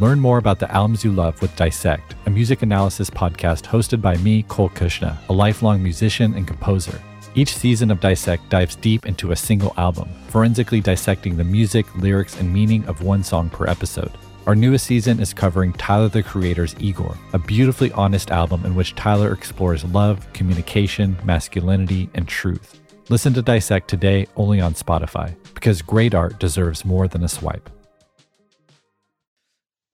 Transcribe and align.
Learn 0.00 0.18
more 0.18 0.38
about 0.38 0.58
the 0.58 0.72
albums 0.72 1.04
you 1.04 1.12
love 1.12 1.42
with 1.42 1.54
Dissect, 1.56 2.14
a 2.24 2.30
music 2.30 2.62
analysis 2.62 3.10
podcast 3.10 3.64
hosted 3.64 4.00
by 4.00 4.16
me, 4.16 4.44
Cole 4.44 4.70
Cuchna, 4.70 5.18
a 5.28 5.32
lifelong 5.34 5.82
musician 5.82 6.32
and 6.32 6.46
composer. 6.46 6.98
Each 7.34 7.54
season 7.54 7.90
of 7.90 8.00
Dissect 8.00 8.48
dives 8.48 8.76
deep 8.76 9.04
into 9.04 9.32
a 9.32 9.36
single 9.36 9.74
album, 9.76 10.08
forensically 10.28 10.80
dissecting 10.80 11.36
the 11.36 11.44
music, 11.44 11.84
lyrics, 11.96 12.40
and 12.40 12.50
meaning 12.50 12.82
of 12.86 13.02
one 13.02 13.22
song 13.22 13.50
per 13.50 13.66
episode. 13.66 14.10
Our 14.46 14.54
newest 14.54 14.86
season 14.86 15.20
is 15.20 15.34
covering 15.34 15.74
Tyler 15.74 16.08
the 16.08 16.22
Creator's 16.22 16.74
Igor, 16.78 17.14
a 17.34 17.38
beautifully 17.38 17.92
honest 17.92 18.30
album 18.30 18.64
in 18.64 18.74
which 18.74 18.94
Tyler 18.94 19.34
explores 19.34 19.84
love, 19.84 20.26
communication, 20.32 21.14
masculinity, 21.24 22.08
and 22.14 22.26
truth. 22.26 22.80
Listen 23.10 23.34
to 23.34 23.42
Dissect 23.42 23.86
today 23.86 24.26
only 24.36 24.62
on 24.62 24.72
Spotify, 24.72 25.36
because 25.52 25.82
great 25.82 26.14
art 26.14 26.40
deserves 26.40 26.86
more 26.86 27.06
than 27.06 27.22
a 27.22 27.28
swipe. 27.28 27.68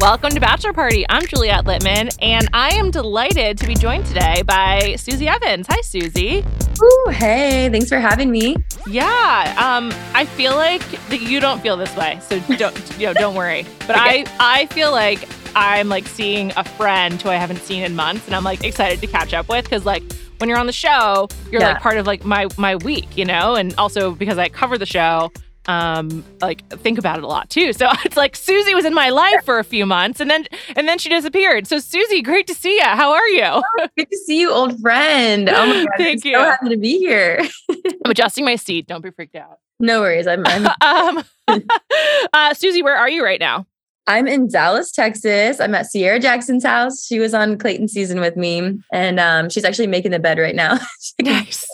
Welcome 0.00 0.30
to 0.30 0.40
Bachelor 0.40 0.72
Party. 0.72 1.04
I'm 1.08 1.26
Juliet 1.26 1.64
Litman, 1.64 2.16
and 2.22 2.48
I 2.52 2.72
am 2.74 2.92
delighted 2.92 3.58
to 3.58 3.66
be 3.66 3.74
joined 3.74 4.06
today 4.06 4.42
by 4.42 4.94
Susie 4.96 5.26
Evans. 5.26 5.66
Hi, 5.68 5.80
Susie. 5.80 6.44
Ooh, 6.80 7.10
hey, 7.10 7.68
thanks 7.68 7.88
for 7.88 7.98
having 7.98 8.30
me. 8.30 8.54
Yeah, 8.86 9.54
um, 9.58 9.92
I 10.14 10.24
feel 10.24 10.54
like 10.54 10.88
that 11.08 11.20
you 11.20 11.40
don't 11.40 11.60
feel 11.60 11.76
this 11.76 11.94
way, 11.96 12.20
so 12.22 12.38
don't 12.56 12.98
you 13.00 13.06
know? 13.06 13.14
Don't 13.14 13.34
worry. 13.34 13.66
But 13.88 13.96
okay. 13.96 14.24
I, 14.38 14.60
I 14.60 14.66
feel 14.66 14.92
like 14.92 15.28
I'm 15.56 15.88
like 15.88 16.06
seeing 16.06 16.52
a 16.56 16.62
friend 16.62 17.20
who 17.20 17.30
I 17.30 17.34
haven't 17.34 17.62
seen 17.62 17.82
in 17.82 17.96
months, 17.96 18.24
and 18.26 18.36
I'm 18.36 18.44
like 18.44 18.62
excited 18.62 19.00
to 19.00 19.08
catch 19.08 19.34
up 19.34 19.48
with 19.48 19.64
because 19.64 19.84
like 19.84 20.04
when 20.38 20.48
you're 20.48 20.60
on 20.60 20.66
the 20.66 20.72
show, 20.72 21.26
you're 21.50 21.60
yeah. 21.60 21.72
like 21.72 21.82
part 21.82 21.98
of 21.98 22.06
like 22.06 22.24
my 22.24 22.46
my 22.56 22.76
week, 22.76 23.16
you 23.16 23.24
know, 23.24 23.56
and 23.56 23.74
also 23.76 24.12
because 24.14 24.38
I 24.38 24.48
cover 24.48 24.78
the 24.78 24.86
show 24.86 25.32
um 25.68 26.24
like 26.40 26.66
think 26.80 26.98
about 26.98 27.18
it 27.18 27.24
a 27.24 27.26
lot 27.26 27.48
too. 27.50 27.72
So 27.72 27.88
it's 28.04 28.16
like 28.16 28.34
Susie 28.34 28.74
was 28.74 28.84
in 28.84 28.94
my 28.94 29.10
life 29.10 29.44
for 29.44 29.58
a 29.58 29.64
few 29.64 29.86
months 29.86 30.18
and 30.18 30.30
then 30.30 30.46
and 30.74 30.88
then 30.88 30.98
she 30.98 31.08
disappeared. 31.08 31.66
So 31.66 31.78
Susie, 31.78 32.22
great 32.22 32.46
to 32.48 32.54
see 32.54 32.74
you. 32.74 32.84
How 32.84 33.12
are 33.12 33.28
you? 33.28 33.44
Oh, 33.44 33.88
good 33.96 34.10
to 34.10 34.16
see 34.16 34.40
you, 34.40 34.50
old 34.50 34.80
friend. 34.80 35.48
Oh 35.48 35.66
my 35.66 35.84
god, 35.84 35.88
thank 35.98 36.24
I'm 36.24 36.30
you. 36.30 36.38
So 36.38 36.44
happy 36.44 36.68
to 36.70 36.76
be 36.76 36.98
here. 36.98 37.40
I'm 37.70 38.10
adjusting 38.10 38.44
my 38.44 38.56
seat. 38.56 38.86
Don't 38.86 39.02
be 39.02 39.10
freaked 39.10 39.36
out. 39.36 39.58
No 39.78 40.00
worries. 40.00 40.26
I'm. 40.26 40.44
I'm... 40.46 40.66
um, 40.80 41.24
uh, 42.32 42.54
Susie, 42.54 42.82
where 42.82 42.96
are 42.96 43.08
you 43.08 43.22
right 43.22 43.38
now? 43.38 43.66
I'm 44.08 44.26
in 44.26 44.48
Dallas, 44.48 44.90
Texas. 44.90 45.60
I'm 45.60 45.74
at 45.74 45.86
Sierra 45.86 46.18
Jackson's 46.18 46.64
house. 46.64 47.06
She 47.06 47.18
was 47.18 47.34
on 47.34 47.58
Clayton 47.58 47.88
season 47.88 48.20
with 48.20 48.36
me, 48.36 48.80
and 48.90 49.20
um, 49.20 49.50
she's 49.50 49.64
actually 49.64 49.86
making 49.86 50.12
the 50.12 50.18
bed 50.18 50.38
right 50.38 50.56
now. 50.56 50.78
nice 51.20 51.66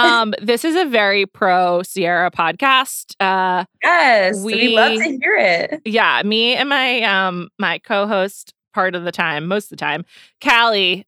um, 0.04 0.34
this 0.40 0.64
is 0.64 0.76
a 0.76 0.84
very 0.84 1.26
pro 1.26 1.82
Sierra 1.82 2.30
podcast. 2.30 3.14
Uh, 3.20 3.64
yes, 3.82 4.42
we, 4.42 4.54
we 4.54 4.76
love 4.76 4.98
to 4.98 5.18
hear 5.20 5.36
it. 5.36 5.82
Yeah, 5.84 6.22
me 6.24 6.54
and 6.54 6.68
my 6.68 7.02
um 7.02 7.48
my 7.58 7.78
co-host 7.78 8.54
part 8.74 8.94
of 8.94 9.04
the 9.04 9.12
time, 9.12 9.46
most 9.46 9.64
of 9.64 9.70
the 9.70 9.76
time, 9.76 10.04
Callie. 10.42 11.06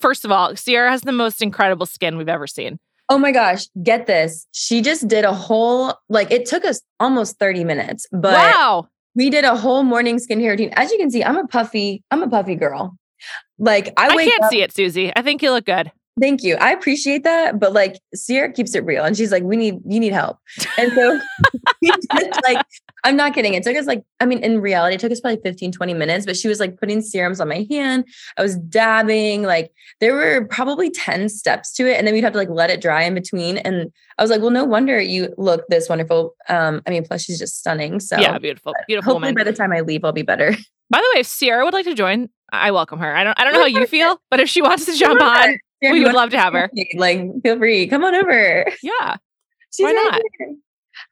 First 0.00 0.24
of 0.24 0.32
all, 0.32 0.56
Sierra 0.56 0.90
has 0.90 1.02
the 1.02 1.12
most 1.12 1.42
incredible 1.42 1.86
skin 1.86 2.16
we've 2.16 2.28
ever 2.28 2.46
seen. 2.46 2.78
Oh 3.08 3.18
my 3.18 3.30
gosh, 3.30 3.68
get 3.82 4.06
this. 4.06 4.48
She 4.50 4.82
just 4.82 5.06
did 5.06 5.24
a 5.24 5.32
whole 5.32 5.94
like 6.08 6.30
it 6.32 6.46
took 6.46 6.64
us 6.64 6.80
almost 6.98 7.38
30 7.38 7.64
minutes, 7.64 8.06
but 8.10 8.32
wow. 8.32 8.88
We 9.14 9.30
did 9.30 9.44
a 9.44 9.56
whole 9.56 9.82
morning 9.82 10.18
skincare 10.18 10.50
routine. 10.50 10.74
As 10.76 10.92
you 10.92 10.98
can 10.98 11.10
see, 11.10 11.24
I'm 11.24 11.38
a 11.38 11.46
puffy, 11.46 12.02
I'm 12.10 12.22
a 12.22 12.28
puffy 12.28 12.54
girl. 12.54 12.98
Like 13.58 13.94
I, 13.96 14.08
I 14.08 14.24
can't 14.24 14.44
up, 14.44 14.50
see 14.50 14.60
it, 14.60 14.74
Susie. 14.74 15.10
I 15.16 15.22
think 15.22 15.42
you 15.42 15.50
look 15.50 15.64
good. 15.64 15.90
Thank 16.18 16.42
you. 16.42 16.56
I 16.56 16.72
appreciate 16.72 17.24
that. 17.24 17.60
But 17.60 17.74
like 17.74 18.00
Sierra 18.14 18.50
keeps 18.50 18.74
it 18.74 18.84
real. 18.84 19.04
And 19.04 19.16
she's 19.16 19.30
like, 19.30 19.42
we 19.42 19.56
need, 19.56 19.80
you 19.86 20.00
need 20.00 20.12
help. 20.12 20.38
And 20.78 20.90
so 20.92 21.20
like, 22.46 22.64
I'm 23.04 23.16
not 23.16 23.34
kidding. 23.34 23.52
It 23.52 23.62
took 23.62 23.76
us 23.76 23.86
like, 23.86 24.02
I 24.18 24.24
mean, 24.26 24.38
in 24.38 24.60
reality, 24.60 24.94
it 24.94 25.00
took 25.00 25.12
us 25.12 25.20
probably 25.20 25.40
15, 25.42 25.72
20 25.72 25.94
minutes, 25.94 26.24
but 26.24 26.36
she 26.36 26.48
was 26.48 26.58
like 26.58 26.78
putting 26.78 27.02
serums 27.02 27.38
on 27.38 27.48
my 27.48 27.66
hand. 27.70 28.06
I 28.38 28.42
was 28.42 28.56
dabbing. 28.56 29.42
Like 29.42 29.70
there 30.00 30.14
were 30.14 30.46
probably 30.46 30.90
10 30.90 31.28
steps 31.28 31.72
to 31.74 31.86
it. 31.86 31.98
And 31.98 32.06
then 32.06 32.14
we'd 32.14 32.24
have 32.24 32.32
to 32.32 32.38
like 32.38 32.50
let 32.50 32.70
it 32.70 32.80
dry 32.80 33.02
in 33.02 33.14
between. 33.14 33.58
And 33.58 33.92
I 34.18 34.22
was 34.22 34.30
like, 34.30 34.40
well, 34.40 34.50
no 34.50 34.64
wonder 34.64 34.98
you 34.98 35.34
look 35.36 35.64
this 35.68 35.88
wonderful. 35.88 36.34
Um, 36.48 36.80
I 36.86 36.90
mean, 36.90 37.04
plus 37.04 37.22
she's 37.22 37.38
just 37.38 37.58
stunning. 37.58 38.00
So 38.00 38.18
yeah, 38.18 38.38
beautiful, 38.38 38.72
beautiful. 38.86 39.12
Hopefully 39.12 39.32
woman. 39.32 39.44
by 39.44 39.50
the 39.50 39.56
time 39.56 39.72
I 39.72 39.82
leave, 39.82 40.04
I'll 40.04 40.12
be 40.12 40.22
better. 40.22 40.56
By 40.88 40.98
the 40.98 41.12
way, 41.14 41.20
if 41.20 41.26
Sierra 41.26 41.64
would 41.64 41.74
like 41.74 41.84
to 41.86 41.94
join, 41.94 42.30
I 42.52 42.70
welcome 42.70 43.00
her. 43.00 43.14
I 43.14 43.24
don't 43.24 43.38
I 43.38 43.44
don't 43.44 43.52
know 43.52 43.60
how 43.60 43.66
you 43.66 43.86
feel, 43.86 44.20
but 44.30 44.40
if 44.40 44.48
she 44.48 44.62
wants 44.62 44.86
to 44.86 44.96
jump 44.96 45.20
on, 45.20 45.58
we 45.82 46.02
would 46.02 46.14
love 46.14 46.30
to 46.30 46.38
have 46.38 46.52
her. 46.52 46.70
Like, 46.94 47.20
feel 47.42 47.58
free. 47.58 47.86
Come 47.86 48.04
on 48.04 48.14
over. 48.14 48.66
Yeah. 48.82 49.16
She's 49.72 49.84
Why 49.84 49.92
not? 49.92 50.20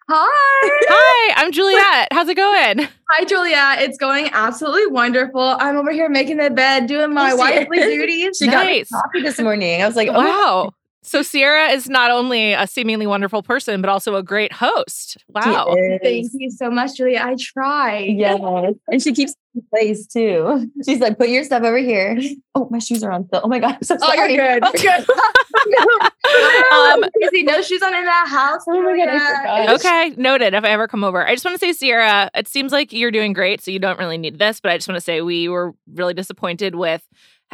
Hi. 0.09 0.71
Hi, 0.89 1.35
I'm 1.37 1.53
Juliet. 1.53 2.09
How's 2.11 2.29
it 2.29 2.37
going? 2.37 2.89
Hi, 3.11 3.25
Juliet. 3.25 3.83
It's 3.83 3.99
going 3.99 4.31
absolutely 4.33 4.87
wonderful. 4.87 5.57
I'm 5.59 5.77
over 5.77 5.93
here 5.93 6.09
making 6.09 6.39
the 6.39 6.51
bed, 6.51 6.87
doing 6.87 7.13
my 7.13 7.35
wifely 7.35 7.79
duties. 7.79 8.39
She 8.39 8.47
nice. 8.47 8.55
got 8.55 8.67
me 8.67 8.85
coffee 8.85 9.23
this 9.23 9.39
morning. 9.41 9.83
I 9.83 9.87
was 9.87 9.97
like, 9.97 10.09
oh, 10.09 10.13
wow. 10.13 10.73
So 11.07 11.21
Sierra 11.23 11.69
is 11.69 11.89
not 11.89 12.11
only 12.11 12.55
a 12.55 12.67
seemingly 12.67 13.07
wonderful 13.07 13.43
person, 13.43 13.83
but 13.83 13.91
also 13.91 14.15
a 14.17 14.23
great 14.23 14.53
host. 14.55 15.19
Wow. 15.29 15.75
Thank 16.03 16.31
you 16.33 16.51
so 16.51 16.71
much, 16.71 16.97
Julia. 16.97 17.21
I 17.23 17.37
try. 17.39 17.99
Yeah. 17.99 18.71
And 18.89 19.03
she 19.03 19.13
keeps 19.13 19.35
place 19.71 20.07
too. 20.07 20.71
She's 20.85 21.01
like, 21.01 21.19
put 21.19 21.29
your 21.29 21.45
stuff 21.45 21.63
over 21.63 21.77
here. 21.77 22.19
Oh, 22.55 22.69
my 22.71 22.79
shoes 22.79 23.05
are 23.05 23.13
on 23.13 23.27
still. 23.27 23.43
Oh 23.45 23.49
my 23.49 23.59
God. 23.59 23.75
I'm 23.75 23.83
so 23.83 23.99
sorry. 23.99 24.19
Oh, 24.19 24.27
you're 24.27 24.61
good. 24.61 24.73
good. 24.73 25.05
um, 26.73 27.05
no 27.45 27.63
shoes 27.63 27.83
on 27.83 27.95
in 27.95 28.05
that 28.05 28.27
house. 28.29 28.63
Oh 28.67 28.83
my 28.83 28.97
God. 28.97 29.75
Okay. 29.75 30.15
Noted. 30.17 30.55
If 30.55 30.65
I 30.65 30.71
ever 30.71 30.89
come 30.89 31.05
over, 31.05 31.27
I 31.27 31.35
just 31.35 31.45
want 31.45 31.55
to 31.55 31.65
say, 31.65 31.73
Sierra, 31.73 32.31
it 32.35 32.49
seems 32.49 32.73
like 32.73 32.93
you're 32.93 33.11
doing 33.11 33.35
great. 33.35 33.61
So 33.61 33.71
you 33.71 33.79
don't 33.79 33.99
really 33.99 34.19
need 34.19 34.39
this, 34.39 34.59
but 34.59 34.73
I 34.73 34.79
just 34.79 34.89
want 34.89 34.97
to 34.97 35.05
say 35.05 35.21
we 35.21 35.49
were 35.49 35.75
really 35.93 36.15
disappointed 36.15 36.75
with 36.75 37.07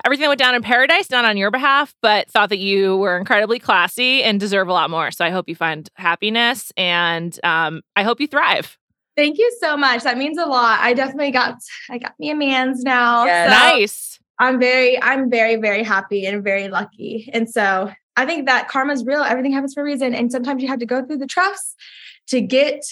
everything 0.05 0.23
that 0.23 0.29
went 0.29 0.39
down 0.39 0.55
in 0.55 0.63
paradise, 0.63 1.11
not 1.11 1.25
on 1.25 1.37
your 1.37 1.51
behalf, 1.51 1.95
but 2.03 2.31
thought 2.31 2.49
that 2.49 2.59
you 2.59 2.97
were 2.97 3.17
incredibly 3.17 3.59
classy 3.59 4.23
and 4.23 4.41
deserve 4.41 4.69
a 4.69 4.73
lot 4.73 4.91
more. 4.91 5.11
So 5.11 5.25
I 5.25 5.31
hope 5.31 5.49
you 5.49 5.55
find 5.55 5.89
happiness 5.95 6.73
and 6.77 7.39
um, 7.45 7.83
I 7.97 8.03
hope 8.03 8.21
you 8.21 8.27
thrive. 8.27 8.79
Thank 9.17 9.39
you 9.39 9.55
so 9.61 9.77
much. 9.77 10.03
That 10.05 10.17
means 10.17 10.39
a 10.39 10.47
lot. 10.47 10.79
I 10.81 10.95
definitely 10.95 11.31
got 11.31 11.57
I 11.91 11.99
got 11.99 12.15
me 12.19 12.31
a 12.31 12.35
man's 12.35 12.83
now. 12.83 13.27
Yeah. 13.27 13.47
So 13.47 13.77
nice. 13.77 14.19
I'm 14.39 14.59
very, 14.59 15.01
I'm 15.03 15.29
very, 15.29 15.57
very 15.57 15.83
happy 15.83 16.25
and 16.25 16.43
very 16.43 16.69
lucky. 16.69 17.29
And 17.35 17.49
so 17.49 17.93
I 18.17 18.25
think 18.25 18.47
that 18.47 18.69
karma's 18.69 19.05
real. 19.05 19.23
Everything 19.23 19.53
happens 19.53 19.75
for 19.75 19.83
a 19.83 19.85
reason. 19.85 20.15
And 20.15 20.33
sometimes 20.33 20.63
you 20.63 20.69
have 20.69 20.79
to 20.79 20.87
go 20.87 21.05
through 21.05 21.19
the 21.19 21.27
troughs 21.27 21.75
to 22.29 22.41
get 22.41 22.83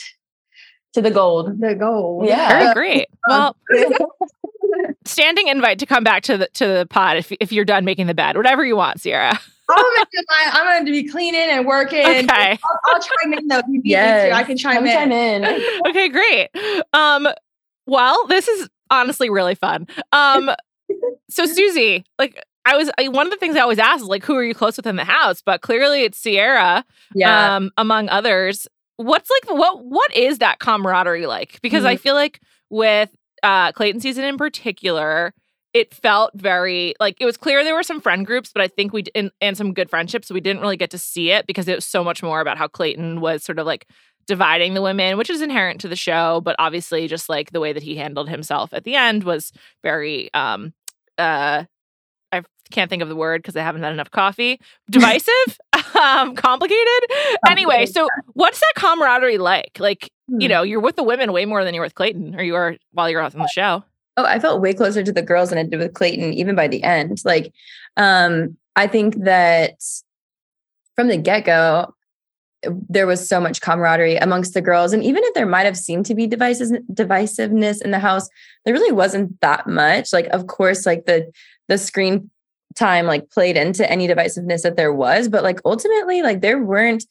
to 0.93 1.01
the 1.01 1.11
gold. 1.11 1.59
The 1.59 1.75
gold. 1.75 2.27
Yeah. 2.27 2.49
Very 2.49 2.75
great. 2.75 3.09
Well, 3.29 3.57
standing 5.05 5.49
invite 5.49 5.79
to 5.81 5.87
come 5.87 6.05
back 6.05 6.23
to 6.25 6.37
the 6.39 6.49
to 6.55 6.67
the 6.67 6.87
pod 6.89 7.17
if 7.17 7.33
if 7.41 7.53
you're 7.53 7.65
done 7.65 7.85
making 7.85 8.07
the 8.07 8.15
bed, 8.15 8.37
whatever 8.37 8.65
you 8.65 8.77
want, 8.77 9.01
Sierra. 9.01 9.39
I'm 9.71 9.77
gonna 9.77 10.07
my, 10.29 10.51
I'm 10.53 10.65
gonna 10.85 10.91
be 10.91 11.07
cleaning 11.09 11.41
and 11.51 11.67
working. 11.67 12.01
Okay. 12.07 12.59
I'll, 12.63 12.81
I'll 12.87 13.01
chime 13.01 13.35
in 13.35 13.49
though. 13.49 13.59
If 13.59 13.67
you 13.69 13.73
need 13.83 13.91
Yes. 13.91 14.29
to. 14.31 14.35
I 14.35 14.43
can 14.45 14.57
chime 14.57 14.77
Come 14.77 14.87
in. 14.87 14.93
chime 14.95 15.13
in. 15.13 15.63
okay, 15.89 16.09
great. 16.09 16.49
Um, 16.95 17.29
well, 17.87 18.27
this 18.29 18.49
is 18.49 18.69
honestly 18.91 19.29
really 19.29 19.55
fun. 19.55 19.87
Um, 20.13 20.51
so 21.29 21.45
Susie, 21.45 22.05
like 22.19 22.43
I 22.65 22.77
was 22.77 22.91
I, 22.99 23.09
one 23.09 23.27
of 23.27 23.31
the 23.31 23.37
things 23.39 23.57
I 23.57 23.61
always 23.61 23.79
ask 23.79 24.01
is 24.03 24.09
like, 24.09 24.25
who 24.25 24.35
are 24.37 24.45
you 24.45 24.55
close 24.55 24.77
with 24.79 24.87
in 24.87 24.97
the 24.97 25.05
house? 25.05 25.43
But 25.43 25.61
clearly 25.61 26.03
it's 26.05 26.17
Sierra, 26.19 26.85
Yeah. 27.15 27.57
um, 27.57 27.71
among 27.77 28.09
others. 28.09 28.67
What's 28.97 29.29
like 29.31 29.55
what 29.57 29.85
what 29.85 30.15
is 30.17 30.39
that 30.39 30.59
camaraderie 30.61 31.27
like? 31.27 31.61
Because 31.61 31.85
I 31.85 31.97
feel 31.97 32.15
like 32.15 32.41
with 32.71 33.11
uh 33.43 33.73
Clayton 33.73 34.01
season 34.01 34.25
in 34.25 34.37
particular, 34.37 35.33
it 35.75 35.95
felt 35.95 36.33
very 36.35 36.95
like 37.01 37.17
it 37.21 37.27
was 37.27 37.37
clear 37.37 37.63
there 37.63 37.75
were 37.75 37.83
some 37.83 38.01
friend 38.01 38.27
groups, 38.27 38.51
but 38.53 38.63
I 38.63 38.69
think 38.69 38.93
we 38.93 39.05
and, 39.15 39.31
and 39.41 39.57
some 39.57 39.75
good 39.75 39.91
friendships. 39.91 40.29
So 40.29 40.35
we 40.35 40.41
didn't 40.41 40.63
really 40.63 40.77
get 40.77 40.91
to 40.91 40.99
see 40.99 41.31
it 41.31 41.47
because 41.47 41.69
it 41.69 41.75
was 41.75 41.85
so 41.85 42.03
much 42.03 42.23
more 42.23 42.41
about 42.41 42.59
how 42.59 42.69
Clayton 42.69 43.21
was 43.21 43.45
sort 43.45 43.59
of 43.59 43.67
like 43.67 43.87
dividing 44.27 44.75
the 44.75 44.83
women, 44.83 45.17
which 45.17 45.31
is 45.31 45.41
inherent 45.41 45.81
to 45.81 45.89
the 45.89 45.97
show, 45.97 46.41
but 46.43 46.57
obviously 46.59 47.09
just 47.09 47.29
like 47.29 47.51
the 47.51 47.61
way 47.61 47.73
that 47.73 47.83
he 47.83 47.97
handled 47.97 48.29
himself 48.29 48.73
at 48.73 48.85
the 48.85 48.95
end 48.95 49.25
was 49.25 49.53
very 49.83 50.33
um 50.35 50.73
uh 51.19 51.65
I 52.31 52.43
can't 52.71 52.91
think 52.91 53.03
of 53.03 53.09
the 53.09 53.17
word 53.17 53.43
because 53.43 53.57
I 53.57 53.63
haven't 53.63 53.83
had 53.83 53.93
enough 53.93 54.11
coffee. 54.11 54.61
Divisive, 54.91 55.59
um, 56.01 56.35
complicated. 56.35 56.87
Anyway, 57.49 57.87
so 57.87 58.09
what's 58.35 58.61
that 58.61 58.73
camaraderie 58.77 59.39
like? 59.39 59.77
Like, 59.79 60.11
you 60.29 60.47
Hmm. 60.47 60.49
know, 60.49 60.63
you're 60.63 60.81
with 60.81 60.97
the 60.97 61.03
women 61.03 61.33
way 61.33 61.45
more 61.47 61.65
than 61.65 61.75
you're 61.75 61.85
with 61.85 61.95
Clayton, 61.95 62.35
or 62.37 62.43
you 62.43 62.55
are 62.55 62.77
while 62.93 63.09
you're 63.09 63.23
on 63.23 63.31
the 63.33 63.49
show. 63.49 63.83
Oh, 64.17 64.25
I 64.25 64.39
felt 64.41 64.61
way 64.61 64.75
closer 64.75 65.03
to 65.03 65.13
the 65.13 65.23
girls 65.23 65.51
than 65.51 65.59
I 65.59 65.63
did 65.63 65.79
with 65.79 65.95
Clayton, 65.95 66.33
even 66.35 66.55
by 66.57 66.69
the 66.69 66.83
end. 66.83 67.19
Like, 67.25 67.53
um, 67.97 68.57
I 68.77 68.87
think 68.87 69.25
that 69.25 69.75
from 70.97 71.09
the 71.09 71.17
get 71.17 71.45
go, 71.45 71.95
there 72.89 73.07
was 73.07 73.27
so 73.29 73.41
much 73.41 73.61
camaraderie 73.61 74.17
amongst 74.17 74.53
the 74.55 74.61
girls. 74.61 74.93
And 74.93 75.05
even 75.05 75.23
if 75.25 75.35
there 75.35 75.47
might 75.47 75.67
have 75.67 75.77
seemed 75.77 76.07
to 76.07 76.15
be 76.15 76.27
devices, 76.27 76.73
divisiveness 76.93 77.81
in 77.81 77.93
the 77.93 78.01
house, 78.01 78.29
there 78.65 78.75
really 78.75 78.93
wasn't 78.93 79.41
that 79.41 79.69
much. 79.69 80.13
Like, 80.13 80.27
of 80.29 80.47
course, 80.49 80.85
like 80.85 81.07
the 81.07 81.31
the 81.69 81.79
screen 81.79 82.31
time 82.79 83.07
like 83.07 83.31
played 83.31 83.57
into 83.57 83.91
any 83.91 84.07
divisiveness 84.07 84.63
that 84.63 84.77
there 84.77 84.93
was, 84.93 85.29
but 85.29 85.43
like 85.43 85.61
ultimately, 85.65 86.23
like 86.23 86.41
there 86.41 86.63
weren't 86.63 87.05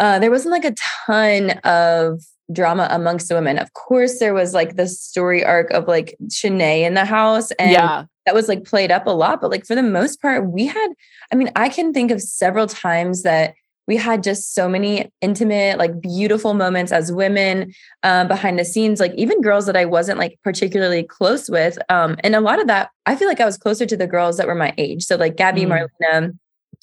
uh 0.00 0.18
there 0.18 0.30
wasn't 0.30 0.52
like 0.52 0.64
a 0.64 0.74
ton 1.06 1.50
of 1.64 2.20
drama 2.52 2.88
amongst 2.90 3.28
the 3.28 3.34
women. 3.34 3.58
Of 3.58 3.72
course, 3.74 4.18
there 4.18 4.34
was 4.34 4.54
like 4.54 4.76
the 4.76 4.88
story 4.88 5.44
arc 5.44 5.70
of 5.70 5.88
like 5.88 6.16
Shanae 6.28 6.82
in 6.82 6.94
the 6.94 7.04
house 7.04 7.50
and 7.52 7.70
yeah. 7.70 8.04
that 8.26 8.34
was 8.34 8.48
like 8.48 8.64
played 8.64 8.90
up 8.90 9.06
a 9.06 9.10
lot. 9.10 9.40
But 9.40 9.50
like 9.50 9.66
for 9.66 9.74
the 9.74 9.82
most 9.82 10.20
part, 10.20 10.50
we 10.50 10.66
had, 10.66 10.88
I 11.32 11.36
mean, 11.36 11.50
I 11.56 11.68
can 11.68 11.92
think 11.92 12.10
of 12.10 12.20
several 12.20 12.66
times 12.66 13.22
that 13.22 13.54
we 13.92 13.98
had 13.98 14.22
just 14.22 14.54
so 14.54 14.70
many 14.70 15.12
intimate, 15.20 15.76
like 15.76 16.00
beautiful 16.00 16.54
moments 16.54 16.92
as 16.92 17.12
women 17.12 17.74
uh, 18.02 18.24
behind 18.24 18.58
the 18.58 18.64
scenes, 18.64 19.00
like 19.00 19.12
even 19.16 19.42
girls 19.42 19.66
that 19.66 19.76
I 19.76 19.84
wasn't 19.84 20.18
like 20.18 20.38
particularly 20.42 21.02
close 21.02 21.50
with. 21.50 21.76
Um, 21.90 22.16
and 22.24 22.34
a 22.34 22.40
lot 22.40 22.58
of 22.58 22.68
that, 22.68 22.88
I 23.04 23.16
feel 23.16 23.28
like 23.28 23.42
I 23.42 23.44
was 23.44 23.58
closer 23.58 23.84
to 23.84 23.94
the 23.94 24.06
girls 24.06 24.38
that 24.38 24.46
were 24.46 24.54
my 24.54 24.72
age. 24.78 25.04
So 25.04 25.16
like 25.16 25.36
Gabby, 25.36 25.66
Mm. 25.66 25.90
Marlena, 26.00 26.38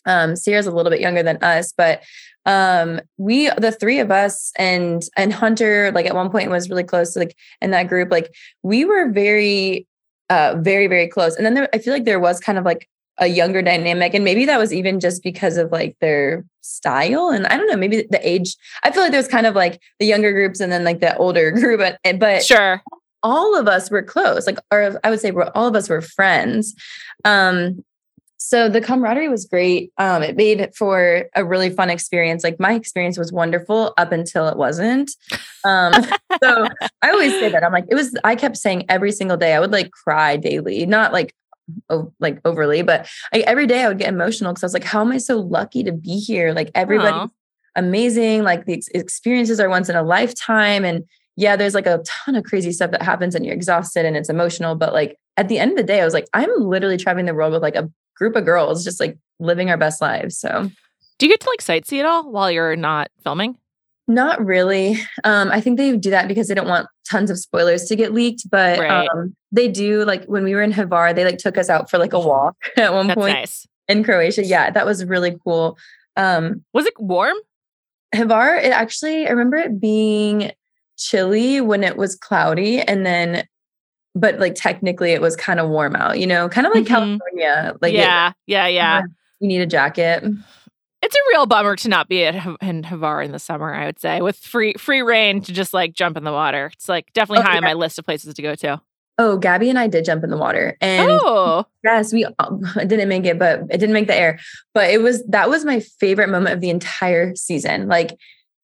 um, 0.05 0.35
Sierra's 0.35 0.67
a 0.67 0.71
little 0.71 0.91
bit 0.91 1.01
younger 1.01 1.23
than 1.23 1.37
us, 1.41 1.73
but 1.75 2.03
um 2.45 3.01
we 3.17 3.49
the 3.57 3.71
three 3.71 3.99
of 3.99 4.11
us 4.11 4.51
and 4.55 5.01
and 5.17 5.33
hunter 5.33 5.91
like 5.93 6.05
at 6.05 6.15
one 6.15 6.29
point 6.29 6.49
was 6.49 6.69
really 6.69 6.85
close 6.85 7.13
to 7.13 7.19
like 7.19 7.35
in 7.61 7.71
that 7.71 7.89
group 7.89 8.09
like 8.11 8.33
we 8.63 8.85
were 8.85 9.09
very 9.09 9.85
uh 10.29 10.55
very 10.57 10.87
very 10.87 11.07
close 11.09 11.35
and 11.35 11.45
then 11.45 11.53
there, 11.53 11.67
i 11.73 11.77
feel 11.77 11.93
like 11.93 12.05
there 12.05 12.19
was 12.19 12.39
kind 12.39 12.57
of 12.57 12.63
like 12.63 12.87
a 13.19 13.27
younger 13.27 13.61
dynamic 13.61 14.13
and 14.13 14.23
maybe 14.23 14.45
that 14.45 14.57
was 14.59 14.73
even 14.73 14.99
just 14.99 15.21
because 15.23 15.57
of 15.57 15.71
like 15.71 15.95
their 15.99 16.45
style 16.61 17.29
and 17.29 17.45
i 17.47 17.57
don't 17.57 17.67
know 17.67 17.75
maybe 17.75 18.05
the 18.09 18.27
age 18.27 18.55
i 18.83 18.91
feel 18.91 19.01
like 19.03 19.11
there 19.11 19.19
was 19.19 19.27
kind 19.27 19.45
of 19.45 19.55
like 19.55 19.81
the 19.99 20.05
younger 20.05 20.31
groups 20.31 20.59
and 20.59 20.71
then 20.71 20.83
like 20.83 20.99
the 20.99 21.15
older 21.17 21.51
group 21.59 21.79
but, 21.79 22.19
but 22.19 22.43
Sure. 22.43 22.81
all 23.23 23.57
of 23.59 23.67
us 23.67 23.89
were 23.91 24.01
close 24.03 24.47
like 24.47 24.59
or 24.71 24.99
i 25.03 25.09
would 25.09 25.19
say 25.19 25.31
we're 25.31 25.51
all 25.55 25.67
of 25.67 25.75
us 25.75 25.89
were 25.89 26.01
friends. 26.01 26.73
Um 27.25 27.83
so 28.41 28.69
the 28.69 28.79
camaraderie 28.79 29.27
was 29.27 29.43
great. 29.45 29.91
Um 29.97 30.23
it 30.23 30.37
made 30.37 30.73
for 30.73 31.25
a 31.35 31.43
really 31.43 31.69
fun 31.69 31.89
experience. 31.89 32.41
Like 32.41 32.57
my 32.57 32.73
experience 32.73 33.17
was 33.17 33.33
wonderful 33.33 33.93
up 33.97 34.13
until 34.13 34.47
it 34.47 34.55
wasn't. 34.55 35.11
Um 35.65 35.91
so 36.41 36.67
i 37.01 37.09
always 37.09 37.33
say 37.33 37.49
that 37.49 37.63
i'm 37.63 37.73
like 37.73 37.85
it 37.89 37.95
was 37.95 38.15
i 38.23 38.35
kept 38.35 38.55
saying 38.55 38.85
every 38.87 39.11
single 39.11 39.35
day 39.35 39.53
i 39.55 39.59
would 39.59 39.71
like 39.71 39.91
cry 39.91 40.37
daily 40.37 40.85
not 40.85 41.11
like 41.11 41.33
oh, 41.89 42.11
like 42.19 42.39
overly 42.45 42.81
but 42.81 43.07
like 43.33 43.43
every 43.43 43.67
day 43.67 43.83
i 43.83 43.87
would 43.87 43.99
get 43.99 44.09
emotional 44.09 44.51
because 44.51 44.63
i 44.63 44.65
was 44.65 44.73
like 44.73 44.83
how 44.83 45.01
am 45.01 45.11
i 45.11 45.17
so 45.17 45.37
lucky 45.37 45.83
to 45.83 45.91
be 45.91 46.19
here 46.19 46.53
like 46.53 46.71
everybody 46.75 47.29
amazing. 47.75 48.43
Like 48.43 48.65
the 48.65 48.73
ex- 48.73 48.89
experiences 48.89 49.59
are 49.59 49.69
once 49.69 49.89
in 49.89 49.95
a 49.95 50.03
lifetime. 50.03 50.85
And 50.85 51.05
yeah, 51.35 51.55
there's 51.55 51.73
like 51.73 51.87
a 51.87 52.03
ton 52.05 52.35
of 52.35 52.43
crazy 52.43 52.71
stuff 52.71 52.91
that 52.91 53.01
happens 53.01 53.35
and 53.35 53.45
you're 53.45 53.55
exhausted 53.55 54.05
and 54.05 54.15
it's 54.17 54.29
emotional. 54.29 54.75
But 54.75 54.93
like 54.93 55.17
at 55.37 55.47
the 55.47 55.57
end 55.57 55.71
of 55.71 55.77
the 55.77 55.83
day, 55.83 56.01
I 56.01 56.05
was 56.05 56.13
like, 56.13 56.27
I'm 56.33 56.49
literally 56.59 56.97
traveling 56.97 57.25
the 57.25 57.33
world 57.33 57.53
with 57.53 57.61
like 57.61 57.75
a 57.75 57.89
group 58.15 58.35
of 58.35 58.45
girls, 58.45 58.83
just 58.83 58.99
like 58.99 59.17
living 59.39 59.69
our 59.69 59.77
best 59.77 60.01
lives. 60.01 60.37
So 60.37 60.69
Do 61.17 61.25
you 61.25 61.31
get 61.31 61.39
to 61.41 61.49
like 61.49 61.61
sightsee 61.61 61.99
at 61.99 62.05
all 62.05 62.29
while 62.29 62.51
you're 62.51 62.75
not 62.75 63.09
filming? 63.23 63.57
Not 64.09 64.43
really. 64.43 64.97
Um, 65.23 65.49
I 65.51 65.61
think 65.61 65.77
they 65.77 65.95
do 65.95 66.09
that 66.09 66.27
because 66.27 66.47
they 66.49 66.55
don't 66.55 66.67
want 66.67 66.87
tons 67.09 67.29
of 67.31 67.39
spoilers 67.39 67.85
to 67.85 67.95
get 67.95 68.13
leaked, 68.13 68.49
but 68.49 68.79
Right. 68.79 69.07
um, 69.07 69.35
they 69.51 69.67
do 69.69 70.03
like 70.03 70.25
when 70.25 70.43
we 70.43 70.53
were 70.53 70.61
in 70.61 70.73
Hvar, 70.73 71.15
they 71.15 71.23
like 71.23 71.37
took 71.37 71.57
us 71.57 71.69
out 71.69 71.89
for 71.89 71.97
like 71.97 72.11
a 72.13 72.19
walk 72.19 72.55
at 72.77 72.91
one 72.93 73.07
That's 73.07 73.15
point 73.17 73.33
nice. 73.35 73.65
in 73.87 74.03
Croatia. 74.03 74.43
Yeah, 74.45 74.69
that 74.71 74.85
was 74.85 75.05
really 75.05 75.37
cool. 75.43 75.77
Um, 76.17 76.65
Was 76.73 76.85
it 76.85 76.93
warm? 76.99 77.37
Hvar, 78.13 78.61
it 78.63 78.71
actually, 78.71 79.27
I 79.27 79.29
remember 79.29 79.55
it 79.57 79.79
being 79.79 80.51
chilly 80.97 81.61
when 81.61 81.83
it 81.83 81.95
was 81.95 82.15
cloudy 82.15 82.81
and 82.81 83.05
then, 83.05 83.45
but 84.15 84.39
like 84.39 84.55
technically 84.55 85.11
it 85.11 85.21
was 85.21 85.35
kind 85.35 85.59
of 85.59 85.69
warm 85.69 85.95
out, 85.95 86.19
you 86.19 86.27
know, 86.27 86.49
kind 86.49 86.67
of 86.67 86.73
like 86.73 86.83
Mhm. 86.83 86.87
California. 86.87 87.75
Like, 87.81 87.93
it- 87.93 87.97
yeah, 87.97 88.33
yeah, 88.47 88.67
yeah. 88.67 89.01
you 89.39 89.47
need 89.47 89.61
a 89.61 89.65
jacket. 89.67 90.23
It's 91.01 91.15
a 91.15 91.19
real 91.33 91.45
bummer 91.45 91.75
to 91.77 91.89
not 91.89 92.09
be 92.09 92.25
at 92.25 92.35
in 92.61 92.83
Hvar 92.83 93.23
in 93.23 93.31
the 93.31 93.39
summer. 93.39 93.73
I 93.73 93.85
would 93.85 93.99
say 93.99 94.21
with 94.21 94.37
free 94.37 94.73
free 94.73 95.01
reign 95.01 95.41
to 95.43 95.53
just 95.53 95.73
like 95.73 95.93
jump 95.93 96.17
in 96.17 96.23
the 96.23 96.31
water. 96.31 96.71
It's 96.73 96.89
like 96.89 97.13
definitely 97.13 97.45
Oh, 97.45 97.49
high 97.49 97.57
on 97.57 97.63
my 97.63 97.73
list 97.73 97.97
of 97.99 98.05
places 98.05 98.33
to 98.33 98.41
go 98.41 98.55
to. 98.55 98.81
Oh, 99.21 99.37
Gabby 99.37 99.69
and 99.69 99.77
I 99.77 99.87
did 99.87 100.05
jump 100.05 100.23
in 100.23 100.29
the 100.29 100.37
water. 100.37 100.77
And 100.79 101.09
oh, 101.11 101.65
yes, 101.83 102.13
we 102.13 102.25
um, 102.39 102.63
didn't 102.77 103.09
make 103.09 103.25
it, 103.25 103.37
but 103.37 103.59
it 103.69 103.77
didn't 103.77 103.91
make 103.91 104.07
the 104.07 104.15
air. 104.15 104.39
But 104.73 104.91
it 104.91 105.01
was, 105.01 105.25
that 105.25 105.49
was 105.49 105.65
my 105.65 105.81
favorite 105.81 106.29
moment 106.29 106.53
of 106.53 106.61
the 106.61 106.69
entire 106.69 107.35
season. 107.35 107.89
Like, 107.89 108.17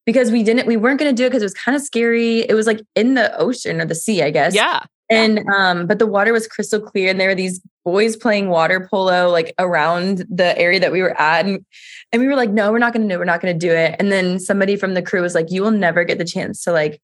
because 0.05 0.31
we 0.31 0.43
didn't, 0.43 0.65
we 0.65 0.77
weren't 0.77 0.97
going 0.97 1.13
to 1.13 1.15
do 1.15 1.25
it 1.25 1.29
because 1.29 1.41
it 1.41 1.45
was 1.45 1.53
kind 1.53 1.75
of 1.75 1.81
scary. 1.81 2.39
It 2.47 2.53
was 2.53 2.67
like 2.67 2.79
in 2.95 3.15
the 3.15 3.37
ocean 3.37 3.81
or 3.81 3.85
the 3.85 3.95
sea, 3.95 4.23
I 4.23 4.31
guess. 4.31 4.55
yeah. 4.55 4.83
And 5.09 5.43
um, 5.55 5.87
but 5.87 5.99
the 5.99 6.07
water 6.07 6.33
was 6.33 6.47
crystal 6.47 6.79
clear, 6.81 7.11
and 7.11 7.19
there 7.19 7.27
were 7.27 7.35
these 7.35 7.61
boys 7.85 8.17
playing 8.17 8.49
water 8.49 8.87
polo 8.89 9.29
like 9.29 9.53
around 9.59 10.25
the 10.29 10.57
area 10.57 10.79
that 10.79 10.91
we 10.91 11.01
were 11.01 11.19
at, 11.21 11.45
and 11.45 11.65
and 12.11 12.21
we 12.21 12.27
were 12.27 12.35
like, 12.35 12.49
no, 12.49 12.71
we're 12.71 12.79
not 12.79 12.93
going 12.93 13.07
to 13.07 13.13
do, 13.13 13.15
it. 13.15 13.19
we're 13.19 13.25
not 13.25 13.41
going 13.41 13.57
to 13.57 13.67
do 13.67 13.71
it. 13.71 13.95
And 13.99 14.11
then 14.11 14.39
somebody 14.39 14.75
from 14.75 14.95
the 14.95 15.01
crew 15.01 15.21
was 15.21 15.35
like, 15.35 15.51
you 15.51 15.61
will 15.61 15.71
never 15.71 16.03
get 16.03 16.17
the 16.17 16.25
chance 16.25 16.63
to 16.63 16.71
like 16.71 16.99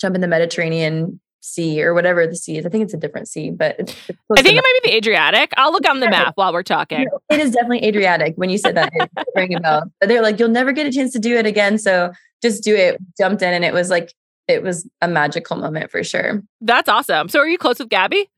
jump 0.00 0.14
in 0.14 0.20
the 0.20 0.28
Mediterranean 0.28 1.20
Sea 1.42 1.82
or 1.82 1.94
whatever 1.94 2.26
the 2.26 2.34
sea 2.34 2.58
is. 2.58 2.66
I 2.66 2.70
think 2.70 2.84
it's 2.84 2.94
a 2.94 2.98
different 2.98 3.28
sea, 3.28 3.50
but 3.50 3.76
it's, 3.78 3.94
it's 4.08 4.18
I 4.36 4.42
think 4.42 4.58
it 4.58 4.64
might 4.64 4.80
be 4.82 4.90
the 4.90 4.96
Adriatic. 4.96 5.52
I'll 5.56 5.70
look 5.70 5.88
on 5.88 6.00
the 6.00 6.10
map 6.10 6.32
while 6.34 6.52
we're 6.52 6.64
talking. 6.64 7.04
No, 7.04 7.20
it 7.30 7.40
is 7.40 7.52
definitely 7.52 7.84
Adriatic. 7.84 8.34
When 8.36 8.50
you 8.50 8.58
said 8.58 8.74
that, 8.76 8.90
it 8.94 9.10
rang 9.36 9.54
a 9.54 9.60
bell. 9.60 9.84
But 10.00 10.08
they're 10.08 10.22
like, 10.22 10.40
you'll 10.40 10.48
never 10.48 10.72
get 10.72 10.86
a 10.86 10.92
chance 10.92 11.12
to 11.12 11.18
do 11.18 11.36
it 11.36 11.46
again, 11.46 11.78
so 11.78 12.10
just 12.42 12.64
do 12.64 12.74
it. 12.74 13.00
Jumped 13.18 13.42
in, 13.42 13.54
and 13.54 13.64
it 13.64 13.72
was 13.72 13.90
like 13.90 14.12
it 14.48 14.62
was 14.62 14.88
a 15.00 15.08
magical 15.08 15.56
moment 15.56 15.90
for 15.90 16.02
sure. 16.02 16.42
That's 16.60 16.88
awesome. 16.88 17.28
So 17.28 17.38
are 17.38 17.48
you 17.48 17.58
close 17.58 17.78
with 17.78 17.88
Gabby? 17.88 18.28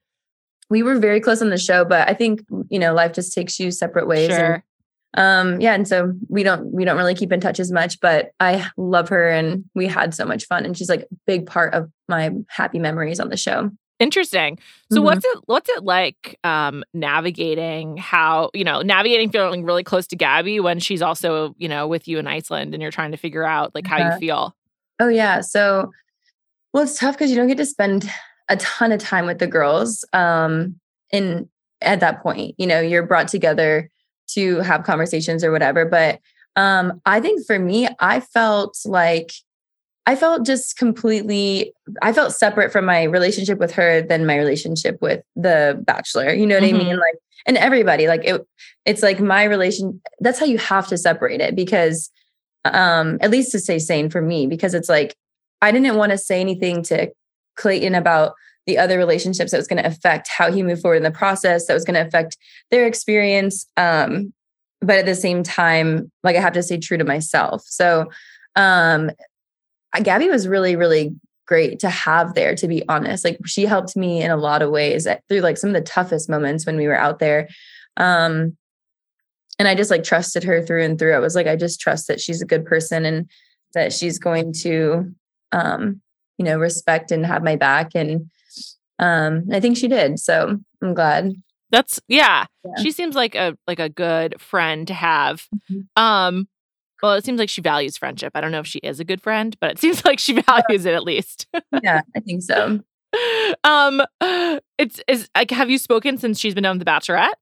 We 0.71 0.83
were 0.83 0.99
very 0.99 1.21
close 1.21 1.41
on 1.43 1.51
the 1.51 1.59
show, 1.59 1.85
but 1.85 2.09
I 2.09 2.15
think 2.15 2.43
you 2.69 2.79
know 2.79 2.95
life 2.95 3.13
just 3.13 3.33
takes 3.33 3.59
you 3.59 3.71
separate 3.71 4.07
ways. 4.07 4.29
Sure. 4.35 4.55
And, 5.15 5.55
um, 5.57 5.61
yeah, 5.61 5.75
and 5.75 5.89
so 5.89 6.13
we 6.29 6.43
don't 6.43 6.73
we 6.73 6.85
don't 6.85 6.97
really 6.99 7.15
keep 7.15 7.33
in 7.33 7.41
touch 7.41 7.59
as 7.61 7.73
much. 7.73 7.99
But 8.01 8.31
I 8.41 8.67
love 8.77 9.09
her, 9.09 9.29
and 9.29 9.65
we 9.75 9.87
had 9.87 10.15
so 10.15 10.25
much 10.25 10.45
fun, 10.47 10.65
and 10.65 10.77
she's 10.77 10.89
like 10.91 11.03
a 11.03 11.07
big 11.27 11.47
part 11.47 11.75
of 11.75 11.91
my 12.09 12.31
happy 12.49 12.79
memories 12.79 13.19
on 13.21 13.29
the 13.31 13.37
show. 13.37 13.71
Interesting. 14.01 14.59
So 14.93 15.01
Mhm. 15.01 15.05
what's 15.05 15.25
it 15.25 15.39
what's 15.47 15.69
it 15.71 15.83
like 15.83 16.39
um 16.45 16.85
navigating 16.95 17.97
how, 17.97 18.51
you 18.55 18.63
know, 18.63 18.81
navigating 18.83 19.29
feeling 19.31 19.65
really 19.65 19.83
close 19.83 20.07
to 20.09 20.17
Gabby 20.17 20.61
when 20.61 20.79
she's 20.79 21.03
also, 21.03 21.55
you 21.59 21.69
know, 21.69 21.89
with 21.89 22.07
you 22.07 22.19
in 22.19 22.27
Iceland 22.29 22.75
and 22.75 22.81
you're 22.83 22.93
trying 22.93 23.11
to 23.11 23.17
figure 23.17 23.45
out 23.45 23.75
like 23.75 23.87
how 23.89 23.97
Uh-huh. 23.97 24.11
you 24.13 24.19
feel. 24.21 24.55
Oh 25.01 25.09
yeah, 25.09 25.41
so 25.41 25.91
well, 26.73 26.85
it's 26.85 26.97
tough 26.99 27.17
because 27.17 27.31
you 27.31 27.37
don't 27.37 27.49
get 27.49 27.57
to 27.57 27.67
spend 27.67 28.09
a 28.49 28.57
ton 28.57 28.93
of 28.93 29.01
time 29.01 29.27
with 29.27 29.39
the 29.39 29.47
girls. 29.47 30.05
Um, 30.13 30.79
in 31.11 31.49
at 31.81 32.01
that 32.01 32.23
point, 32.23 32.55
you 32.59 32.67
know, 32.67 32.81
you're 32.81 33.07
brought 33.07 33.29
together 33.29 33.91
to 34.29 34.57
have 34.61 34.85
conversations 34.85 35.43
or 35.45 35.51
whatever. 35.51 35.85
But 35.85 36.21
um, 36.57 37.01
I 37.07 37.21
think 37.21 37.47
for 37.47 37.59
me, 37.59 37.89
I 38.01 38.21
felt 38.21 38.79
like 38.85 39.33
I 40.07 40.17
felt 40.17 40.47
just 40.47 40.77
completely, 40.77 41.73
I 42.03 42.13
felt 42.13 42.33
separate 42.33 42.73
from 42.73 42.85
my 42.85 43.05
relationship 43.05 43.59
with 43.59 43.73
her 43.73 44.01
than 44.01 44.27
my 44.27 44.37
relationship 44.37 45.01
with 45.01 45.23
the 45.37 45.83
bachelor. 45.87 46.33
You 46.33 46.47
know 46.47 46.57
what 46.57 46.65
mm-hmm. 46.65 46.77
I 46.77 46.85
mean? 46.85 46.97
Like, 46.97 47.15
and 47.47 47.57
everybody, 47.57 48.09
like 48.09 48.25
it, 48.25 48.47
it's 48.85 49.03
like 49.03 49.21
my 49.21 49.45
relation. 49.45 50.01
That's 50.21 50.39
how 50.39 50.47
you 50.47 50.59
have 50.59 50.89
to 50.89 50.99
separate 50.99 51.41
it 51.41 51.55
because, 51.55 52.11
um, 52.65 53.19
at 53.21 53.31
least 53.31 53.53
to 53.53 53.61
stay 53.61 53.79
sane 53.79 54.11
for 54.11 54.21
me, 54.21 54.47
because 54.47 54.75
it's 54.75 54.89
like 54.89 55.15
I 55.63 55.73
didn't 55.73 55.97
want 55.97 56.13
to 56.13 56.19
say 56.19 56.41
anything 56.41 56.83
to 56.85 57.11
Clayton 57.59 57.95
about 57.95 58.35
the 58.67 58.79
other 58.79 58.99
relationships 58.99 59.51
that 59.51 59.57
was 59.57 59.67
going 59.67 59.83
to 59.83 59.89
affect 59.89 60.29
how 60.29 60.53
he 60.53 60.63
moved 60.63 60.83
forward 60.83 60.97
in 60.97 61.03
the 61.03 61.11
process, 61.11 61.67
that 61.67 61.75
was 61.75 61.85
going 61.85 61.95
to 61.95 62.07
affect 62.07 62.37
their 62.71 62.87
experience. 62.87 63.67
Um, 63.77 64.33
but 64.81 64.99
at 64.99 65.07
the 65.07 65.15
same 65.15 65.43
time, 65.43 66.11
like 66.23 66.37
I 66.37 66.41
have 66.41 66.53
to 66.53 66.63
stay 66.63 66.79
true 66.79 66.99
to 66.99 67.05
myself. 67.05 67.63
So, 67.67 68.11
um, 68.57 69.11
Gabby 70.03 70.29
was 70.29 70.47
really, 70.47 70.77
really 70.77 71.15
great 71.47 71.79
to 71.81 71.89
have 71.89 72.35
there, 72.35 72.55
to 72.55 72.69
be 72.69 72.87
honest. 72.89 73.25
Like 73.25 73.39
she 73.47 73.65
helped 73.65 73.97
me 73.97 74.23
in 74.23 74.31
a 74.31 74.37
lot 74.37 74.61
of 74.61 74.71
ways 74.71 75.09
through 75.29 75.41
like 75.41 75.57
some 75.57 75.71
of 75.71 75.75
the 75.75 75.81
toughest 75.81 76.29
moments 76.29 76.67
when 76.67 76.77
we 76.77 76.87
were 76.87 76.99
out 76.99 77.19
there. 77.19 77.49
Um, 77.97 78.57
and 79.59 79.67
I 79.67 79.75
just 79.75 79.91
like 79.91 80.05
trusted 80.05 80.45
her 80.45 80.63
through 80.63 80.85
and 80.85 80.99
through. 80.99 81.15
I 81.15 81.21
was 81.21 81.35
like, 81.35 81.47
I 81.47 81.57
just 81.57 81.81
trust 81.81 82.07
that 82.09 82.21
she's 82.21 82.43
a 82.43 82.47
good 82.47 82.67
person 82.67 83.05
and 83.05 83.31
that 83.75 83.93
she's 83.93 84.19
going 84.19 84.53
to, 84.61 85.13
um, 85.53 86.01
you 86.39 86.45
know, 86.45 86.59
respect 86.59 87.11
and 87.11 87.27
have 87.27 87.43
my 87.43 87.57
back. 87.57 87.91
And 87.95 88.31
um, 88.99 89.45
I 89.53 89.61
think 89.61 89.77
she 89.77 89.89
did. 89.89 90.19
So 90.19 90.59
I'm 90.83 90.95
glad. 90.95 91.33
That's 91.71 92.01
yeah. 92.09 92.47
yeah. 92.65 92.83
She 92.83 92.91
seems 92.91 93.15
like 93.15 93.35
a 93.35 93.57
like 93.67 93.79
a 93.79 93.89
good 93.89 94.41
friend 94.41 94.87
to 94.87 94.95
have. 94.95 95.47
Mm-hmm. 95.71 96.03
Um 96.03 96.49
well, 97.03 97.15
it 97.15 97.25
seems 97.25 97.39
like 97.39 97.49
she 97.49 97.61
values 97.61 97.97
friendship. 97.97 98.33
I 98.35 98.41
don't 98.41 98.51
know 98.51 98.59
if 98.59 98.67
she 98.67 98.81
is 98.81 98.99
a 98.99 99.05
good 99.05 99.21
friend, 99.21 99.57
but 99.61 99.73
it 99.73 99.79
seems 99.81 100.05
like 100.05 100.19
she 100.19 100.41
values 100.41 100.87
it 100.87 100.95
at 100.95 101.05
least. 101.05 101.47
yeah, 101.83 102.01
I 102.17 102.21
think 102.21 102.43
so. 102.43 102.81
um 103.65 104.03
it's 104.79 105.01
is 105.07 105.29
like 105.37 105.51
have 105.51 105.71
you 105.71 105.79
spoken 105.79 106.19
since 106.19 106.39
she's 106.39 106.55
been 106.55 106.67
on 106.67 106.79
The 106.79 106.85
Bachelorette? 106.85 107.35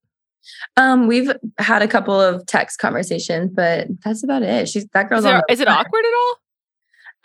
Um, 0.76 1.06
we've 1.08 1.32
had 1.58 1.82
a 1.82 1.88
couple 1.88 2.20
of 2.20 2.46
text 2.46 2.78
conversations, 2.78 3.50
but 3.52 3.88
that's 4.04 4.22
about 4.22 4.42
it. 4.42 4.68
She's 4.68 4.86
that 4.92 5.08
girl's 5.08 5.20
is, 5.20 5.24
there, 5.24 5.42
is 5.48 5.60
it 5.60 5.68
awkward 5.68 6.04
at 6.04 6.12
all? 6.14 6.36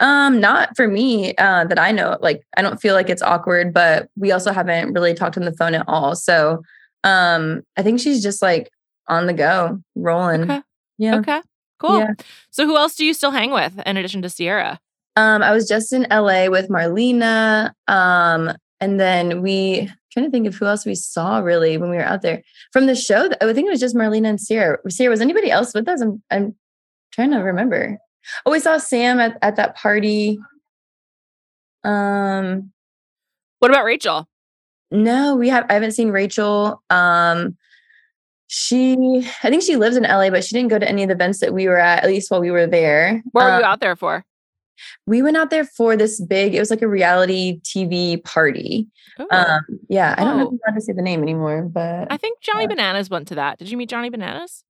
Um, 0.01 0.39
not 0.39 0.75
for 0.75 0.87
me, 0.87 1.35
uh, 1.35 1.63
that 1.65 1.79
I 1.79 1.91
know. 1.91 2.17
Like, 2.19 2.41
I 2.57 2.61
don't 2.61 2.81
feel 2.81 2.95
like 2.95 3.09
it's 3.09 3.21
awkward, 3.21 3.73
but 3.73 4.09
we 4.17 4.31
also 4.31 4.51
haven't 4.51 4.93
really 4.93 5.13
talked 5.13 5.37
on 5.37 5.45
the 5.45 5.53
phone 5.53 5.75
at 5.75 5.85
all. 5.87 6.15
So, 6.15 6.63
um, 7.03 7.61
I 7.77 7.83
think 7.83 7.99
she's 7.99 8.21
just 8.21 8.41
like 8.41 8.71
on 9.07 9.27
the 9.27 9.33
go, 9.33 9.81
rolling. 9.95 10.43
Okay. 10.43 10.61
Yeah. 10.97 11.19
Okay. 11.19 11.41
Cool. 11.79 11.99
Yeah. 11.99 12.13
So, 12.49 12.65
who 12.65 12.77
else 12.77 12.95
do 12.95 13.05
you 13.05 13.13
still 13.13 13.31
hang 13.31 13.51
with 13.51 13.79
in 13.85 13.95
addition 13.95 14.21
to 14.23 14.29
Sierra? 14.29 14.79
Um, 15.15 15.43
I 15.43 15.51
was 15.51 15.67
just 15.67 15.93
in 15.93 16.07
LA 16.09 16.47
with 16.47 16.69
Marlena. 16.69 17.71
Um, 17.87 18.53
and 18.79 18.99
then 18.99 19.41
we 19.41 19.89
trying 20.11 20.25
to 20.25 20.31
think 20.31 20.47
of 20.47 20.55
who 20.55 20.65
else 20.65 20.85
we 20.85 20.95
saw 20.95 21.39
really 21.39 21.77
when 21.77 21.89
we 21.89 21.95
were 21.95 22.03
out 22.03 22.21
there 22.21 22.41
from 22.73 22.85
the 22.85 22.95
show. 22.95 23.29
I 23.39 23.53
think 23.53 23.67
it 23.67 23.71
was 23.71 23.79
just 23.79 23.95
Marlena 23.95 24.27
and 24.27 24.41
Sierra. 24.41 24.77
Sierra, 24.89 25.11
was 25.11 25.21
anybody 25.21 25.51
else 25.51 25.73
with 25.73 25.87
us? 25.87 26.01
I'm, 26.01 26.21
I'm 26.31 26.55
trying 27.11 27.31
to 27.31 27.37
remember. 27.37 27.97
Oh, 28.45 28.51
we 28.51 28.59
saw 28.59 28.77
Sam 28.77 29.19
at, 29.19 29.37
at 29.41 29.55
that 29.55 29.75
party. 29.75 30.39
Um, 31.83 32.71
what 33.59 33.71
about 33.71 33.85
Rachel? 33.85 34.27
No, 34.91 35.35
we 35.35 35.49
have. 35.49 35.65
I 35.69 35.73
haven't 35.73 35.93
seen 35.93 36.09
Rachel. 36.09 36.81
Um, 36.89 37.57
she, 38.47 39.25
I 39.43 39.49
think 39.49 39.63
she 39.63 39.77
lives 39.77 39.95
in 39.95 40.03
LA, 40.03 40.29
but 40.29 40.43
she 40.43 40.53
didn't 40.53 40.69
go 40.69 40.79
to 40.79 40.87
any 40.87 41.03
of 41.03 41.09
the 41.09 41.15
events 41.15 41.39
that 41.39 41.53
we 41.53 41.67
were 41.67 41.77
at. 41.77 42.03
At 42.03 42.09
least 42.09 42.29
while 42.29 42.41
we 42.41 42.51
were 42.51 42.67
there. 42.67 43.23
What 43.31 43.45
were 43.45 43.51
um, 43.51 43.59
you 43.59 43.65
out 43.65 43.79
there 43.79 43.95
for? 43.95 44.25
We 45.05 45.21
went 45.21 45.37
out 45.37 45.49
there 45.49 45.63
for 45.63 45.95
this 45.95 46.19
big. 46.19 46.55
It 46.55 46.59
was 46.59 46.69
like 46.69 46.81
a 46.81 46.87
reality 46.87 47.61
TV 47.61 48.21
party. 48.23 48.87
Um, 49.29 49.61
yeah, 49.87 50.15
I 50.17 50.23
don't 50.23 50.37
know 50.37 50.43
if 50.43 50.47
I'm 50.47 50.59
allowed 50.65 50.75
to 50.75 50.81
say 50.81 50.93
the 50.93 51.01
name 51.01 51.21
anymore, 51.21 51.63
but 51.63 52.11
I 52.11 52.17
think 52.17 52.41
Johnny 52.41 52.67
Bananas 52.67 53.09
went 53.09 53.27
to 53.29 53.35
that. 53.35 53.59
Did 53.59 53.69
you 53.69 53.77
meet 53.77 53.89
Johnny 53.89 54.09
Bananas? 54.09 54.63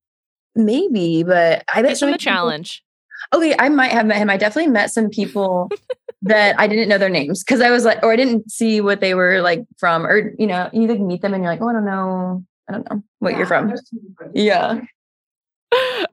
Maybe, 0.55 1.23
but 1.23 1.63
I 1.73 1.81
bet 1.81 1.91
He's 1.91 1.99
from 1.99 2.11
the 2.11 2.17
challenge. 2.17 2.83
Okay, 3.33 3.55
I 3.57 3.69
might 3.69 3.91
have 3.91 4.05
met 4.05 4.17
him. 4.17 4.29
I 4.29 4.37
definitely 4.37 4.71
met 4.71 4.91
some 4.91 5.09
people 5.09 5.69
that 6.23 6.59
I 6.59 6.67
didn't 6.67 6.89
know 6.89 6.97
their 6.97 7.09
names 7.09 7.43
because 7.43 7.61
I 7.61 7.71
was 7.71 7.85
like, 7.85 7.99
or 8.03 8.11
I 8.11 8.15
didn't 8.15 8.51
see 8.51 8.81
what 8.81 9.01
they 9.01 9.13
were 9.13 9.41
like 9.41 9.65
from, 9.77 10.05
or 10.05 10.33
you 10.37 10.47
know, 10.47 10.69
you 10.73 10.87
like 10.87 10.99
meet 10.99 11.21
them 11.21 11.33
and 11.33 11.43
you're 11.43 11.51
like, 11.51 11.61
oh, 11.61 11.69
I 11.69 11.73
don't 11.73 11.85
know, 11.85 12.43
I 12.69 12.71
don't 12.73 12.89
know 12.89 13.03
what 13.19 13.31
yeah, 13.31 13.37
you're 13.37 13.47
from. 13.47 13.73
Yeah. 14.33 14.81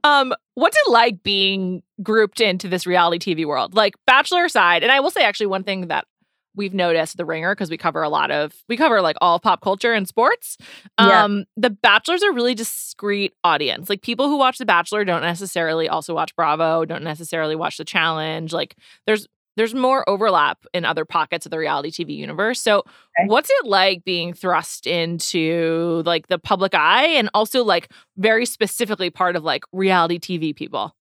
Um, 0.04 0.32
what's 0.54 0.76
it 0.76 0.88
like 0.88 1.24
being 1.24 1.82
grouped 2.00 2.40
into 2.40 2.68
this 2.68 2.86
reality 2.86 3.34
TV 3.34 3.44
world? 3.44 3.74
Like 3.74 3.96
Bachelor 4.06 4.44
aside, 4.44 4.84
and 4.84 4.92
I 4.92 5.00
will 5.00 5.10
say 5.10 5.24
actually 5.24 5.46
one 5.46 5.64
thing 5.64 5.88
that 5.88 6.06
we've 6.54 6.74
noticed 6.74 7.16
the 7.16 7.24
ringer 7.24 7.54
because 7.54 7.70
we 7.70 7.76
cover 7.76 8.02
a 8.02 8.08
lot 8.08 8.30
of 8.30 8.52
we 8.68 8.76
cover 8.76 9.00
like 9.00 9.16
all 9.20 9.38
pop 9.38 9.60
culture 9.60 9.92
and 9.92 10.08
sports 10.08 10.56
um 10.98 11.38
yeah. 11.38 11.44
the 11.56 11.70
bachelor's 11.70 12.22
a 12.22 12.32
really 12.32 12.54
discrete 12.54 13.34
audience 13.44 13.88
like 13.88 14.02
people 14.02 14.28
who 14.28 14.36
watch 14.36 14.58
the 14.58 14.66
bachelor 14.66 15.04
don't 15.04 15.22
necessarily 15.22 15.88
also 15.88 16.14
watch 16.14 16.34
bravo 16.36 16.84
don't 16.84 17.04
necessarily 17.04 17.56
watch 17.56 17.76
the 17.76 17.84
challenge 17.84 18.52
like 18.52 18.76
there's 19.06 19.28
there's 19.58 19.74
more 19.74 20.08
overlap 20.08 20.64
in 20.72 20.84
other 20.84 21.04
pockets 21.04 21.44
of 21.44 21.50
the 21.50 21.58
reality 21.58 21.90
TV 21.90 22.16
universe. 22.16 22.60
So, 22.60 22.78
okay. 22.78 23.26
what's 23.26 23.50
it 23.50 23.66
like 23.66 24.04
being 24.04 24.32
thrust 24.32 24.86
into 24.86 26.04
like 26.06 26.28
the 26.28 26.38
public 26.38 26.74
eye 26.76 27.08
and 27.08 27.28
also 27.34 27.64
like 27.64 27.90
very 28.16 28.46
specifically 28.46 29.10
part 29.10 29.34
of 29.34 29.42
like 29.42 29.64
reality 29.72 30.20
TV 30.20 30.54
people? 30.54 30.94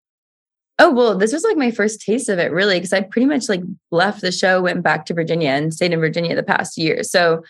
Oh, 0.80 0.92
well, 0.92 1.18
this 1.18 1.34
was 1.34 1.44
like 1.44 1.58
my 1.58 1.72
first 1.72 2.02
taste 2.02 2.30
of 2.30 2.38
it, 2.38 2.52
really, 2.52 2.76
because 2.76 2.94
I 2.94 3.02
pretty 3.02 3.26
much 3.26 3.50
like 3.50 3.62
left 3.90 4.22
the 4.22 4.32
show, 4.32 4.62
went 4.62 4.84
back 4.84 5.06
to 5.08 5.14
Virginia 5.14 5.50
and 5.50 5.74
stayed 5.74 5.92
in 5.92 6.00
Virginia 6.00 6.36
the 6.36 6.44
past 6.44 6.78
year. 6.78 7.04
So 7.04 7.44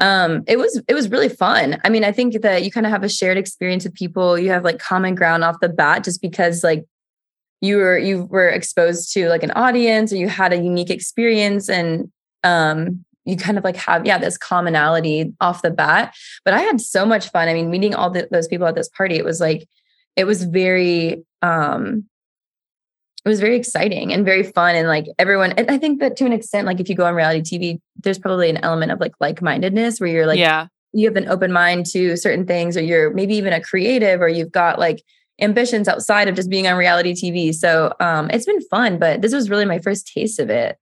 um 0.00 0.42
it 0.48 0.58
was 0.58 0.82
it 0.88 0.94
was 0.94 1.08
really 1.08 1.28
fun. 1.28 1.80
I 1.84 1.88
mean, 1.88 2.02
I 2.02 2.10
think 2.10 2.42
that 2.42 2.64
you 2.64 2.70
kind 2.72 2.84
of 2.84 2.90
have 2.90 3.04
a 3.04 3.08
shared 3.08 3.36
experience 3.36 3.84
with 3.84 3.94
people. 3.94 4.38
You 4.38 4.50
have 4.50 4.64
like 4.64 4.80
common 4.80 5.14
ground 5.14 5.44
off 5.44 5.60
the 5.60 5.68
bat 5.68 6.02
just 6.04 6.20
because 6.20 6.64
like 6.64 6.84
you 7.64 7.78
were 7.78 7.98
you 7.98 8.24
were 8.24 8.48
exposed 8.48 9.12
to 9.14 9.28
like 9.28 9.42
an 9.42 9.50
audience 9.52 10.12
or 10.12 10.16
you 10.16 10.28
had 10.28 10.52
a 10.52 10.56
unique 10.56 10.90
experience 10.90 11.68
and 11.68 12.10
um 12.42 13.04
you 13.24 13.36
kind 13.36 13.56
of 13.56 13.64
like 13.64 13.76
have 13.76 14.04
yeah 14.04 14.18
this 14.18 14.36
commonality 14.36 15.32
off 15.40 15.62
the 15.62 15.70
bat 15.70 16.14
but 16.44 16.52
i 16.52 16.60
had 16.60 16.78
so 16.80 17.06
much 17.06 17.30
fun 17.30 17.48
i 17.48 17.54
mean 17.54 17.70
meeting 17.70 17.94
all 17.94 18.10
the, 18.10 18.28
those 18.30 18.46
people 18.48 18.66
at 18.66 18.74
this 18.74 18.90
party 18.90 19.16
it 19.16 19.24
was 19.24 19.40
like 19.40 19.66
it 20.14 20.24
was 20.24 20.44
very 20.44 21.24
um 21.40 22.04
it 23.24 23.28
was 23.28 23.40
very 23.40 23.56
exciting 23.56 24.12
and 24.12 24.24
very 24.24 24.42
fun 24.42 24.76
and 24.76 24.88
like 24.88 25.06
everyone 25.18 25.52
and 25.52 25.70
i 25.70 25.78
think 25.78 26.00
that 26.00 26.16
to 26.16 26.24
an 26.26 26.32
extent 26.32 26.66
like 26.66 26.80
if 26.80 26.88
you 26.88 26.94
go 26.94 27.06
on 27.06 27.14
reality 27.14 27.40
tv 27.40 27.80
there's 28.02 28.18
probably 28.18 28.50
an 28.50 28.58
element 28.58 28.92
of 28.92 29.00
like 29.00 29.12
like-mindedness 29.20 30.00
where 30.00 30.08
you're 30.08 30.26
like 30.26 30.38
yeah. 30.38 30.66
you 30.92 31.06
have 31.06 31.16
an 31.16 31.28
open 31.28 31.52
mind 31.52 31.86
to 31.86 32.16
certain 32.16 32.46
things 32.46 32.76
or 32.76 32.82
you're 32.82 33.12
maybe 33.12 33.34
even 33.34 33.52
a 33.52 33.60
creative 33.60 34.20
or 34.20 34.28
you've 34.28 34.52
got 34.52 34.78
like 34.78 35.02
ambitions 35.40 35.88
outside 35.88 36.28
of 36.28 36.34
just 36.34 36.50
being 36.50 36.66
on 36.66 36.76
reality 36.76 37.12
tv 37.12 37.54
so 37.54 37.92
um 38.00 38.30
it's 38.30 38.46
been 38.46 38.60
fun 38.68 38.98
but 38.98 39.22
this 39.22 39.32
was 39.32 39.50
really 39.50 39.64
my 39.64 39.78
first 39.78 40.06
taste 40.06 40.38
of 40.38 40.50
it. 40.50 40.78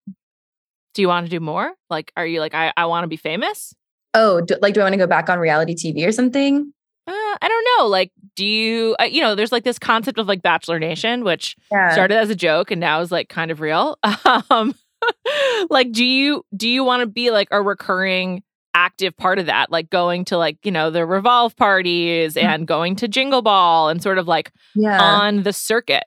Do 0.95 1.01
you 1.01 1.09
want 1.09 1.25
to 1.25 1.31
do 1.31 1.41
more? 1.41 1.73
Like 1.89 2.13
are 2.17 2.27
you 2.27 2.41
like 2.41 2.55
i, 2.55 2.73
I 2.77 2.87
want 2.87 3.05
to 3.05 3.09
be 3.09 3.17
famous? 3.17 3.73
Oh 4.15 4.43
do, 4.43 4.57
like 4.61 4.75
do 4.75 4.81
i 4.81 4.83
want 4.85 4.93
to 4.93 4.99
go 4.99 5.07
back 5.07 5.31
on 5.31 5.39
reality 5.39 5.75
tv 5.75 6.07
or 6.07 6.13
something 6.13 6.75
uh, 7.07 7.37
I 7.41 7.49
don't 7.49 7.67
know. 7.79 7.89
Like, 7.89 8.13
do 8.37 8.47
you, 8.47 8.95
uh, 9.01 9.05
you 9.05 9.21
know, 9.21 9.35
there's 9.35 9.53
like 9.53 9.65
this 9.65 9.79
concept 9.79 10.19
of 10.19 10.29
like 10.29 10.43
Bachelor 10.43 10.79
Nation, 10.79 11.25
which 11.25 11.57
yeah. 11.71 11.93
started 11.93 12.17
as 12.17 12.31
a 12.31 12.37
joke 12.37 12.71
and 12.71 12.81
now 12.81 13.01
is 13.01 13.11
like 13.11 13.29
kind 13.29 13.51
of 13.51 13.61
real. 13.61 13.99
Um, 14.51 14.75
like, 15.71 15.91
do 15.91 16.05
you, 16.05 16.45
do 16.57 16.69
you 16.69 16.85
want 16.85 17.01
to 17.01 17.07
be 17.07 17.33
like 17.33 17.49
a 17.51 17.61
recurring 17.61 18.45
active 18.73 19.17
part 19.17 19.41
of 19.41 19.47
that? 19.47 19.73
Like 19.73 19.91
going 19.91 20.25
to 20.27 20.39
like, 20.39 20.59
you 20.63 20.71
know, 20.71 20.91
the 20.91 21.05
Revolve 21.05 21.57
parties 21.57 22.35
mm-hmm. 22.35 22.47
and 22.47 22.67
going 22.69 22.95
to 22.97 23.09
Jingle 23.09 23.43
Ball 23.43 23.89
and 23.89 24.01
sort 24.01 24.19
of 24.19 24.29
like 24.29 24.53
yeah. 24.77 25.03
on 25.03 25.43
the 25.43 25.53
circuit? 25.53 26.05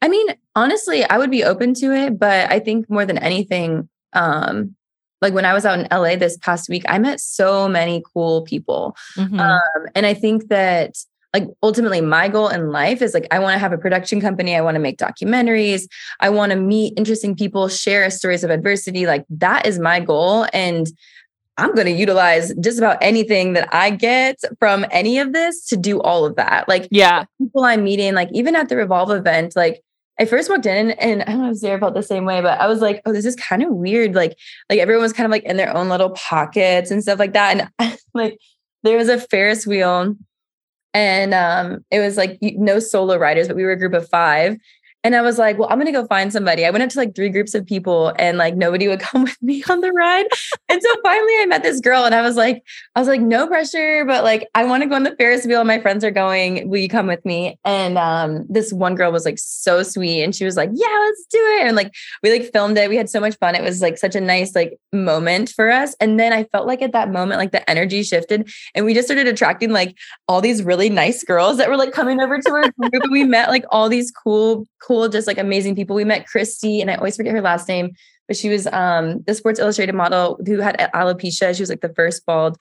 I 0.00 0.08
mean, 0.08 0.28
honestly, 0.56 1.04
I 1.04 1.18
would 1.18 1.30
be 1.30 1.44
open 1.44 1.74
to 1.74 1.92
it, 1.92 2.18
but 2.18 2.50
I 2.50 2.60
think 2.60 2.88
more 2.88 3.04
than 3.04 3.18
anything, 3.18 3.88
um, 4.14 4.74
like 5.20 5.34
when 5.34 5.44
I 5.44 5.54
was 5.54 5.64
out 5.64 5.78
in 5.78 5.88
LA 5.90 6.16
this 6.16 6.36
past 6.38 6.68
week, 6.68 6.84
I 6.88 6.98
met 6.98 7.20
so 7.20 7.68
many 7.68 8.02
cool 8.14 8.42
people. 8.42 8.96
Mm-hmm. 9.16 9.38
Um, 9.38 9.86
and 9.94 10.06
I 10.06 10.14
think 10.14 10.48
that 10.48 10.96
like 11.34 11.48
ultimately 11.62 12.00
my 12.00 12.28
goal 12.28 12.48
in 12.48 12.70
life 12.70 13.02
is 13.02 13.12
like 13.12 13.26
I 13.30 13.38
want 13.38 13.54
to 13.54 13.58
have 13.58 13.72
a 13.72 13.78
production 13.78 14.20
company, 14.20 14.56
I 14.56 14.60
want 14.60 14.76
to 14.76 14.80
make 14.80 14.98
documentaries, 14.98 15.86
I 16.20 16.30
want 16.30 16.52
to 16.52 16.56
meet 16.56 16.94
interesting 16.96 17.36
people, 17.36 17.68
share 17.68 18.08
stories 18.10 18.44
of 18.44 18.50
adversity. 18.50 19.06
Like 19.06 19.24
that 19.30 19.66
is 19.66 19.78
my 19.78 20.00
goal. 20.00 20.46
And 20.52 20.90
I'm 21.58 21.74
going 21.74 21.86
to 21.86 21.92
utilize 21.92 22.54
just 22.60 22.78
about 22.78 22.98
anything 23.00 23.54
that 23.54 23.68
I 23.74 23.90
get 23.90 24.38
from 24.60 24.86
any 24.92 25.18
of 25.18 25.32
this 25.32 25.66
to 25.66 25.76
do 25.76 26.00
all 26.00 26.24
of 26.24 26.36
that. 26.36 26.68
Like, 26.68 26.86
yeah, 26.92 27.24
people 27.36 27.64
I'm 27.64 27.82
meeting, 27.82 28.14
like 28.14 28.28
even 28.32 28.54
at 28.54 28.68
the 28.68 28.76
Revolve 28.76 29.10
event, 29.10 29.56
like 29.56 29.82
I 30.20 30.24
first 30.24 30.50
walked 30.50 30.66
in 30.66 30.90
and 30.92 31.22
I 31.22 31.26
don't 31.26 31.42
know 31.42 31.50
if 31.50 31.58
Sarah 31.58 31.78
felt 31.78 31.94
the 31.94 32.02
same 32.02 32.24
way, 32.24 32.40
but 32.40 32.60
I 32.60 32.66
was 32.66 32.80
like, 32.80 33.00
oh, 33.06 33.12
this 33.12 33.24
is 33.24 33.36
kind 33.36 33.62
of 33.62 33.70
weird. 33.70 34.14
Like, 34.14 34.36
like 34.68 34.80
everyone 34.80 35.02
was 35.02 35.12
kind 35.12 35.26
of 35.26 35.30
like 35.30 35.44
in 35.44 35.56
their 35.56 35.74
own 35.76 35.88
little 35.88 36.10
pockets 36.10 36.90
and 36.90 37.02
stuff 37.02 37.18
like 37.18 37.34
that. 37.34 37.70
And 37.80 37.98
like 38.14 38.38
there 38.82 38.96
was 38.96 39.08
a 39.08 39.20
Ferris 39.20 39.66
wheel 39.66 40.16
and 40.94 41.34
um 41.34 41.84
it 41.90 42.00
was 42.00 42.16
like 42.16 42.38
no 42.40 42.78
solo 42.78 43.16
riders, 43.16 43.46
but 43.46 43.56
we 43.56 43.62
were 43.64 43.72
a 43.72 43.78
group 43.78 43.94
of 43.94 44.08
five. 44.08 44.56
And 45.04 45.14
I 45.14 45.22
was 45.22 45.38
like, 45.38 45.58
well, 45.58 45.68
I'm 45.70 45.78
gonna 45.78 45.92
go 45.92 46.06
find 46.06 46.32
somebody. 46.32 46.64
I 46.64 46.70
went 46.70 46.82
up 46.82 46.90
to 46.90 46.98
like 46.98 47.14
three 47.14 47.28
groups 47.28 47.54
of 47.54 47.64
people 47.64 48.12
and 48.18 48.36
like 48.36 48.56
nobody 48.56 48.88
would 48.88 49.00
come 49.08 49.22
with 49.22 49.40
me 49.42 49.62
on 49.68 49.80
the 49.80 49.92
ride. 49.92 50.26
and 50.68 50.82
so 50.82 50.88
finally 51.02 51.32
I 51.40 51.46
met 51.46 51.62
this 51.62 51.80
girl 51.80 52.04
and 52.04 52.14
I 52.14 52.22
was 52.22 52.36
like, 52.36 52.62
I 52.94 53.00
was 53.00 53.08
like, 53.08 53.20
no 53.20 53.46
pressure, 53.46 54.04
but 54.04 54.24
like 54.24 54.48
I 54.54 54.64
want 54.64 54.82
to 54.82 54.88
go 54.88 54.94
on 54.94 55.04
the 55.04 55.14
Ferris 55.16 55.46
wheel. 55.46 55.64
My 55.64 55.80
friends 55.80 56.04
are 56.04 56.10
going. 56.10 56.68
Will 56.68 56.78
you 56.78 56.88
come 56.88 57.06
with 57.06 57.24
me? 57.24 57.58
And 57.64 57.96
um, 57.96 58.44
this 58.48 58.72
one 58.72 58.94
girl 58.94 59.12
was 59.12 59.24
like 59.24 59.38
so 59.38 59.82
sweet 59.82 60.22
and 60.22 60.34
she 60.34 60.44
was 60.44 60.56
like, 60.56 60.70
Yeah, 60.72 60.98
let's 61.04 61.26
do 61.30 61.38
it. 61.38 61.66
And 61.66 61.76
like 61.76 61.94
we 62.22 62.30
like 62.30 62.50
filmed 62.52 62.76
it. 62.76 62.90
We 62.90 62.96
had 62.96 63.08
so 63.08 63.20
much 63.20 63.36
fun. 63.38 63.54
It 63.54 63.62
was 63.62 63.80
like 63.80 63.98
such 63.98 64.14
a 64.14 64.20
nice 64.20 64.54
like 64.54 64.78
moment 64.92 65.50
for 65.50 65.70
us. 65.70 65.94
And 66.00 66.18
then 66.18 66.32
I 66.32 66.44
felt 66.44 66.66
like 66.66 66.82
at 66.82 66.92
that 66.92 67.10
moment, 67.10 67.38
like 67.38 67.52
the 67.52 67.68
energy 67.70 68.02
shifted 68.02 68.50
and 68.74 68.84
we 68.84 68.94
just 68.94 69.08
started 69.08 69.28
attracting 69.28 69.70
like 69.70 69.96
all 70.26 70.40
these 70.40 70.62
really 70.62 70.90
nice 70.90 71.22
girls 71.22 71.56
that 71.58 71.68
were 71.68 71.76
like 71.76 71.92
coming 71.92 72.20
over 72.20 72.38
to 72.38 72.50
our 72.50 72.70
group. 72.72 73.02
and 73.04 73.12
we 73.12 73.24
met 73.24 73.48
like 73.48 73.64
all 73.70 73.88
these 73.88 74.10
cool, 74.10 74.66
cool, 74.82 74.87
just 75.10 75.26
like 75.26 75.38
amazing 75.38 75.74
people. 75.74 75.94
We 75.94 76.04
met 76.04 76.26
Christy, 76.26 76.80
and 76.80 76.90
I 76.90 76.94
always 76.94 77.16
forget 77.16 77.34
her 77.34 77.40
last 77.40 77.68
name, 77.68 77.92
but 78.26 78.36
she 78.36 78.48
was 78.48 78.66
um 78.68 79.22
the 79.26 79.34
Sports 79.34 79.60
Illustrated 79.60 79.94
model 79.94 80.38
who 80.46 80.58
had 80.60 80.76
alopecia. 80.94 81.54
She 81.54 81.62
was 81.62 81.70
like 81.70 81.80
the 81.82 81.94
first 81.94 82.24
bald 82.26 82.56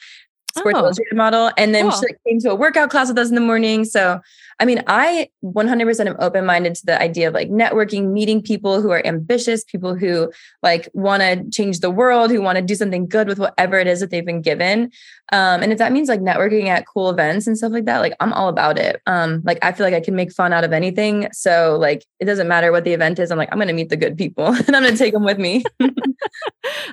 Sports 0.57 0.77
Oh. 0.77 0.83
Illustrated 0.85 1.15
model. 1.15 1.51
And 1.57 1.73
then 1.73 1.83
Cool. 1.89 1.99
she 1.99 2.05
like, 2.07 2.19
came 2.27 2.39
to 2.39 2.51
a 2.51 2.55
workout 2.55 2.89
class 2.89 3.09
with 3.09 3.17
us 3.17 3.29
in 3.29 3.35
the 3.35 3.41
morning. 3.41 3.85
So, 3.85 4.19
I 4.59 4.65
mean, 4.65 4.83
I 4.87 5.29
100% 5.43 6.07
am 6.07 6.15
open 6.19 6.45
minded 6.45 6.75
to 6.75 6.85
the 6.85 6.99
idea 6.99 7.27
of 7.27 7.33
like 7.33 7.49
networking, 7.49 8.11
meeting 8.11 8.41
people 8.41 8.81
who 8.81 8.89
are 8.91 9.05
ambitious, 9.05 9.63
people 9.63 9.93
who 9.95 10.31
like 10.63 10.89
want 10.93 11.21
to 11.21 11.47
change 11.51 11.79
the 11.79 11.91
world, 11.91 12.31
who 12.31 12.41
want 12.41 12.57
to 12.57 12.63
do 12.63 12.73
something 12.73 13.07
good 13.07 13.27
with 13.27 13.37
whatever 13.37 13.77
it 13.77 13.85
is 13.87 13.99
that 13.99 14.09
they've 14.09 14.25
been 14.25 14.41
given. 14.41 14.91
Um, 15.31 15.61
and 15.61 15.71
if 15.71 15.77
that 15.77 15.91
means 15.91 16.09
like 16.09 16.21
networking 16.21 16.67
at 16.67 16.87
cool 16.87 17.09
events 17.09 17.45
and 17.45 17.57
stuff 17.57 17.71
like 17.71 17.85
that, 17.85 17.99
like 17.99 18.13
I'm 18.19 18.33
all 18.33 18.49
about 18.49 18.79
it. 18.79 19.01
Um, 19.05 19.41
like 19.45 19.59
I 19.63 19.71
feel 19.73 19.85
like 19.85 19.93
I 19.93 20.01
can 20.01 20.15
make 20.15 20.31
fun 20.31 20.53
out 20.53 20.63
of 20.63 20.73
anything. 20.73 21.27
So, 21.33 21.77
like, 21.79 22.03
it 22.19 22.25
doesn't 22.25 22.47
matter 22.47 22.71
what 22.71 22.83
the 22.83 22.93
event 22.93 23.19
is. 23.19 23.29
I'm 23.29 23.37
like, 23.37 23.49
I'm 23.51 23.57
going 23.57 23.67
to 23.67 23.73
meet 23.73 23.89
the 23.89 23.97
good 23.97 24.17
people 24.17 24.45
and 24.67 24.75
I'm 24.75 24.81
going 24.81 24.93
to 24.93 24.97
take 24.97 25.13
them 25.13 25.23
with 25.23 25.37
me. 25.37 25.63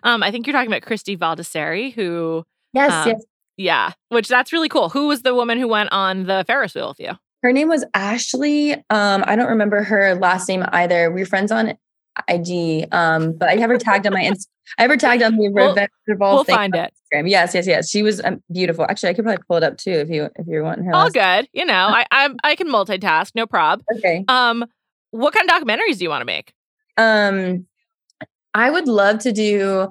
Um, 0.03 0.23
I 0.23 0.31
think 0.31 0.47
you're 0.47 0.53
talking 0.53 0.71
about 0.71 0.83
Christy 0.83 1.17
Valdesari, 1.17 1.93
who, 1.93 2.45
yes, 2.73 2.93
Um, 2.93 3.09
yes. 3.09 3.25
yeah, 3.57 3.93
which 4.09 4.29
that's 4.29 4.53
really 4.53 4.69
cool. 4.69 4.91
Who 4.91 5.09
was 5.09 5.23
the 5.23 5.35
woman 5.35 5.59
who 5.59 5.69
went 5.69 5.93
on 5.93 6.25
the 6.25 6.45
Ferris 6.47 6.75
wheel 6.75 6.89
with 6.89 7.01
you? 7.01 7.13
Her 7.45 7.53
name 7.53 7.69
was 7.69 7.85
Ashley. 7.93 8.73
Um, 8.89 9.23
I 9.27 9.37
don't 9.37 9.51
remember 9.51 9.83
her 9.83 10.15
last 10.15 10.49
name 10.49 10.65
either. 10.73 11.11
We 11.11 11.21
were 11.21 11.27
friends 11.27 11.53
on 11.53 11.75
IG, 12.27 12.89
um, 12.91 13.35
but 13.37 13.51
I 13.51 13.57
have 13.57 13.69
her 13.69 13.77
tagged 13.77 14.07
on 14.07 14.15
my 14.15 14.23
Inst- 14.23 14.49
I 14.79 14.83
have 14.83 14.91
her 14.91 14.97
tagged 14.97 15.23
on 15.23 15.37
the 15.37 15.51
We'll- 15.51 15.69
Revenge 15.69 15.91
Revolve 16.07 16.35
We'll 16.37 16.45
thing 16.45 16.55
find 16.55 16.75
it. 16.75 16.91
Instagram. 17.13 17.29
Yes, 17.29 17.55
yes, 17.55 17.67
yes. 17.67 17.91
She 17.91 18.03
was 18.03 18.25
um, 18.25 18.43
beautiful. 18.51 18.87
Actually, 18.89 19.11
I 19.11 19.13
could 19.15 19.27
probably 19.27 19.45
pull 19.47 19.59
it 19.59 19.63
up 19.63 19.77
too 19.77 19.91
if 19.91 20.09
you 20.09 20.31
if 20.37 20.47
you're 20.47 20.63
wanting 20.65 20.87
her. 20.87 20.95
All 20.95 21.11
good. 21.11 21.47
You 21.53 21.67
know, 21.67 21.75
I 21.91 22.07
I, 22.11 22.31
I 22.45 22.55
can 22.57 22.69
multitask, 22.69 23.33
no 23.35 23.47
prob. 23.47 23.83
Okay. 23.99 24.25
Um, 24.29 24.65
what 25.11 25.35
kind 25.35 25.47
of 25.51 25.55
documentaries 25.55 25.99
do 25.99 26.05
you 26.05 26.09
want 26.09 26.23
to 26.23 26.25
make? 26.25 26.55
Um, 26.97 27.67
I 28.55 28.71
would 28.71 28.89
love 28.89 29.19
to 29.19 29.33
do. 29.33 29.89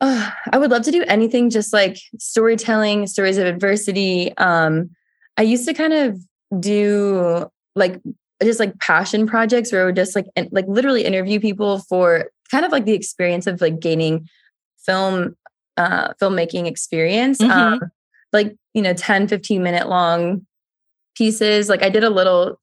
uh, 0.00 0.30
I 0.50 0.56
would 0.56 0.70
love 0.70 0.84
to 0.84 0.90
do 0.90 1.04
anything 1.06 1.50
just 1.50 1.74
like 1.74 1.98
storytelling, 2.18 3.06
stories 3.08 3.36
of 3.36 3.46
adversity. 3.46 4.34
Um, 4.38 4.88
I 5.36 5.42
used 5.42 5.66
to 5.68 5.74
kind 5.74 5.92
of 5.92 6.18
do 6.58 7.46
like 7.76 8.00
just 8.42 8.60
like 8.60 8.78
passion 8.78 9.26
projects 9.26 9.72
where 9.72 9.82
I 9.82 9.84
would 9.86 9.96
just 9.96 10.16
like 10.16 10.26
and, 10.34 10.48
like 10.50 10.66
literally 10.66 11.04
interview 11.04 11.40
people 11.40 11.80
for 11.88 12.30
kind 12.50 12.64
of 12.64 12.72
like 12.72 12.84
the 12.84 12.94
experience 12.94 13.46
of 13.46 13.60
like 13.60 13.80
gaining 13.80 14.28
film 14.84 15.36
uh 15.76 16.12
filmmaking 16.20 16.66
experience. 16.66 17.38
Mhm. 17.38 17.50
Um, 17.50 17.80
like 18.32 18.56
you 18.74 18.82
know 18.82 18.94
10 18.94 19.28
15 19.28 19.62
minute 19.62 19.88
long 19.88 20.46
pieces 21.16 21.68
like 21.68 21.82
i 21.82 21.88
did 21.88 22.04
a 22.04 22.10
little 22.10 22.58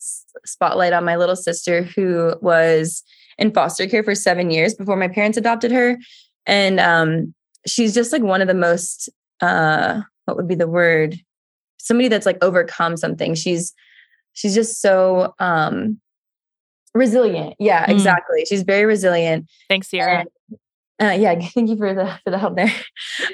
spotlight 0.46 0.94
on 0.94 1.04
my 1.04 1.16
little 1.16 1.36
sister 1.36 1.84
who 1.84 2.34
was 2.42 3.04
in 3.38 3.52
foster 3.52 3.88
care 3.88 4.04
for 4.04 4.16
seven 4.16 4.50
years 4.50 4.74
before 4.74 4.96
my 4.96 5.08
parents 5.08 5.38
adopted 5.38 5.72
her 5.72 5.98
and 6.46 6.80
um 6.80 7.34
she's 7.66 7.94
just 7.94 8.12
like 8.12 8.22
one 8.22 8.42
of 8.42 8.48
the 8.48 8.54
most 8.54 9.10
uh 9.42 10.02
what 10.26 10.38
would 10.38 10.48
be 10.48 10.56
the 10.56 10.68
word 10.68 11.20
somebody 11.78 12.08
that's 12.10 12.26
like 12.26 12.38
overcome 12.44 12.98
something 12.98 13.34
she's 13.36 13.74
she's 14.34 14.54
just 14.56 14.82
so 14.82 15.34
um 15.40 16.00
resilient 16.94 17.56
yeah 17.60 17.86
Mm. 17.86 17.92
exactly 17.94 18.46
she's 18.46 18.64
very 18.64 18.86
resilient 18.86 19.48
Thanks, 19.70 19.88
Sierra. 19.90 20.26
uh, 21.02 21.12
yeah, 21.12 21.36
thank 21.54 21.70
you 21.70 21.78
for 21.78 21.94
the 21.94 22.08
for 22.24 22.32
the 22.32 22.40
help 22.40 22.56
there. 22.56 22.74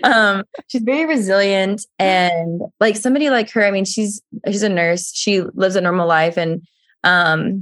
Um, 0.03 0.43
she's 0.67 0.81
very 0.81 1.05
resilient 1.05 1.85
and 1.97 2.61
like 2.81 2.97
somebody 2.97 3.29
like 3.29 3.49
her. 3.51 3.63
I 3.65 3.71
mean, 3.71 3.85
she's 3.85 4.21
she's 4.47 4.63
a 4.63 4.69
nurse. 4.69 5.13
She 5.15 5.41
lives 5.41 5.77
a 5.77 5.81
normal 5.81 6.05
life 6.07 6.35
and 6.37 6.61
um, 7.05 7.61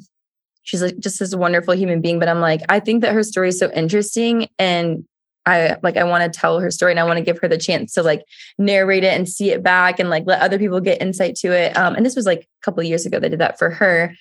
she's 0.64 0.82
like 0.82 0.98
just 0.98 1.20
this 1.20 1.36
wonderful 1.36 1.76
human 1.76 2.02
being. 2.02 2.18
But 2.18 2.30
I'm 2.30 2.40
like, 2.40 2.62
I 2.70 2.80
think 2.80 3.02
that 3.04 3.14
her 3.14 3.22
story 3.22 3.50
is 3.50 3.60
so 3.60 3.72
interesting 3.74 4.48
and 4.58 5.04
I 5.46 5.78
like 5.82 5.98
I 5.98 6.04
want 6.04 6.32
to 6.32 6.40
tell 6.40 6.60
her 6.60 6.70
story 6.70 6.92
and 6.92 7.00
I 7.00 7.04
want 7.04 7.18
to 7.18 7.24
give 7.24 7.40
her 7.40 7.48
the 7.48 7.58
chance 7.58 7.94
to 7.94 8.04
like 8.04 8.24
narrate 8.58 9.04
it 9.04 9.14
and 9.14 9.28
see 9.28 9.52
it 9.52 9.64
back 9.64 10.00
and 10.00 10.10
like 10.10 10.24
let 10.28 10.42
other 10.42 10.60
people 10.60 10.80
get 10.80 11.02
insight 11.02 11.36
to 11.38 11.52
it. 11.52 11.76
Um, 11.76 11.96
and 11.96 12.06
this 12.06 12.16
was 12.16 12.26
like 12.26 12.42
a 12.42 12.66
couple 12.66 12.84
years 12.84 13.06
ago 13.06 13.20
they 13.20 13.30
did 13.30 13.40
that 13.40 13.58
for 13.58 13.70
her. 13.72 14.16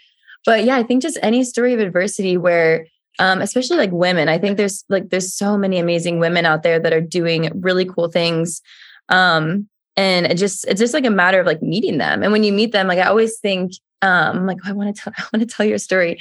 But 0.47 0.65
yeah, 0.65 0.77
I 0.77 0.83
think 0.83 1.03
just 1.03 1.19
any 1.23 1.45
story 1.45 1.75
of 1.75 1.81
adversity 1.81 2.39
where 2.39 2.87
um, 3.19 3.43
especially 3.43 3.77
like 3.77 3.93
women. 3.93 4.29
I 4.29 4.39
think 4.39 4.57
there's 4.57 4.85
like 4.89 5.11
there's 5.11 5.35
so 5.35 5.59
many 5.59 5.79
amazing 5.79 6.21
women 6.21 6.47
out 6.47 6.63
there 6.63 6.81
that 6.81 6.93
are 6.93 7.03
doing 7.03 7.51
really 7.55 7.85
cool 7.85 8.09
things. 8.09 8.63
Um, 9.11 9.69
and 9.97 10.27
it 10.27 10.37
just 10.37 10.67
it's 10.67 10.81
just 10.81 10.95
like 10.95 11.05
a 11.05 11.11
matter 11.11 11.41
of 11.41 11.47
like 11.47 11.63
meeting 11.63 11.99
them. 11.99 12.23
And 12.23 12.33
when 12.33 12.45
you 12.45 12.53
meet 12.53 12.73
them, 12.73 12.87
like 12.87 12.99
I 12.99 13.05
always 13.05 13.39
think, 13.39 13.73
um, 14.01 14.47
like 14.47 14.59
I 14.65 14.73
want 14.73 14.95
to 14.95 15.03
tell 15.03 15.13
I 15.19 15.25
want 15.33 15.49
to 15.49 15.55
tell 15.55 15.67
your 15.67 15.79
story. 15.79 16.19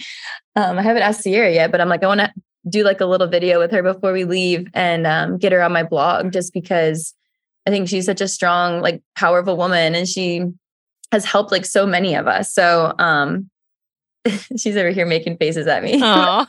Um, 0.55 0.77
I 0.77 0.81
haven't 0.81 1.03
asked 1.03 1.21
Sierra 1.21 1.51
yet, 1.51 1.71
but 1.71 1.79
I'm 1.79 1.89
like, 1.89 2.03
I 2.03 2.07
want 2.07 2.19
to 2.19 2.33
do 2.67 2.83
like 2.83 3.01
a 3.01 3.05
little 3.05 3.27
video 3.27 3.59
with 3.59 3.71
her 3.71 3.83
before 3.83 4.11
we 4.11 4.25
leave 4.25 4.67
and 4.73 5.07
um, 5.07 5.37
get 5.37 5.51
her 5.51 5.61
on 5.61 5.71
my 5.71 5.83
blog 5.83 6.31
just 6.33 6.53
because 6.53 7.13
I 7.65 7.69
think 7.69 7.87
she's 7.87 8.05
such 8.05 8.21
a 8.21 8.27
strong, 8.27 8.81
like 8.81 9.01
powerful 9.15 9.55
woman 9.55 9.95
and 9.95 10.07
she 10.07 10.43
has 11.11 11.25
helped 11.25 11.51
like 11.51 11.65
so 11.65 11.85
many 11.85 12.15
of 12.15 12.27
us. 12.27 12.53
So 12.53 12.93
um 12.99 13.49
she's 14.57 14.75
over 14.75 14.89
here 14.89 15.05
making 15.05 15.37
faces 15.37 15.67
at 15.67 15.83
me. 15.83 16.01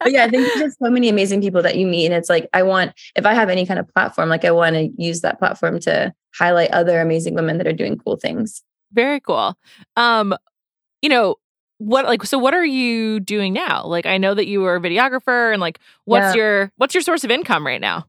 But 0.00 0.12
yeah, 0.12 0.24
I 0.24 0.28
think 0.28 0.46
there's 0.46 0.60
just 0.60 0.78
so 0.78 0.90
many 0.90 1.08
amazing 1.08 1.40
people 1.40 1.60
that 1.62 1.74
you 1.74 1.84
meet. 1.84 2.06
And 2.06 2.14
it's 2.14 2.28
like, 2.28 2.48
I 2.52 2.62
want, 2.62 2.92
if 3.16 3.26
I 3.26 3.34
have 3.34 3.48
any 3.48 3.66
kind 3.66 3.80
of 3.80 3.88
platform, 3.88 4.28
like 4.28 4.44
I 4.44 4.52
want 4.52 4.76
to 4.76 4.90
use 4.96 5.22
that 5.22 5.40
platform 5.40 5.80
to 5.80 6.14
highlight 6.38 6.70
other 6.70 7.00
amazing 7.00 7.34
women 7.34 7.58
that 7.58 7.66
are 7.66 7.72
doing 7.72 7.98
cool 7.98 8.16
things. 8.16 8.62
very 8.92 9.18
cool. 9.18 9.58
Um, 9.96 10.36
you 11.02 11.08
know 11.08 11.36
what? 11.78 12.04
Like, 12.04 12.24
so 12.24 12.38
what 12.38 12.54
are 12.54 12.64
you 12.64 13.20
doing 13.20 13.52
now? 13.52 13.84
Like, 13.86 14.06
I 14.06 14.18
know 14.18 14.34
that 14.34 14.46
you 14.46 14.60
were 14.60 14.76
a 14.76 14.80
videographer, 14.80 15.52
and 15.52 15.60
like, 15.60 15.78
what's 16.04 16.34
Yeah. 16.34 16.42
your 16.42 16.72
what's 16.76 16.94
your 16.94 17.02
source 17.02 17.24
of 17.24 17.30
income 17.30 17.66
right 17.66 17.80
now? 17.80 18.06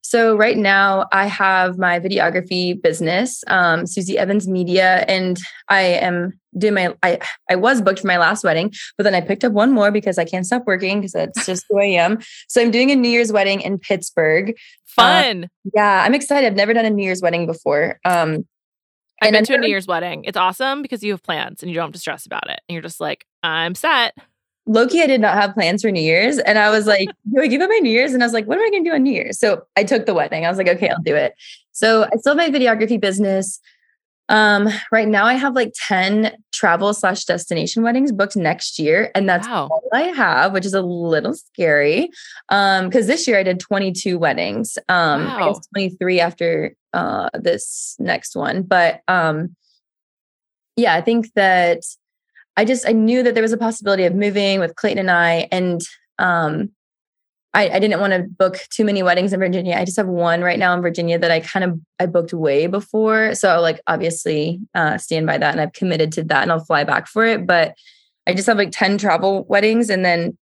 So 0.00 0.36
right 0.36 0.56
now 0.56 1.06
I 1.12 1.26
have 1.26 1.76
my 1.76 1.98
videography 2.00 2.80
business, 2.80 3.42
um, 3.48 3.86
Susie 3.86 4.16
Evans 4.16 4.48
Media, 4.48 5.04
and 5.08 5.38
I 5.68 5.80
am 5.82 6.38
doing 6.56 6.74
my 6.74 6.94
I 7.02 7.18
I 7.50 7.56
was 7.56 7.82
booked 7.82 8.00
for 8.00 8.06
my 8.06 8.16
last 8.16 8.42
wedding, 8.44 8.72
but 8.96 9.04
then 9.04 9.14
I 9.14 9.20
picked 9.20 9.44
up 9.44 9.52
one 9.52 9.70
more 9.72 9.90
because 9.90 10.16
I 10.16 10.24
can't 10.24 10.46
stop 10.46 10.62
working 10.66 11.00
because 11.00 11.12
that's 11.12 11.44
just 11.44 11.66
who 11.68 11.78
I 11.80 11.84
am. 11.86 12.20
So 12.48 12.62
I'm 12.62 12.70
doing 12.70 12.90
a 12.90 12.96
New 12.96 13.10
Year's 13.10 13.32
wedding 13.32 13.60
in 13.60 13.78
Pittsburgh. 13.78 14.54
Fun. 14.86 15.50
Yeah, 15.74 16.04
I'm 16.06 16.14
excited. 16.14 16.46
I've 16.46 16.56
never 16.56 16.72
done 16.72 16.86
a 16.86 16.90
New 16.90 17.04
Year's 17.04 17.20
wedding 17.20 17.44
before. 17.46 17.98
Um 18.04 18.46
I've 19.20 19.28
and 19.28 19.34
been 19.34 19.44
to 19.44 19.54
a 19.54 19.58
New 19.58 19.68
Year's 19.68 19.86
wedding. 19.86 20.24
It's 20.24 20.36
awesome 20.36 20.82
because 20.82 21.02
you 21.02 21.12
have 21.12 21.22
plans 21.22 21.62
and 21.62 21.70
you 21.70 21.74
don't 21.74 21.86
have 21.86 21.92
to 21.92 21.98
stress 21.98 22.26
about 22.26 22.48
it. 22.48 22.60
And 22.68 22.74
you're 22.74 22.82
just 22.82 23.00
like, 23.00 23.26
I'm 23.42 23.74
set. 23.74 24.14
Loki, 24.66 25.00
I 25.00 25.06
did 25.06 25.20
not 25.20 25.34
have 25.34 25.54
plans 25.54 25.82
for 25.82 25.90
New 25.90 26.02
Year's. 26.02 26.38
And 26.38 26.58
I 26.58 26.70
was 26.70 26.86
like, 26.86 27.08
do 27.32 27.40
I 27.40 27.46
give 27.46 27.62
up 27.62 27.70
my 27.70 27.78
New 27.78 27.90
Year's? 27.90 28.12
And 28.12 28.22
I 28.22 28.26
was 28.26 28.34
like, 28.34 28.46
what 28.46 28.58
am 28.58 28.66
I 28.66 28.70
going 28.70 28.84
to 28.84 28.90
do 28.90 28.94
on 28.94 29.02
New 29.02 29.12
Year's? 29.12 29.38
So 29.38 29.62
I 29.76 29.84
took 29.84 30.04
the 30.06 30.14
wedding. 30.14 30.44
I 30.44 30.50
was 30.50 30.58
like, 30.58 30.68
okay, 30.68 30.88
I'll 30.90 31.02
do 31.02 31.16
it. 31.16 31.34
So 31.72 32.04
I 32.04 32.16
still 32.16 32.36
have 32.36 32.52
my 32.52 32.56
videography 32.56 33.00
business. 33.00 33.60
Um, 34.28 34.68
right 34.92 35.08
now 35.08 35.24
I 35.24 35.34
have 35.34 35.54
like 35.54 35.72
10 35.86 36.36
travel 36.52 36.92
slash 36.92 37.24
destination 37.24 37.82
weddings 37.82 38.12
booked 38.12 38.36
next 38.36 38.78
year. 38.78 39.10
And 39.14 39.28
that's 39.28 39.46
Wow. 39.48 39.68
all 39.70 39.88
I 39.92 40.02
have, 40.02 40.52
which 40.52 40.66
is 40.66 40.74
a 40.74 40.82
little 40.82 41.34
scary. 41.34 42.10
Um, 42.48 42.86
because 42.88 43.06
this 43.06 43.26
year 43.26 43.38
I 43.38 43.42
did 43.42 43.60
22 43.60 44.18
weddings. 44.18 44.76
Um, 44.88 45.26
I 45.28 45.48
guess 45.48 45.66
23 45.74 46.20
after 46.20 46.74
uh 46.92 47.28
this 47.34 47.96
next 47.98 48.34
one. 48.34 48.62
But 48.62 49.02
um 49.08 49.54
yeah, 50.76 50.94
I 50.94 51.00
think 51.00 51.32
that 51.34 51.80
I 52.56 52.64
just 52.64 52.88
I 52.88 52.92
knew 52.92 53.22
that 53.22 53.34
there 53.34 53.42
was 53.42 53.52
a 53.52 53.56
possibility 53.58 54.04
of 54.04 54.14
moving 54.14 54.60
with 54.60 54.74
Clayton 54.76 54.98
and 54.98 55.10
I, 55.10 55.48
and 55.52 55.80
um, 56.18 56.70
I, 57.54 57.68
I 57.70 57.78
didn't 57.78 58.00
want 58.00 58.12
to 58.12 58.24
book 58.24 58.58
too 58.70 58.84
many 58.84 59.02
weddings 59.02 59.32
in 59.32 59.40
Virginia. 59.40 59.76
I 59.76 59.84
just 59.84 59.96
have 59.96 60.06
one 60.06 60.42
right 60.42 60.58
now 60.58 60.74
in 60.74 60.82
Virginia 60.82 61.18
that 61.18 61.30
I 61.30 61.40
kind 61.40 61.64
of 61.64 61.80
I 61.98 62.06
booked 62.06 62.32
way 62.32 62.66
before, 62.66 63.34
so 63.34 63.60
like 63.60 63.80
obviously 63.86 64.60
uh, 64.74 64.98
stand 64.98 65.26
by 65.26 65.38
that, 65.38 65.52
and 65.52 65.60
I've 65.60 65.72
committed 65.72 66.12
to 66.12 66.24
that, 66.24 66.42
and 66.42 66.52
I'll 66.52 66.64
fly 66.64 66.84
back 66.84 67.06
for 67.06 67.24
it. 67.24 67.46
But 67.46 67.74
I 68.26 68.34
just 68.34 68.46
have 68.46 68.58
like 68.58 68.70
ten 68.70 68.98
travel 68.98 69.44
weddings, 69.48 69.88
and 69.88 70.04
then 70.04 70.36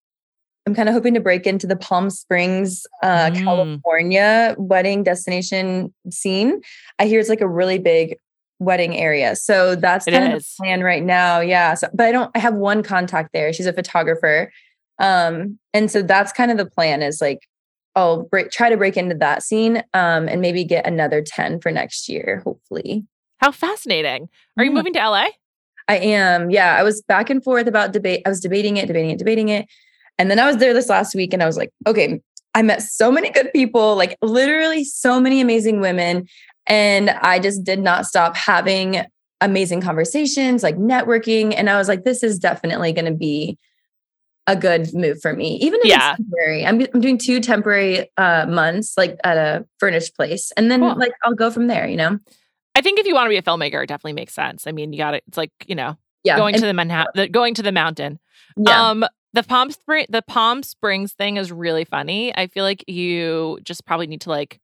I'm 0.67 0.75
kind 0.75 0.89
of 0.89 0.95
hoping 0.95 1.15
to 1.15 1.21
break 1.21 1.47
into 1.47 1.67
the 1.69 1.77
Palm 1.77 2.11
Springs, 2.11 2.87
uh, 3.03 3.31
Mm. 3.31 3.45
California 3.45 4.55
wedding 4.59 5.05
destination 5.05 5.95
scene. 6.11 6.61
I 6.99 7.07
hear 7.07 7.21
it's 7.21 7.29
like 7.29 7.41
a 7.41 7.49
really 7.49 7.79
big 7.79 8.17
wedding 8.59 8.97
area. 8.97 9.37
So 9.37 9.77
that's 9.77 10.09
It 10.09 10.13
kind 10.13 10.33
of 10.33 10.41
the 10.41 10.49
plan 10.57 10.83
right 10.83 11.05
now. 11.05 11.41
Yeah. 11.41 11.75
So, 11.75 11.89
but 11.95 12.07
I 12.07 12.13
don't, 12.13 12.31
I 12.35 12.41
have 12.41 12.55
one 12.55 12.83
contact 12.83 13.31
there. 13.33 13.53
She's 13.53 13.67
a 13.67 13.73
photographer. 13.73 14.51
Um, 14.99 15.59
and 15.75 15.91
so 15.91 16.03
that's 16.03 16.33
kind 16.33 16.51
of 16.51 16.57
the 16.57 16.67
plan 16.67 17.03
is 17.03 17.21
like, 17.21 17.41
I'll 17.95 18.25
break, 18.25 18.51
try 18.51 18.69
to 18.69 18.77
break 18.77 18.97
into 18.97 19.15
that 19.17 19.43
scene 19.43 19.79
um, 19.95 20.29
and 20.29 20.41
maybe 20.41 20.65
get 20.65 20.87
another 20.87 21.23
10 21.23 21.61
for 21.61 21.71
next 21.73 22.09
year, 22.09 22.43
hopefully. 22.45 23.05
How 23.39 23.53
fascinating. 23.53 24.29
Are 24.57 24.65
you 24.65 24.71
Yeah. 24.71 24.75
moving 24.77 24.93
to 24.95 24.99
LA? 24.99 25.27
I 25.89 25.99
am. 25.99 26.51
Yeah. 26.51 26.77
I 26.77 26.83
was 26.83 27.01
back 27.03 27.31
and 27.31 27.43
forth 27.43 27.67
about 27.67 27.93
debate. 27.93 28.23
I 28.27 28.29
was 28.29 28.41
debating 28.41 28.77
it, 28.77 28.87
debating 28.87 29.11
it, 29.11 29.19
debating 29.19 29.49
it. 29.51 29.67
And 30.19 30.31
then 30.31 30.39
I 30.39 30.47
was 30.47 30.57
there 30.57 30.75
this 30.75 30.89
last 30.89 31.15
week 31.15 31.33
and 31.33 31.43
I 31.43 31.47
was 31.47 31.57
like, 31.57 31.71
okay, 31.87 32.21
I 32.55 32.63
met 32.63 32.83
so 32.83 33.13
many 33.13 33.31
good 33.31 33.53
people, 33.53 33.97
like 33.97 34.17
literally 34.23 34.83
so 34.85 35.21
many 35.21 35.41
amazing 35.41 35.81
women. 35.81 36.27
And 36.67 37.11
I 37.11 37.39
just 37.39 37.65
did 37.65 37.79
not 37.79 38.07
stop 38.07 38.35
having 38.37 39.03
amazing 39.41 39.81
conversations, 39.83 40.63
like 40.63 40.77
networking. 40.77 41.55
And 41.57 41.69
I 41.71 41.77
was 41.79 41.87
like, 41.89 42.05
this 42.05 42.23
is 42.23 42.39
definitely 42.39 42.93
going 42.93 43.05
to 43.05 43.13
be 43.13 43.59
a 44.47 44.55
good 44.57 44.89
move 44.95 45.21
for 45.21 45.33
me, 45.33 45.57
even 45.63 45.81
if 45.81 45.87
Yeah. 45.87 46.13
it's 46.13 46.19
temporary. 46.19 46.65
I'm, 46.67 46.87
I'm 46.95 47.01
doing 47.01 47.19
two 47.19 47.41
temporary 47.41 48.11
uh, 48.17 48.47
months, 48.47 48.95
like 48.97 49.19
at 49.25 49.37
a 49.37 49.67
furnished 49.81 50.15
place. 50.15 50.53
And 50.57 50.71
then 50.71 50.81
Cool. 50.81 50.97
like 50.97 51.13
I'll 51.25 51.35
go 51.35 51.51
from 51.51 51.67
there, 51.67 51.87
you 51.89 51.97
know? 51.97 52.19
I 52.75 52.81
think 52.83 52.99
if 53.01 53.07
you 53.07 53.15
want 53.15 53.27
to 53.27 53.31
be 53.31 53.37
a 53.39 53.43
filmmaker, 53.43 53.83
it 53.83 53.87
definitely 53.89 54.13
makes 54.13 54.35
sense. 54.35 54.67
I 54.67 54.73
mean, 54.73 54.93
you 54.93 54.99
got 54.99 55.15
it. 55.15 55.25
It's 55.27 55.37
like, 55.39 55.51
you 55.67 55.75
know, 55.75 55.97
Yeah. 56.25 56.37
going 56.37 56.55
and- 56.55 56.61
to 56.63 56.67
the 56.67 56.75
Manhattan, 56.75 57.31
going 57.33 57.55
to 57.55 57.63
the 57.63 57.73
mountain. 57.73 58.19
yeah. 58.57 58.91
Um, 58.91 59.05
the 59.33 59.43
Palm 59.43 59.71
Spring, 59.71 60.07
the 60.09 60.23
Palm 60.23 60.63
Springs 60.63 61.13
thing 61.13 61.37
is 61.37 61.51
really 61.53 61.85
funny. 61.85 62.35
I 62.37 62.47
feel 62.47 62.65
like 62.65 62.85
you 62.89 63.59
just 63.65 63.85
probably 63.85 64.07
need 64.07 64.23
to 64.23 64.31
like 64.31 64.61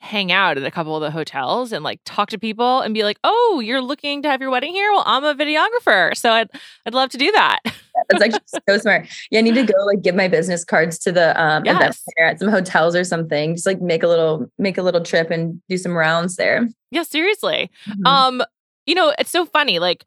hang 0.00 0.30
out 0.32 0.58
at 0.58 0.64
a 0.64 0.70
couple 0.70 0.94
of 0.96 1.00
the 1.02 1.10
hotels 1.12 1.72
and 1.72 1.82
like 1.84 2.00
talk 2.04 2.28
to 2.30 2.38
people 2.38 2.80
and 2.80 2.92
be 2.94 3.02
like, 3.04 3.18
"Oh, 3.24 3.60
you're 3.64 3.80
looking 3.80 4.22
to 4.22 4.28
have 4.28 4.40
your 4.40 4.50
wedding 4.50 4.72
here? 4.74 4.90
Well, 4.92 5.02
I'm 5.06 5.24
a 5.24 5.34
videographer, 5.34 6.16
so 6.16 6.30
I'd 6.32 6.48
I'd 6.86 6.94
love 6.94 7.10
to 7.10 7.18
do 7.18 7.30
that." 7.32 7.60
That's 8.10 8.22
actually 8.22 8.60
so 8.68 8.78
smart. 8.78 9.08
Yeah, 9.30 9.38
I 9.40 9.42
need 9.42 9.54
to 9.54 9.64
go 9.64 9.74
like 9.86 10.02
give 10.02 10.14
my 10.14 10.28
business 10.28 10.64
cards 10.64 10.98
to 11.00 11.12
the 11.12 11.40
um 11.40 11.64
event 11.66 11.80
Yes. 11.80 12.04
at 12.20 12.38
some 12.38 12.48
hotels 12.48 12.94
or 12.96 13.04
something. 13.04 13.54
Just 13.54 13.66
like 13.66 13.80
make 13.80 14.02
a 14.02 14.08
little 14.08 14.46
make 14.58 14.78
a 14.78 14.82
little 14.82 15.02
trip 15.02 15.30
and 15.30 15.60
do 15.68 15.76
some 15.76 15.92
rounds 15.92 16.36
there. 16.36 16.66
yeah, 16.90 17.02
seriously. 17.02 17.70
Mhm. 17.88 18.06
Um, 18.06 18.42
you 18.86 18.94
know, 18.94 19.12
it's 19.18 19.30
so 19.30 19.46
funny. 19.46 19.78
Like, 19.78 20.04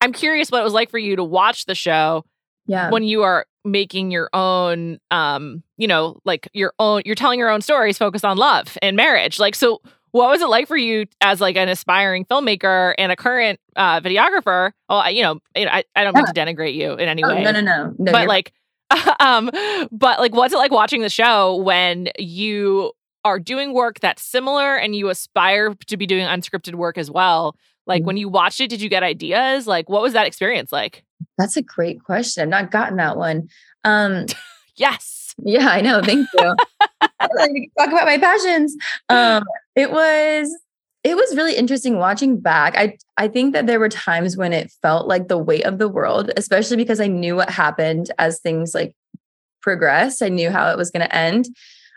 I'm 0.00 0.12
curious 0.12 0.50
what 0.50 0.60
it 0.60 0.64
was 0.64 0.72
like 0.74 0.90
for 0.90 0.98
you 0.98 1.16
to 1.16 1.24
watch 1.24 1.66
the 1.66 1.74
show 1.74 2.24
yeah. 2.66 2.90
when 2.90 3.02
you 3.02 3.22
are 3.22 3.46
making 3.64 4.10
your 4.10 4.30
own 4.32 4.98
um 5.10 5.62
you 5.76 5.86
know 5.86 6.18
like 6.24 6.48
your 6.54 6.72
own 6.78 7.02
you're 7.04 7.14
telling 7.14 7.38
your 7.38 7.50
own 7.50 7.60
stories 7.60 7.98
focused 7.98 8.24
on 8.24 8.38
love 8.38 8.78
and 8.80 8.96
marriage 8.96 9.38
like 9.38 9.54
so 9.54 9.82
what 10.12 10.28
was 10.30 10.40
it 10.42 10.48
like 10.48 10.66
for 10.68 10.76
you 10.76 11.06
as 11.20 11.40
like 11.40 11.56
an 11.56 11.68
aspiring 11.68 12.24
filmmaker 12.24 12.94
and 12.98 13.12
a 13.12 13.16
current 13.16 13.58
uh 13.76 14.00
videographer 14.00 14.72
Well, 14.88 14.98
I, 14.98 15.10
you 15.10 15.22
know 15.22 15.40
I, 15.56 15.84
I 15.96 16.04
don't 16.04 16.14
mean 16.14 16.26
to 16.26 16.32
denigrate 16.32 16.74
you 16.74 16.92
in 16.92 17.08
any 17.08 17.24
Oh, 17.24 17.28
way 17.28 17.42
no, 17.42 17.52
no, 17.52 17.60
no. 17.60 17.94
no 17.98 18.12
but 18.12 18.26
like 18.28 18.52
um 19.20 19.50
but 19.92 20.18
like 20.18 20.34
what's 20.34 20.52
it 20.54 20.58
like 20.58 20.70
watching 20.72 21.02
the 21.02 21.08
show 21.10 21.56
when 21.56 22.08
you 22.18 22.92
are 23.24 23.38
doing 23.38 23.72
work 23.74 24.00
that's 24.00 24.22
similar 24.22 24.76
and 24.76 24.96
you 24.96 25.08
aspire 25.10 25.74
to 25.86 25.96
be 25.96 26.06
doing 26.06 26.26
unscripted 26.26 26.74
work 26.74 26.96
as 26.98 27.10
well 27.10 27.54
like 27.86 28.02
Mhm. 28.02 28.06
when 28.06 28.16
you 28.16 28.28
watched 28.28 28.60
it 28.60 28.68
did 28.68 28.80
you 28.80 28.88
get 28.88 29.02
ideas 29.02 29.66
like 29.66 29.88
what 29.88 30.02
was 30.02 30.12
that 30.14 30.26
experience 30.26 30.72
like 30.72 31.04
that's 31.36 31.56
a 31.58 31.62
great 31.62 32.02
question. 32.02 32.42
I've 32.44 32.48
not 32.48 32.70
gotten 32.70 32.96
that 32.96 33.16
one. 33.18 33.48
Um 33.84 34.24
yes 34.76 35.19
yeah, 35.44 35.68
I 35.68 35.80
know. 35.80 36.02
Thank 36.02 36.28
you. 36.38 36.56
I 37.00 37.28
like 37.36 37.52
to 37.52 37.66
talk 37.78 37.88
about 37.88 38.06
my 38.06 38.18
passions. 38.18 38.76
Um 39.08 39.44
it 39.74 39.90
was 39.90 40.54
it 41.02 41.16
was 41.16 41.34
really 41.34 41.56
interesting 41.56 41.96
watching 41.96 42.38
back. 42.38 42.76
I 42.76 42.96
I 43.16 43.28
think 43.28 43.54
that 43.54 43.66
there 43.66 43.80
were 43.80 43.88
times 43.88 44.36
when 44.36 44.52
it 44.52 44.70
felt 44.82 45.06
like 45.06 45.28
the 45.28 45.38
weight 45.38 45.64
of 45.64 45.78
the 45.78 45.88
world, 45.88 46.30
especially 46.36 46.76
because 46.76 47.00
I 47.00 47.06
knew 47.06 47.36
what 47.36 47.50
happened 47.50 48.10
as 48.18 48.40
things 48.40 48.74
like 48.74 48.94
progressed. 49.62 50.22
I 50.22 50.28
knew 50.28 50.50
how 50.50 50.70
it 50.70 50.76
was 50.76 50.90
going 50.90 51.06
to 51.06 51.14
end. 51.14 51.46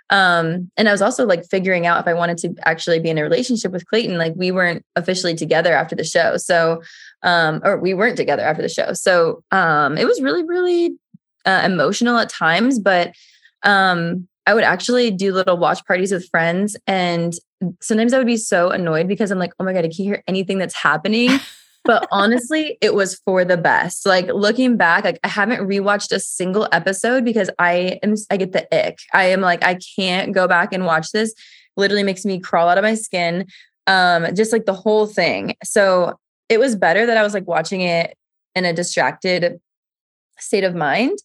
Um, 0.09 0.69
and 0.77 0.87
I 0.87 0.91
was 0.91 1.01
also 1.01 1.25
like 1.25 1.45
figuring 1.45 1.87
out 1.87 1.99
if 1.99 2.07
I 2.07 2.13
wanted 2.13 2.37
to 2.39 2.53
actually 2.65 2.99
be 2.99 3.09
in 3.09 3.17
a 3.17 3.23
relationship 3.23 3.71
with 3.71 3.85
Clayton. 3.87 4.17
Like 4.17 4.33
we 4.35 4.51
weren't 4.51 4.85
officially 4.95 5.33
together 5.33 5.73
after 5.73 5.95
the 5.95 6.03
show. 6.03 6.37
So 6.37 6.81
um, 7.23 7.61
or 7.63 7.79
we 7.79 7.93
weren't 7.93 8.17
together 8.17 8.43
after 8.43 8.61
the 8.61 8.69
show. 8.69 8.93
So 8.93 9.43
um 9.51 9.97
it 9.97 10.05
was 10.05 10.21
really, 10.21 10.43
really 10.43 10.97
uh, 11.45 11.61
emotional 11.65 12.17
at 12.17 12.29
times, 12.29 12.79
but 12.79 13.13
um 13.63 14.27
I 14.45 14.53
would 14.53 14.63
actually 14.63 15.09
do 15.09 15.33
little 15.33 15.57
watch 15.57 15.85
parties 15.85 16.11
with 16.11 16.27
friends 16.29 16.75
and 16.85 17.33
sometimes 17.81 18.13
I 18.13 18.17
would 18.17 18.27
be 18.27 18.37
so 18.37 18.69
annoyed 18.69 19.07
because 19.07 19.31
I'm 19.31 19.39
like, 19.39 19.53
oh 19.59 19.63
my 19.63 19.71
God, 19.73 19.79
I 19.79 19.83
can't 19.83 19.93
hear 19.93 20.23
anything 20.27 20.57
that's 20.57 20.75
happening. 20.75 21.29
but 21.85 22.07
honestly, 22.11 22.77
it 22.81 22.93
was 22.93 23.15
for 23.25 23.45
the 23.45 23.57
best. 23.57 24.05
Like 24.05 24.27
looking 24.27 24.77
back, 24.77 25.03
like 25.03 25.19
I 25.23 25.27
haven't 25.27 25.67
rewatched 25.67 26.11
a 26.11 26.19
single 26.19 26.67
episode 26.71 27.25
because 27.25 27.49
I 27.59 27.99
am 28.03 28.15
I 28.29 28.37
get 28.37 28.51
the 28.51 28.67
ick. 28.73 28.99
I 29.13 29.25
am 29.25 29.41
like, 29.41 29.63
I 29.63 29.77
can't 29.95 30.33
go 30.33 30.47
back 30.47 30.73
and 30.73 30.85
watch 30.85 31.11
this. 31.11 31.33
Literally 31.75 32.03
makes 32.03 32.25
me 32.25 32.39
crawl 32.39 32.69
out 32.69 32.77
of 32.77 32.83
my 32.83 32.95
skin. 32.95 33.45
Um, 33.87 34.33
just 34.35 34.53
like 34.53 34.65
the 34.65 34.73
whole 34.73 35.07
thing. 35.07 35.55
So 35.63 36.17
it 36.47 36.59
was 36.59 36.75
better 36.75 37.05
that 37.05 37.17
I 37.17 37.23
was 37.23 37.33
like 37.33 37.47
watching 37.47 37.81
it 37.81 38.15
in 38.55 38.65
a 38.65 38.73
distracted 38.73 39.59
state 40.39 40.63
of 40.63 40.75
mind. 40.75 41.17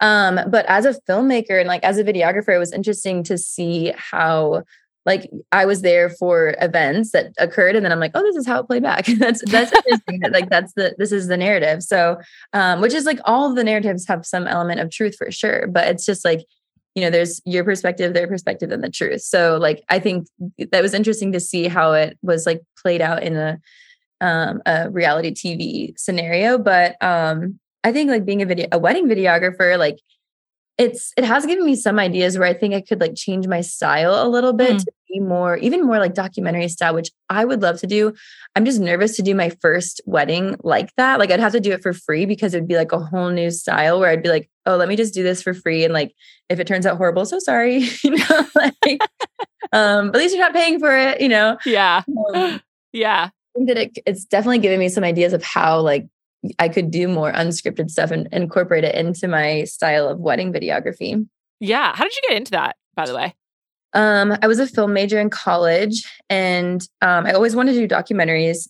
Um, 0.00 0.40
but 0.48 0.64
as 0.66 0.86
a 0.86 0.98
filmmaker 1.08 1.58
and 1.58 1.68
like 1.68 1.84
as 1.84 1.98
a 1.98 2.04
videographer, 2.04 2.54
it 2.54 2.58
was 2.58 2.72
interesting 2.72 3.22
to 3.24 3.36
see 3.36 3.92
how 3.96 4.62
like 5.06 5.30
I 5.50 5.64
was 5.64 5.82
there 5.82 6.10
for 6.10 6.54
events 6.60 7.12
that 7.12 7.32
occurred, 7.38 7.74
and 7.74 7.84
then 7.84 7.92
I'm 7.92 8.00
like, 8.00 8.12
oh, 8.14 8.22
this 8.22 8.36
is 8.36 8.46
how 8.46 8.60
it 8.60 8.66
played 8.66 8.82
back. 8.82 9.06
that's 9.18 9.42
that's 9.50 9.72
interesting. 9.72 10.20
that, 10.20 10.32
like 10.32 10.50
that's 10.50 10.72
the 10.74 10.94
this 10.98 11.10
is 11.10 11.26
the 11.26 11.36
narrative. 11.36 11.82
So, 11.82 12.18
um, 12.52 12.80
which 12.80 12.92
is 12.92 13.06
like 13.06 13.18
all 13.24 13.54
the 13.54 13.64
narratives 13.64 14.06
have 14.08 14.26
some 14.26 14.46
element 14.46 14.80
of 14.80 14.90
truth 14.90 15.16
for 15.16 15.30
sure, 15.30 15.66
but 15.68 15.88
it's 15.88 16.04
just 16.04 16.24
like 16.24 16.40
you 16.94 17.02
know, 17.02 17.10
there's 17.10 17.40
your 17.44 17.64
perspective, 17.64 18.14
their 18.14 18.26
perspective, 18.26 18.72
and 18.72 18.82
the 18.82 18.90
truth. 18.90 19.22
So, 19.22 19.58
like, 19.58 19.84
I 19.88 20.00
think 20.00 20.26
that 20.58 20.82
was 20.82 20.94
interesting 20.94 21.32
to 21.32 21.40
see 21.40 21.68
how 21.68 21.92
it 21.92 22.18
was 22.22 22.46
like 22.46 22.62
played 22.82 23.00
out 23.00 23.22
in 23.22 23.36
a 23.36 23.58
um, 24.20 24.60
a 24.66 24.90
reality 24.90 25.30
TV 25.30 25.98
scenario. 25.98 26.58
But 26.58 26.96
um, 27.02 27.58
I 27.84 27.92
think 27.92 28.10
like 28.10 28.24
being 28.24 28.42
a 28.42 28.46
video 28.46 28.66
a 28.72 28.78
wedding 28.78 29.06
videographer, 29.08 29.78
like 29.78 29.98
it's 30.78 31.12
it 31.16 31.24
has 31.24 31.44
given 31.46 31.64
me 31.66 31.76
some 31.76 31.98
ideas 31.98 32.38
where 32.38 32.48
I 32.48 32.54
think 32.54 32.74
I 32.74 32.80
could 32.80 33.00
like 33.00 33.14
change 33.14 33.46
my 33.46 33.60
style 33.60 34.14
a 34.22 34.28
little 34.28 34.52
bit 34.52 34.76
Mm. 34.76 34.84
to 34.84 34.92
be 35.12 35.20
more 35.20 35.56
even 35.58 35.84
more 35.84 35.98
like 35.98 36.14
documentary 36.14 36.68
style, 36.68 36.94
which 36.94 37.10
I 37.28 37.44
would 37.44 37.60
love 37.62 37.78
to 37.80 37.86
do. 37.86 38.14
I'm 38.56 38.64
just 38.64 38.80
nervous 38.80 39.16
to 39.16 39.22
do 39.22 39.34
my 39.34 39.50
first 39.60 40.00
wedding 40.06 40.56
like 40.62 40.90
that. 40.96 41.18
Like 41.18 41.30
I'd 41.30 41.40
have 41.40 41.52
to 41.52 41.60
do 41.60 41.72
it 41.72 41.82
for 41.82 41.92
free 41.92 42.24
because 42.26 42.54
it'd 42.54 42.68
be 42.68 42.76
like 42.76 42.92
a 42.92 42.98
whole 42.98 43.28
new 43.30 43.50
style 43.50 44.00
where 44.00 44.08
I'd 44.10 44.22
be 44.22 44.28
like, 44.30 44.48
oh, 44.66 44.76
let 44.76 44.88
me 44.88 44.96
just 44.96 45.12
do 45.12 45.22
this 45.22 45.42
for 45.42 45.52
free. 45.52 45.84
And 45.84 45.92
like 45.92 46.14
if 46.48 46.58
it 46.60 46.66
turns 46.66 46.86
out 46.86 46.96
horrible, 46.96 47.24
so 47.26 47.38
sorry. 47.38 47.78
you 48.04 48.10
know, 48.16 48.46
like 48.54 49.00
um, 49.72 50.06
but 50.10 50.16
at 50.16 50.22
least 50.22 50.34
you're 50.34 50.44
not 50.44 50.54
paying 50.54 50.78
for 50.78 50.96
it, 50.96 51.20
you 51.20 51.28
know. 51.28 51.58
Yeah. 51.66 52.02
Um, 52.34 52.60
Yeah. 52.92 53.28
I 53.30 53.58
think 53.58 53.68
that 53.68 53.76
it, 53.78 53.98
it's 54.06 54.24
definitely 54.24 54.58
given 54.58 54.78
me 54.80 54.88
some 54.88 55.04
ideas 55.04 55.32
of 55.32 55.42
how 55.44 55.80
like 55.80 56.06
I 56.58 56.68
could 56.68 56.90
do 56.90 57.06
more 57.08 57.32
unscripted 57.32 57.90
stuff 57.90 58.10
and 58.10 58.28
incorporate 58.32 58.84
it 58.84 58.94
into 58.94 59.28
my 59.28 59.64
style 59.64 60.08
of 60.08 60.18
wedding 60.20 60.52
videography. 60.52 61.26
Yeah. 61.60 61.94
How 61.94 62.04
did 62.04 62.14
you 62.16 62.22
get 62.28 62.36
into 62.36 62.52
that, 62.52 62.76
by 62.94 63.06
the 63.06 63.14
way? 63.14 63.34
Um, 63.92 64.36
I 64.40 64.46
was 64.46 64.58
a 64.58 64.66
film 64.66 64.92
major 64.92 65.18
in 65.20 65.30
college, 65.30 66.02
and 66.30 66.80
um, 67.02 67.26
I 67.26 67.32
always 67.32 67.56
wanted 67.56 67.72
to 67.74 67.86
do 67.86 67.94
documentaries. 67.94 68.68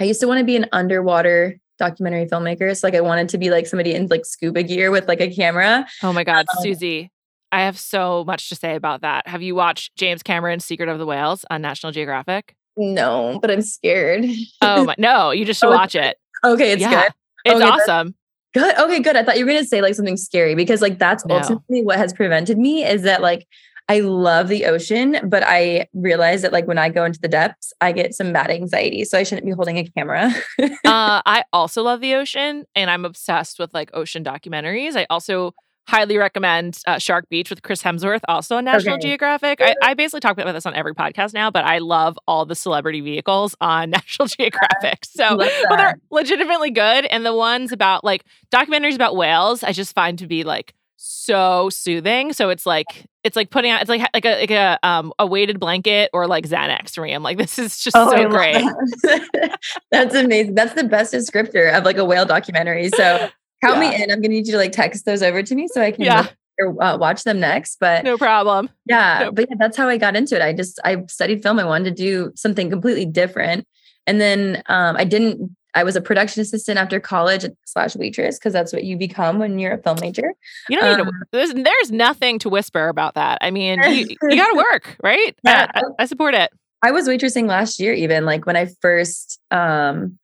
I 0.00 0.04
used 0.04 0.20
to 0.20 0.26
want 0.26 0.38
to 0.40 0.44
be 0.44 0.56
an 0.56 0.66
underwater 0.72 1.56
documentary 1.78 2.26
filmmaker. 2.26 2.76
So 2.76 2.86
like 2.86 2.94
I 2.94 3.00
wanted 3.00 3.28
to 3.30 3.38
be 3.38 3.50
like 3.50 3.66
somebody 3.66 3.94
in 3.94 4.06
like 4.08 4.24
scuba 4.24 4.62
gear 4.62 4.90
with 4.90 5.08
like 5.08 5.20
a 5.20 5.32
camera. 5.32 5.86
Oh 6.02 6.12
my 6.12 6.24
God, 6.24 6.46
Um, 6.56 6.62
Susie. 6.62 7.10
I 7.52 7.60
have 7.62 7.78
so 7.78 8.24
much 8.26 8.48
to 8.48 8.56
say 8.56 8.74
about 8.74 9.02
that. 9.02 9.28
Have 9.28 9.40
you 9.42 9.54
watched 9.54 9.94
James 9.96 10.22
Cameron's 10.22 10.64
Secret 10.64 10.88
of 10.88 10.98
the 10.98 11.06
Whales 11.06 11.44
on 11.50 11.62
National 11.62 11.92
Geographic? 11.92 12.54
No, 12.76 13.38
but 13.40 13.50
I'm 13.52 13.62
scared. 13.62 14.24
Oh 14.60 14.84
my, 14.84 14.96
no, 14.98 15.30
you 15.30 15.44
just 15.44 15.60
should 15.60 15.66
Oh, 15.70 15.70
watch 15.70 15.94
it. 15.94 16.16
Okay, 16.44 16.72
it's 16.72 16.80
yeah. 16.82 17.02
good. 17.04 17.12
It's 17.44 17.60
Okay, 17.60 17.68
awesome. 17.68 18.14
Good. 18.54 18.78
Okay, 18.78 19.00
good. 19.00 19.16
I 19.16 19.24
thought 19.24 19.36
you 19.36 19.44
were 19.44 19.52
gonna 19.52 19.64
say 19.64 19.80
like 19.82 19.94
something 19.94 20.16
scary 20.16 20.54
because 20.54 20.80
like 20.80 20.98
that's 20.98 21.24
No. 21.26 21.36
ultimately 21.36 21.82
what 21.82 21.96
has 21.98 22.12
prevented 22.12 22.56
me 22.58 22.84
is 22.84 23.02
that 23.02 23.20
like 23.20 23.46
I 23.88 24.00
love 24.00 24.48
the 24.48 24.64
ocean, 24.64 25.18
but 25.24 25.42
I 25.44 25.88
realize 25.92 26.40
that 26.42 26.52
like 26.52 26.66
when 26.66 26.78
I 26.78 26.88
go 26.88 27.04
into 27.04 27.20
the 27.20 27.28
depths, 27.28 27.72
I 27.82 27.92
get 27.92 28.14
some 28.14 28.32
bad 28.32 28.50
anxiety. 28.50 29.04
So 29.04 29.18
I 29.18 29.24
shouldn't 29.24 29.46
be 29.46 29.52
holding 29.52 29.76
a 29.76 29.84
camera. 29.84 30.32
uh, 30.62 30.68
I 30.84 31.44
also 31.52 31.82
love 31.82 32.00
the 32.00 32.14
ocean 32.14 32.64
and 32.74 32.90
I'm 32.90 33.04
obsessed 33.04 33.58
with 33.58 33.74
like 33.74 33.90
ocean 33.92 34.24
documentaries. 34.24 34.96
I 34.96 35.06
also 35.10 35.54
highly 35.86 36.16
recommend 36.16 36.78
uh, 36.86 36.98
Shark 36.98 37.28
Beach 37.28 37.50
with 37.50 37.62
Chris 37.62 37.82
Hemsworth, 37.82 38.20
also 38.28 38.56
on 38.56 38.64
National 38.64 38.94
Okay. 38.94 39.08
Geographic. 39.08 39.60
I, 39.60 39.74
I 39.82 39.94
basically 39.94 40.20
talk 40.20 40.38
about 40.38 40.52
this 40.52 40.66
on 40.66 40.74
every 40.74 40.94
podcast 40.94 41.34
now, 41.34 41.50
but 41.50 41.64
I 41.64 41.78
love 41.78 42.18
all 42.26 42.46
the 42.46 42.54
celebrity 42.54 43.00
vehicles 43.00 43.54
on 43.60 43.90
National 43.90 44.26
Geographic. 44.28 45.04
So, 45.04 45.36
but 45.36 45.52
they're 45.76 45.94
legitimately 46.10 46.70
good. 46.70 47.04
And 47.06 47.24
the 47.26 47.34
ones 47.34 47.70
about 47.72 48.02
like 48.04 48.24
documentaries 48.50 48.94
about 48.94 49.14
whales, 49.16 49.62
I 49.62 49.72
just 49.72 49.94
find 49.94 50.18
to 50.18 50.26
be 50.26 50.42
like 50.44 50.74
so 50.96 51.68
soothing. 51.68 52.32
So 52.32 52.48
it's 52.48 52.64
like 52.64 53.04
it's 53.24 53.36
like 53.36 53.50
putting 53.50 53.70
out 53.70 53.82
it's 53.82 53.90
like 53.90 54.00
like 54.14 54.24
a 54.24 54.40
like 54.40 54.50
a 54.50 54.78
um 54.82 55.12
a 55.18 55.26
weighted 55.26 55.60
blanket 55.60 56.08
or 56.14 56.26
like 56.26 56.46
Xanax 56.48 56.94
for 56.94 57.02
me. 57.02 57.12
I'm 57.12 57.22
like 57.22 57.36
this 57.44 57.58
is 57.58 57.78
just 57.78 57.94
Oh, 57.94 58.10
so 58.10 58.28
great. 58.28 58.54
that. 58.54 59.58
That's 59.90 60.14
amazing. 60.14 60.54
That's 60.54 60.72
the 60.72 60.84
best 60.84 61.12
descriptor 61.12 61.76
of 61.76 61.84
like 61.84 61.98
a 61.98 62.04
whale 62.06 62.24
documentary. 62.24 62.88
So 62.88 63.28
count 63.64 63.82
Yeah. 63.82 63.90
me 63.90 64.02
in. 64.02 64.10
I'm 64.10 64.18
gonna 64.20 64.28
need 64.28 64.46
you 64.46 64.52
to 64.52 64.58
like 64.58 64.72
text 64.72 65.04
those 65.06 65.22
over 65.22 65.42
to 65.42 65.54
me 65.54 65.68
so 65.68 65.80
I 65.82 65.90
can 65.90 66.04
Yeah. 66.04 66.26
or 66.58 66.82
uh, 66.82 66.96
watch 66.96 67.24
them 67.24 67.40
next. 67.40 67.78
But 67.80 68.04
No 68.04 68.16
problem. 68.18 68.68
yeah, 68.86 69.30
but 69.30 69.46
yeah, 69.48 69.56
that's 69.58 69.76
how 69.76 69.88
I 69.88 69.96
got 69.98 70.16
into 70.16 70.36
it. 70.36 70.42
I 70.42 70.52
just 70.52 70.78
I 70.84 71.02
studied 71.08 71.42
film. 71.42 71.58
I 71.58 71.64
wanted 71.64 71.96
to 71.96 72.02
do 72.02 72.32
something 72.36 72.70
completely 72.70 73.06
different, 73.06 73.66
and 74.06 74.20
then 74.20 74.62
um, 74.66 74.96
I 74.96 75.04
didn't. 75.04 75.56
I 75.76 75.82
was 75.82 75.96
a 75.96 76.00
production 76.00 76.40
assistant 76.40 76.78
after 76.78 77.00
college 77.00 77.44
slash 77.66 77.96
waitress 77.96 78.38
because 78.38 78.52
that's 78.52 78.72
what 78.72 78.84
you 78.84 78.96
become 78.96 79.40
when 79.40 79.58
you're 79.58 79.72
a 79.72 79.78
film 79.82 79.98
major. 80.00 80.32
You 80.68 80.78
don't 80.78 80.96
need 80.98 81.00
Um, 81.00 81.06
to. 81.08 81.12
There's 81.32 81.52
there's 81.52 81.90
nothing 81.90 82.38
to 82.40 82.48
whisper 82.48 82.86
about 82.86 83.14
that. 83.14 83.38
I 83.40 83.50
mean, 83.50 83.80
you, 83.82 84.16
you 84.30 84.36
got 84.36 84.50
to 84.52 84.56
work, 84.56 84.96
right? 85.02 85.34
Yeah. 85.42 85.66
I, 85.74 85.80
I, 85.80 85.82
I 85.98 86.06
support 86.06 86.34
it. 86.34 86.52
I 86.84 86.92
was 86.92 87.08
waitressing 87.08 87.48
last 87.48 87.80
year, 87.80 87.92
even 87.92 88.24
like 88.24 88.46
when 88.46 88.56
I 88.56 88.68
first 88.82 89.40
um 89.50 90.16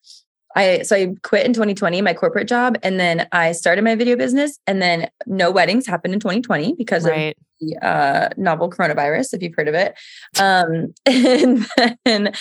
I 0.56 0.82
so 0.82 0.96
I 0.96 1.14
quit 1.22 1.46
in 1.46 1.52
2020 1.52 2.02
my 2.02 2.14
corporate 2.14 2.48
job 2.48 2.76
and 2.82 2.98
then 2.98 3.28
I 3.32 3.52
started 3.52 3.84
my 3.84 3.94
video 3.94 4.16
business 4.16 4.58
and 4.66 4.82
then 4.82 5.08
no 5.26 5.50
weddings 5.50 5.86
happened 5.86 6.14
in 6.14 6.20
2020 6.20 6.74
because 6.74 7.04
Right. 7.04 7.36
of 7.36 7.44
the 7.60 7.86
uh 7.86 8.28
novel 8.36 8.70
coronavirus, 8.70 9.34
if 9.34 9.42
you've 9.42 9.54
heard 9.54 9.68
of 9.68 9.74
it. 9.74 9.94
Um 10.40 10.92
and 11.06 11.66
then 12.04 12.32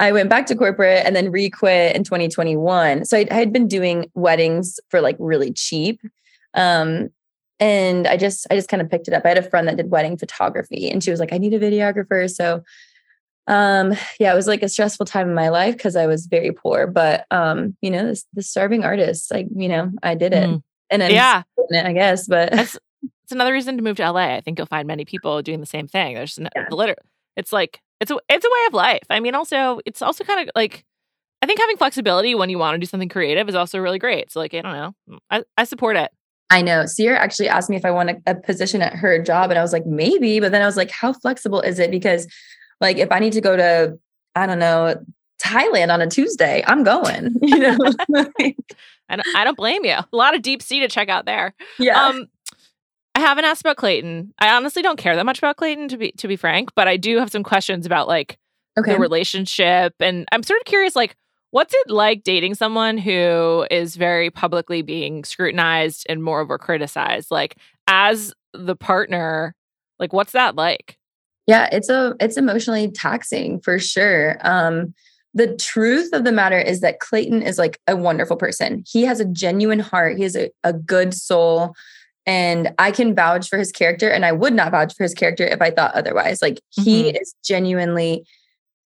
I 0.00 0.10
went 0.10 0.28
back 0.30 0.46
to 0.46 0.56
corporate 0.56 1.06
and 1.06 1.14
then 1.14 1.30
re-quit 1.30 1.94
in 1.94 2.02
2021. 2.02 3.04
So 3.04 3.16
I, 3.16 3.26
I 3.30 3.34
had 3.34 3.52
been 3.52 3.68
doing 3.68 4.10
weddings 4.14 4.80
for 4.88 5.00
like 5.00 5.16
really 5.20 5.52
cheap. 5.52 6.00
Um 6.54 7.10
and 7.60 8.08
I 8.08 8.16
just 8.16 8.48
I 8.50 8.56
just 8.56 8.68
kind 8.68 8.82
of 8.82 8.90
picked 8.90 9.06
it 9.06 9.14
up. 9.14 9.24
I 9.24 9.28
had 9.28 9.38
a 9.38 9.48
friend 9.48 9.68
that 9.68 9.76
did 9.76 9.90
wedding 9.90 10.16
photography 10.18 10.90
and 10.90 11.04
she 11.04 11.12
was 11.12 11.20
like, 11.20 11.32
I 11.32 11.38
need 11.38 11.54
a 11.54 11.60
videographer. 11.60 12.28
So 12.28 12.62
um 13.46 13.92
yeah 14.18 14.32
it 14.32 14.36
was 14.36 14.46
like 14.46 14.62
a 14.62 14.68
stressful 14.68 15.04
time 15.04 15.28
in 15.28 15.34
my 15.34 15.48
life 15.50 15.76
because 15.76 15.96
i 15.96 16.06
was 16.06 16.26
very 16.26 16.50
poor 16.50 16.86
but 16.86 17.26
um 17.30 17.76
you 17.82 17.90
know 17.90 18.06
this 18.06 18.24
the 18.32 18.42
starving 18.42 18.84
artist 18.84 19.30
like 19.30 19.46
you 19.54 19.68
know 19.68 19.90
i 20.02 20.14
did 20.14 20.32
it 20.32 20.48
Mm. 20.48 20.62
and 20.90 21.02
then 21.02 21.10
Yeah. 21.10 21.42
i 21.74 21.92
guess 21.92 22.26
but 22.26 22.50
That's 22.52 22.78
it's 23.24 23.32
another 23.32 23.52
reason 23.52 23.76
to 23.78 23.82
move 23.82 23.96
to 23.96 24.10
LA. 24.12 24.34
I 24.36 24.40
think 24.42 24.58
you'll 24.58 24.66
find 24.66 24.86
many 24.86 25.06
people 25.06 25.40
doing 25.40 25.60
the 25.60 25.66
same 25.66 25.88
thing. 25.88 26.14
There's 26.14 26.38
no, 26.38 26.48
Yeah. 26.54 26.66
liter- 26.70 26.96
it's 27.36 27.52
like 27.54 27.80
it's 28.00 28.10
a 28.10 28.18
it's 28.28 28.44
a 28.44 28.48
way 28.48 28.66
of 28.68 28.74
life. 28.74 29.02
I 29.08 29.18
mean, 29.20 29.34
also 29.34 29.80
it's 29.86 30.02
also 30.02 30.24
kind 30.24 30.40
of 30.46 30.50
like 30.54 30.84
I 31.40 31.46
think 31.46 31.58
having 31.58 31.78
flexibility 31.78 32.34
when 32.34 32.50
you 32.50 32.58
want 32.58 32.74
to 32.74 32.78
do 32.78 32.84
something 32.86 33.08
creative 33.08 33.48
is 33.48 33.54
also 33.54 33.78
really 33.78 33.98
great. 33.98 34.30
So 34.30 34.40
like 34.40 34.52
I 34.52 34.60
don't 34.60 34.72
know, 34.74 35.18
I, 35.30 35.42
I 35.56 35.64
support 35.64 35.96
it. 35.96 36.10
i 36.50 36.60
know 36.60 36.84
sierra 36.84 37.18
actually 37.18 37.48
asked 37.48 37.70
me 37.70 37.76
if 37.76 37.86
i 37.86 37.90
want 37.90 38.10
a, 38.10 38.16
a 38.26 38.34
position 38.34 38.82
at 38.82 38.92
her 38.92 39.22
job 39.22 39.48
and 39.50 39.58
i 39.58 39.62
was 39.62 39.72
like 39.72 39.86
maybe 39.86 40.38
but 40.40 40.52
then 40.52 40.60
i 40.60 40.66
was 40.66 40.76
like 40.76 40.90
how 40.90 41.10
flexible 41.14 41.62
is 41.62 41.78
it 41.78 41.90
because 41.90 42.26
like 42.84 42.98
if 42.98 43.10
i 43.10 43.18
need 43.18 43.32
to 43.32 43.40
go 43.40 43.56
to 43.56 43.98
i 44.34 44.46
don't 44.46 44.58
know 44.58 44.94
thailand 45.42 45.92
on 45.92 46.00
a 46.00 46.06
tuesday 46.06 46.62
i'm 46.66 46.84
going 46.84 47.34
you 47.42 47.58
know 47.58 47.76
Like, 48.08 48.56
I 49.08 49.16
don't, 49.16 49.36
I 49.36 49.44
don't 49.44 49.56
blame 49.56 49.84
you. 49.84 49.92
A 49.92 50.06
lot 50.12 50.34
of 50.34 50.40
deep 50.40 50.62
sea 50.62 50.80
to 50.80 50.88
check 50.88 51.10
out 51.10 51.26
there. 51.26 51.52
yeah 51.78 52.06
Um, 52.06 52.26
I 53.14 53.20
haven't 53.20 53.44
asked 53.44 53.60
about 53.60 53.76
Clayton. 53.76 54.32
I 54.38 54.54
honestly 54.56 54.80
don't 54.82 54.96
care 54.98 55.14
that 55.14 55.26
much 55.26 55.38
about 55.38 55.56
Clayton 55.56 55.88
to 55.88 55.98
be 55.98 56.12
to 56.12 56.26
be 56.26 56.36
frank, 56.36 56.70
but 56.74 56.88
I 56.88 56.96
do 56.96 57.18
have 57.18 57.30
some 57.30 57.42
questions 57.44 57.84
about 57.86 58.08
like 58.08 58.38
okay 58.78 58.92
the 58.92 58.98
relationship, 58.98 59.94
and 60.00 60.26
I'm 60.32 60.42
sort 60.42 60.58
of 60.60 60.64
curious, 60.64 60.96
like, 60.96 61.16
what's 61.50 61.74
it 61.74 61.90
like 61.90 62.24
dating 62.24 62.54
someone 62.54 62.96
who 62.98 63.66
is 63.70 63.94
very 63.96 64.30
publicly 64.30 64.80
being 64.82 65.22
scrutinized 65.22 66.06
and 66.08 66.24
moreover 66.24 66.56
criticized? 66.58 67.30
Like, 67.30 67.56
as 67.86 68.32
the 68.54 68.74
partner, 68.74 69.54
like, 69.98 70.12
what's 70.14 70.32
that 70.32 70.56
like? 70.56 70.96
Yeah, 71.46 71.68
it's 71.72 71.88
a 71.88 72.14
it's 72.20 72.36
emotionally 72.36 72.90
taxing 72.90 73.60
for 73.60 73.78
sure. 73.78 74.38
Um 74.42 74.94
the 75.34 75.54
truth 75.56 76.12
of 76.12 76.24
the 76.24 76.32
matter 76.32 76.58
is 76.58 76.80
that 76.80 77.00
Clayton 77.00 77.42
is 77.42 77.58
like 77.58 77.80
a 77.88 77.96
wonderful 77.96 78.36
person. 78.36 78.84
He 78.86 79.02
has 79.02 79.18
a 79.18 79.24
genuine 79.24 79.80
heart. 79.80 80.16
He 80.16 80.22
has 80.22 80.36
a, 80.36 80.50
a 80.62 80.72
good 80.72 81.12
soul. 81.12 81.74
And 82.24 82.72
I 82.78 82.92
can 82.92 83.14
vouch 83.14 83.48
for 83.48 83.58
his 83.58 83.72
character. 83.72 84.08
And 84.08 84.24
I 84.24 84.30
would 84.30 84.54
not 84.54 84.70
vouch 84.70 84.94
for 84.94 85.02
his 85.02 85.12
character 85.12 85.44
if 85.44 85.60
I 85.60 85.70
thought 85.70 85.94
otherwise. 85.94 86.40
Like 86.40 86.60
he 86.70 87.10
is 87.10 87.34
genuinely 87.44 88.24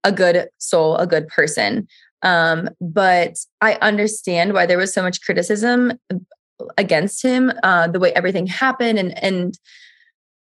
a 0.05 0.13
good 0.13 0.49
soul, 0.59 0.97
a 0.97 1.09
good 1.09 1.27
person. 1.27 1.89
Um, 2.23 2.71
but 2.81 3.37
I 3.61 3.75
understand 3.83 4.53
why 4.53 4.67
there 4.67 4.79
was 4.79 4.95
so 4.95 5.03
much 5.03 5.21
criticism 5.23 5.93
against 6.77 7.23
him, 7.23 7.53
uh, 7.63 7.89
the 7.89 8.01
way 8.01 8.13
everything 8.13 8.47
happened 8.47 8.99
and 8.99 9.23
and 9.23 9.59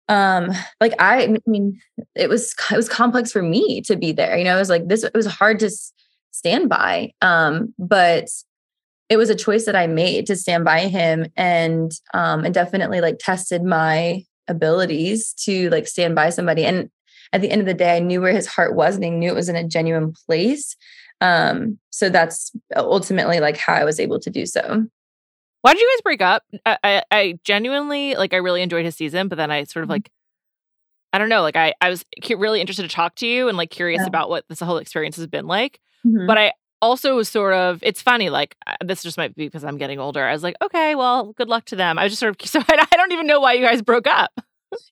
um 0.08 0.50
like 0.80 0.94
i 0.98 1.24
I 1.24 1.36
mean 1.46 1.80
it 2.14 2.28
was 2.28 2.54
it 2.70 2.76
was 2.76 2.88
complex 2.88 3.32
for 3.32 3.42
me 3.42 3.80
to 3.82 3.96
be 3.96 4.12
there 4.12 4.36
you 4.36 4.44
know 4.44 4.56
it 4.56 4.60
was 4.60 4.70
like 4.70 4.88
this 4.88 5.02
it 5.02 5.14
was 5.14 5.26
hard 5.26 5.58
to 5.60 5.70
stand 6.30 6.68
by 6.68 7.12
um 7.22 7.74
but 7.78 8.28
it 9.08 9.16
was 9.16 9.30
a 9.30 9.34
choice 9.34 9.64
that 9.66 9.76
i 9.76 9.86
made 9.86 10.26
to 10.26 10.36
stand 10.36 10.64
by 10.64 10.80
him 10.80 11.26
and 11.36 11.92
um 12.14 12.44
and 12.44 12.54
definitely 12.54 13.00
like 13.00 13.18
tested 13.18 13.62
my 13.62 14.22
abilities 14.48 15.32
to 15.32 15.68
like 15.70 15.88
stand 15.88 16.14
by 16.14 16.30
somebody 16.30 16.64
and 16.64 16.88
at 17.32 17.40
the 17.40 17.50
end 17.50 17.60
of 17.60 17.66
the 17.66 17.74
day 17.74 17.96
i 17.96 18.00
knew 18.00 18.20
where 18.20 18.32
his 18.32 18.46
heart 18.46 18.76
was 18.76 18.94
and 18.96 19.04
i 19.04 19.08
knew 19.08 19.30
it 19.30 19.34
was 19.34 19.48
in 19.48 19.56
a 19.56 19.66
genuine 19.66 20.12
place 20.26 20.76
um 21.20 21.78
so 21.90 22.08
that's 22.08 22.52
ultimately 22.76 23.40
like 23.40 23.56
how 23.56 23.72
i 23.72 23.84
was 23.84 23.98
able 23.98 24.20
to 24.20 24.30
do 24.30 24.46
so 24.46 24.86
Why 25.66 25.72
did 25.72 25.80
you 25.82 25.92
guys 25.96 26.02
break 26.02 26.22
up? 26.22 26.44
I, 26.64 26.78
I, 26.84 27.02
I 27.10 27.38
genuinely 27.42 28.14
like. 28.14 28.32
I 28.32 28.36
really 28.36 28.62
enjoyed 28.62 28.84
his 28.84 28.94
season, 28.94 29.26
but 29.26 29.34
then 29.34 29.50
I 29.50 29.64
sort 29.64 29.82
of 29.82 29.88
Mhm. 29.88 29.94
like. 29.94 30.12
I 31.12 31.18
don't 31.18 31.28
know. 31.28 31.42
Like 31.42 31.56
I, 31.56 31.74
I 31.80 31.88
was 31.90 32.04
cu- 32.24 32.36
really 32.36 32.60
interested 32.60 32.82
to 32.88 32.94
talk 32.94 33.16
to 33.16 33.26
you 33.26 33.48
and 33.48 33.56
like 33.58 33.70
curious 33.70 34.02
Yeah. 34.02 34.06
about 34.06 34.28
what 34.28 34.44
this 34.48 34.60
whole 34.60 34.76
experience 34.76 35.16
has 35.16 35.26
been 35.26 35.46
like. 35.48 35.80
Mhm. 36.06 36.26
But 36.28 36.38
I 36.38 36.52
also 36.80 37.16
was 37.16 37.28
sort 37.28 37.54
of. 37.54 37.80
It's 37.82 38.00
funny. 38.00 38.30
Like 38.30 38.54
uh, 38.64 38.76
this 38.84 39.02
just 39.02 39.16
might 39.18 39.34
be 39.34 39.46
because 39.46 39.64
I'm 39.64 39.76
getting 39.76 39.98
older. 39.98 40.22
I 40.22 40.32
was 40.32 40.44
like, 40.44 40.54
okay, 40.62 40.94
well, 40.94 41.32
good 41.32 41.48
luck 41.48 41.64
to 41.66 41.76
them. 41.76 41.98
I 41.98 42.04
was 42.04 42.12
just 42.12 42.20
sort 42.20 42.30
of. 42.40 42.46
So 42.48 42.60
I, 42.60 42.86
I 42.92 42.96
don't 42.96 43.10
even 43.10 43.26
know 43.26 43.40
why 43.40 43.54
you 43.54 43.66
guys 43.66 43.82
broke 43.82 44.06
up. 44.06 44.30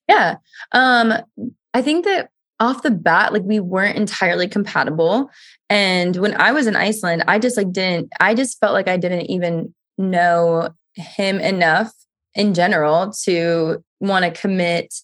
Yeah. 0.09 0.37
Um, 0.73 1.13
I 1.73 1.83
think 1.83 2.05
that 2.07 2.31
off 2.59 2.83
the 2.83 2.91
bat, 2.91 3.33
like 3.33 3.43
we 3.43 3.61
weren't 3.61 3.97
entirely 3.97 4.49
compatible. 4.49 5.31
And 5.71 6.17
when 6.17 6.35
I 6.35 6.51
was 6.51 6.67
in 6.67 6.75
Iceland, 6.75 7.23
I 7.29 7.39
just 7.39 7.57
like 7.57 7.71
didn't, 7.71 8.09
I 8.19 8.35
just 8.35 8.59
felt 8.59 8.73
like 8.73 8.89
I 8.89 8.97
didn't 8.97 9.31
even 9.31 9.73
know 9.99 10.71
him 10.95 11.41
enough 11.41 11.93
in 12.35 12.55
general 12.55 13.13
to 13.25 13.83
want 14.01 14.25
to 14.25 14.41
commit 14.41 14.95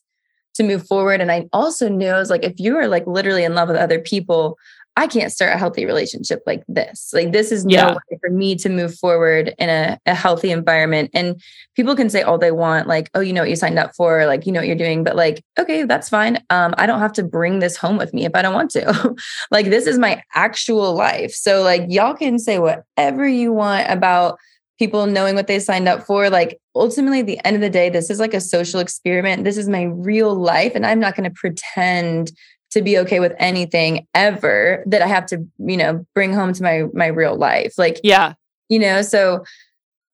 to 0.55 0.63
move 0.63 0.87
forward. 0.87 1.21
And 1.21 1.31
I 1.31 1.49
also 1.53 1.89
knew 1.89 2.09
I 2.09 2.19
was 2.19 2.31
like, 2.31 2.45
if 2.45 2.59
you 2.59 2.77
are 2.77 2.89
like 2.89 3.07
literally 3.07 3.45
in 3.45 3.55
love 3.55 3.69
with 3.69 3.77
other 3.77 4.01
people, 4.01 4.59
I 4.97 5.07
can't 5.07 5.33
start 5.33 5.55
a 5.55 5.59
healthy 5.59 5.87
relationship 5.87 6.43
like 6.47 6.63
this. 6.69 7.11
Like 7.15 7.33
this 7.33 7.53
is 7.53 7.65
no 7.65 7.93
way 7.93 8.19
for 8.21 8.29
me 8.29 8.57
to 8.57 8.69
move 8.69 8.95
forward 8.99 9.55
in 9.57 9.71
a, 9.71 9.99
a 10.05 10.15
healthy 10.15 10.51
environment. 10.51 11.11
And 11.15 11.41
people 11.77 11.95
can 11.95 12.11
say 12.11 12.23
all 12.23 12.39
they 12.39 12.51
want, 12.51 12.89
like, 12.89 13.09
oh, 13.15 13.21
you 13.21 13.33
know 13.33 13.43
what 13.43 13.49
you 13.49 13.57
signed 13.57 13.79
up 13.79 13.95
for, 13.97 14.27
like 14.27 14.45
you 14.45 14.53
know 14.53 14.61
what 14.61 14.67
you're 14.67 14.77
doing, 14.77 15.05
but 15.05 15.15
like, 15.15 15.43
okay, 15.59 15.85
that's 15.85 16.09
fine. 16.09 16.45
Um, 16.51 16.75
I 16.77 16.87
don't 16.87 16.99
have 16.99 17.13
to 17.15 17.23
bring 17.23 17.61
this 17.61 17.77
home 17.77 17.97
with 17.97 18.13
me 18.13 18.27
if 18.27 18.35
I 18.35 18.43
don't 18.43 18.53
want 18.53 18.73
to. 18.73 19.15
like 19.51 19.67
this 19.67 19.87
is 19.87 19.99
my 19.99 20.23
actual 20.35 20.93
life. 20.93 21.33
So 21.33 21.63
like 21.63 21.85
y'all 21.89 22.15
can 22.15 22.39
say 22.39 22.59
whatever 22.59 23.27
you 23.27 23.53
want 23.53 23.89
about 23.89 24.39
people 24.81 25.07
knowing 25.07 25.35
what 25.37 25.47
they 25.47 25.59
signed 25.61 25.87
up 25.87 26.05
for. 26.07 26.31
Like 26.31 26.59
ultimately, 26.75 27.21
at 27.21 27.27
the 27.27 27.39
end 27.45 27.55
of 27.55 27.61
the 27.63 27.69
day, 27.71 27.91
this 27.91 28.09
is 28.09 28.19
like 28.19 28.33
a 28.35 28.41
social 28.41 28.81
experiment. 28.81 29.45
This 29.45 29.59
is 29.59 29.69
my 29.69 29.83
real 29.85 30.35
life. 30.35 30.73
And 30.75 30.87
I'm 30.87 30.99
not 30.99 31.15
going 31.15 31.29
to 31.31 31.35
pretend 31.39 32.33
to 32.71 32.81
be 32.81 32.97
okay 32.99 33.21
with 33.21 33.35
anything 33.39 34.07
ever 34.15 34.83
that 34.87 35.03
I 35.03 35.07
have 35.07 35.27
to, 35.27 35.47
you 35.59 35.77
know, 35.77 36.05
bring 36.15 36.33
home 36.33 36.53
to 36.55 36.63
my 36.63 36.85
my 36.95 37.07
real 37.07 37.37
life. 37.37 37.75
Like, 37.77 38.01
Yeah. 38.03 38.33
you 38.71 38.79
know, 38.79 39.03
so 39.03 39.45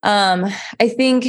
um 0.03 0.47
I 0.81 0.89
think 0.89 1.27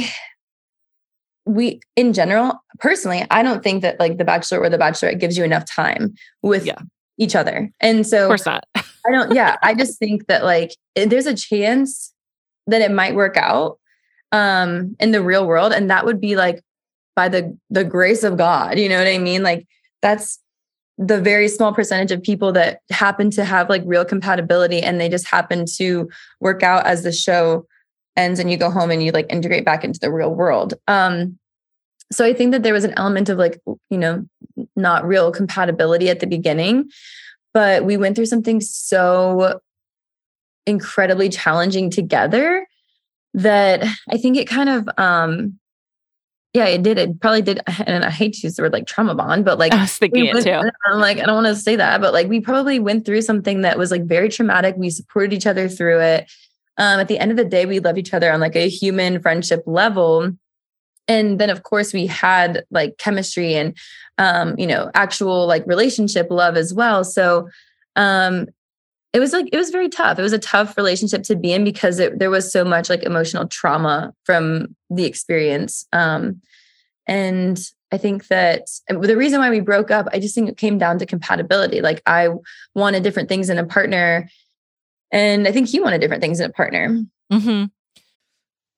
we 1.46 1.80
in 1.96 2.12
general, 2.12 2.54
personally, 2.80 3.24
I 3.30 3.42
don't 3.42 3.62
think 3.62 3.82
that 3.82 4.00
like 4.00 4.18
the 4.18 4.24
bachelor 4.24 4.60
or 4.60 4.68
the 4.68 4.78
bachelorette 4.78 5.20
gives 5.20 5.38
you 5.38 5.44
enough 5.44 5.64
time 5.64 6.14
with 6.42 6.66
Yeah. 6.66 6.78
each 7.18 7.36
other. 7.36 7.70
And 7.80 8.06
so 8.06 8.24
Of 8.24 8.28
course 8.28 8.46
not. 8.46 8.64
I 8.74 9.10
don't, 9.12 9.32
yeah, 9.34 9.56
I 9.62 9.74
just 9.74 9.98
think 9.98 10.26
that 10.26 10.44
like 10.44 10.72
eh, 10.96 11.06
there's 11.06 11.26
a 11.26 11.34
chance 11.34 12.12
that 12.68 12.82
it 12.82 12.92
might 12.92 13.14
work 13.14 13.36
out 13.36 13.78
um 14.32 14.96
in 15.00 15.10
the 15.10 15.22
real 15.22 15.46
world. 15.46 15.72
And 15.72 15.90
that 15.90 16.04
would 16.04 16.20
be 16.20 16.36
like 16.36 16.62
by 17.16 17.28
the 17.28 17.56
the 17.70 17.84
grace 17.84 18.22
of 18.22 18.36
God. 18.36 18.78
You 18.78 18.88
know 18.88 18.98
what 18.98 19.08
I 19.08 19.18
mean? 19.18 19.42
Like 19.42 19.66
that's 20.02 20.38
the 20.98 21.20
very 21.20 21.48
small 21.48 21.72
percentage 21.72 22.10
of 22.10 22.22
people 22.22 22.52
that 22.52 22.80
happen 22.90 23.30
to 23.30 23.44
have 23.44 23.68
like 23.68 23.82
real 23.86 24.04
compatibility 24.04 24.80
and 24.80 25.00
they 25.00 25.08
just 25.08 25.28
happen 25.28 25.64
to 25.76 26.08
work 26.40 26.62
out 26.62 26.84
as 26.86 27.04
the 27.04 27.12
show 27.12 27.66
ends 28.16 28.40
and 28.40 28.50
you 28.50 28.56
go 28.56 28.68
home 28.68 28.90
and 28.90 29.02
you 29.02 29.12
like 29.12 29.26
integrate 29.30 29.64
back 29.64 29.84
into 29.84 30.00
the 30.00 30.12
real 30.12 30.34
world. 30.34 30.74
Um 30.86 31.38
so 32.10 32.24
I 32.24 32.32
think 32.32 32.52
that 32.52 32.62
there 32.62 32.72
was 32.72 32.84
an 32.84 32.94
element 32.96 33.28
of 33.28 33.36
like, 33.36 33.60
you 33.90 33.98
know, 33.98 34.26
not 34.76 35.06
real 35.06 35.30
compatibility 35.30 36.08
at 36.08 36.20
the 36.20 36.26
beginning 36.26 36.90
but 37.54 37.84
we 37.84 37.96
went 37.96 38.14
through 38.14 38.26
something 38.26 38.60
so 38.60 39.60
incredibly 40.68 41.28
challenging 41.28 41.90
together 41.90 42.66
that 43.34 43.84
I 44.08 44.16
think 44.18 44.36
it 44.36 44.48
kind 44.48 44.68
of 44.68 44.88
um 44.98 45.58
yeah, 46.54 46.64
it 46.64 46.82
did. 46.82 46.98
It 46.98 47.20
probably 47.20 47.42
did. 47.42 47.60
And 47.86 48.04
I 48.04 48.10
hate 48.10 48.34
to 48.34 48.46
use 48.46 48.56
the 48.56 48.62
word 48.62 48.72
like 48.72 48.86
trauma 48.86 49.14
bond, 49.14 49.44
but 49.44 49.58
like 49.58 49.72
I 49.72 49.82
was 49.82 49.96
thinking 49.96 50.22
we 50.22 50.30
it 50.30 50.44
too. 50.44 50.70
I'm 50.86 51.00
like, 51.00 51.18
I 51.18 51.26
don't 51.26 51.42
want 51.42 51.46
to 51.46 51.56
say 51.56 51.76
that, 51.76 52.00
but 52.00 52.12
like 52.12 52.28
we 52.28 52.40
probably 52.40 52.78
went 52.78 53.04
through 53.04 53.22
something 53.22 53.62
that 53.62 53.78
was 53.78 53.90
like 53.90 54.04
very 54.04 54.28
traumatic. 54.28 54.74
We 54.76 54.90
supported 54.90 55.32
each 55.32 55.46
other 55.46 55.68
through 55.68 56.00
it. 56.00 56.32
Um, 56.78 57.00
at 57.00 57.08
the 57.08 57.18
end 57.18 57.30
of 57.30 57.36
the 57.36 57.44
day, 57.44 57.66
we 57.66 57.80
loved 57.80 57.98
each 57.98 58.14
other 58.14 58.32
on 58.32 58.40
like 58.40 58.56
a 58.56 58.68
human 58.68 59.20
friendship 59.20 59.62
level. 59.66 60.32
And 61.06 61.38
then 61.38 61.50
of 61.50 61.62
course 61.62 61.92
we 61.92 62.06
had 62.06 62.64
like 62.70 62.98
chemistry 62.98 63.54
and 63.54 63.76
um, 64.16 64.54
you 64.58 64.66
know, 64.66 64.90
actual 64.94 65.46
like 65.46 65.66
relationship 65.66 66.28
love 66.30 66.56
as 66.56 66.72
well. 66.72 67.04
So 67.04 67.48
um 67.96 68.46
it 69.12 69.20
was 69.20 69.32
like 69.32 69.48
it 69.52 69.56
was 69.56 69.70
very 69.70 69.88
tough. 69.88 70.18
It 70.18 70.22
was 70.22 70.32
a 70.32 70.38
tough 70.38 70.76
relationship 70.76 71.22
to 71.24 71.36
be 71.36 71.52
in 71.52 71.64
because 71.64 71.98
it, 71.98 72.18
there 72.18 72.30
was 72.30 72.52
so 72.52 72.64
much 72.64 72.90
like 72.90 73.02
emotional 73.02 73.46
trauma 73.46 74.12
from 74.24 74.76
the 74.90 75.04
experience. 75.04 75.86
Um, 75.92 76.42
and 77.06 77.58
I 77.90 77.96
think 77.96 78.28
that 78.28 78.66
the 78.88 79.16
reason 79.16 79.40
why 79.40 79.48
we 79.48 79.60
broke 79.60 79.90
up, 79.90 80.08
I 80.12 80.18
just 80.18 80.34
think 80.34 80.48
it 80.50 80.58
came 80.58 80.76
down 80.76 80.98
to 80.98 81.06
compatibility. 81.06 81.80
Like 81.80 82.02
I 82.04 82.28
wanted 82.74 83.02
different 83.02 83.30
things 83.30 83.48
in 83.48 83.56
a 83.56 83.64
partner, 83.64 84.28
and 85.10 85.48
I 85.48 85.52
think 85.52 85.68
he 85.68 85.80
wanted 85.80 86.00
different 86.00 86.22
things 86.22 86.40
in 86.40 86.50
a 86.50 86.52
partner. 86.52 87.00
Mm-hmm. 87.32 87.64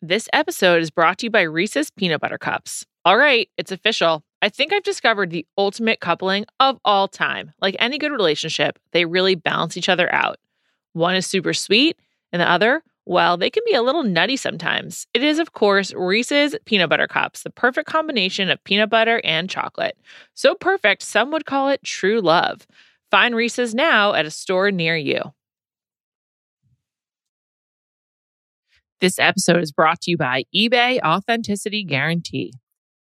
This 0.00 0.28
episode 0.32 0.80
is 0.80 0.90
brought 0.90 1.18
to 1.18 1.26
you 1.26 1.30
by 1.30 1.42
Reese's 1.42 1.90
Peanut 1.90 2.20
Butter 2.20 2.38
Cups. 2.38 2.86
All 3.04 3.18
right, 3.18 3.48
it's 3.56 3.72
official. 3.72 4.22
I 4.42 4.48
think 4.48 4.72
I've 4.72 4.82
discovered 4.82 5.30
the 5.30 5.46
ultimate 5.58 6.00
coupling 6.00 6.46
of 6.60 6.78
all 6.84 7.08
time. 7.08 7.52
Like 7.60 7.76
any 7.78 7.98
good 7.98 8.12
relationship, 8.12 8.78
they 8.92 9.04
really 9.04 9.34
balance 9.34 9.76
each 9.76 9.88
other 9.88 10.12
out. 10.12 10.38
One 10.92 11.14
is 11.14 11.26
super 11.26 11.52
sweet, 11.52 11.98
and 12.32 12.40
the 12.40 12.50
other, 12.50 12.82
well, 13.04 13.36
they 13.36 13.50
can 13.50 13.62
be 13.66 13.74
a 13.74 13.82
little 13.82 14.02
nutty 14.02 14.36
sometimes. 14.36 15.06
It 15.14 15.22
is, 15.22 15.38
of 15.38 15.52
course, 15.52 15.92
Reese's 15.92 16.56
Peanut 16.64 16.88
Butter 16.88 17.06
Cups, 17.06 17.42
the 17.42 17.50
perfect 17.50 17.88
combination 17.88 18.50
of 18.50 18.62
peanut 18.64 18.88
butter 18.88 19.20
and 19.24 19.48
chocolate. 19.50 19.96
So 20.34 20.54
perfect, 20.54 21.02
some 21.02 21.30
would 21.32 21.44
call 21.44 21.68
it 21.68 21.82
true 21.82 22.20
love. 22.20 22.66
Find 23.10 23.34
Reese's 23.34 23.74
now 23.74 24.14
at 24.14 24.26
a 24.26 24.30
store 24.30 24.70
near 24.70 24.96
you. 24.96 25.20
This 29.00 29.18
episode 29.18 29.62
is 29.62 29.72
brought 29.72 30.02
to 30.02 30.10
you 30.10 30.16
by 30.16 30.44
eBay 30.54 31.00
Authenticity 31.02 31.84
Guarantee. 31.84 32.52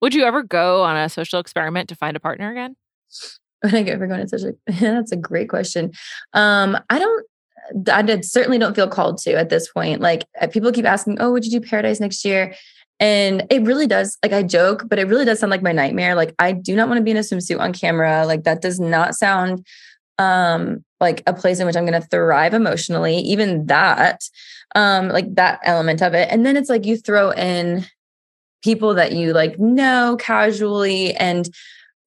Would 0.00 0.14
you 0.14 0.24
ever 0.24 0.42
go 0.42 0.82
on 0.82 0.96
a 0.96 1.08
social 1.08 1.40
experiment 1.40 1.88
to 1.88 1.96
find 1.96 2.16
a 2.16 2.20
partner 2.20 2.50
again? 2.50 2.76
When 3.60 3.74
I 3.74 3.80
ever 3.90 4.06
go 4.06 4.24
such 4.26 4.42
a 4.44 4.52
that's 4.80 5.10
a 5.10 5.16
great 5.16 5.48
question. 5.48 5.90
Um, 6.32 6.78
I 6.90 7.00
don't 7.00 7.26
I 7.92 8.02
did, 8.02 8.24
certainly 8.24 8.58
don't 8.58 8.74
feel 8.74 8.88
called 8.88 9.18
to 9.18 9.34
at 9.34 9.50
this 9.50 9.70
point. 9.70 10.00
Like 10.00 10.24
uh, 10.40 10.46
people 10.46 10.72
keep 10.72 10.84
asking, 10.84 11.18
"Oh, 11.20 11.32
would 11.32 11.44
you 11.44 11.50
do 11.50 11.66
Paradise 11.66 12.00
next 12.00 12.24
year?" 12.24 12.54
And 13.00 13.46
it 13.50 13.62
really 13.62 13.86
does. 13.86 14.16
Like 14.22 14.32
I 14.32 14.42
joke, 14.42 14.84
but 14.88 14.98
it 14.98 15.08
really 15.08 15.24
does 15.24 15.38
sound 15.38 15.50
like 15.50 15.62
my 15.62 15.72
nightmare. 15.72 16.14
Like 16.14 16.34
I 16.38 16.52
do 16.52 16.74
not 16.74 16.88
want 16.88 16.98
to 16.98 17.04
be 17.04 17.10
in 17.10 17.16
a 17.16 17.20
swimsuit 17.20 17.60
on 17.60 17.72
camera. 17.72 18.26
Like 18.26 18.44
that 18.44 18.62
does 18.62 18.80
not 18.80 19.14
sound 19.14 19.66
um 20.18 20.84
like 21.00 21.22
a 21.26 21.32
place 21.32 21.60
in 21.60 21.66
which 21.66 21.76
I'm 21.76 21.86
going 21.86 22.00
to 22.00 22.08
thrive 22.08 22.54
emotionally. 22.54 23.18
Even 23.18 23.66
that, 23.66 24.22
um, 24.74 25.08
like 25.08 25.34
that 25.36 25.60
element 25.62 26.02
of 26.02 26.14
it. 26.14 26.28
And 26.30 26.44
then 26.44 26.56
it's 26.56 26.68
like 26.68 26.86
you 26.86 26.96
throw 26.96 27.30
in 27.30 27.84
people 28.62 28.94
that 28.94 29.12
you 29.12 29.32
like 29.32 29.58
know 29.58 30.16
casually 30.18 31.14
and 31.14 31.48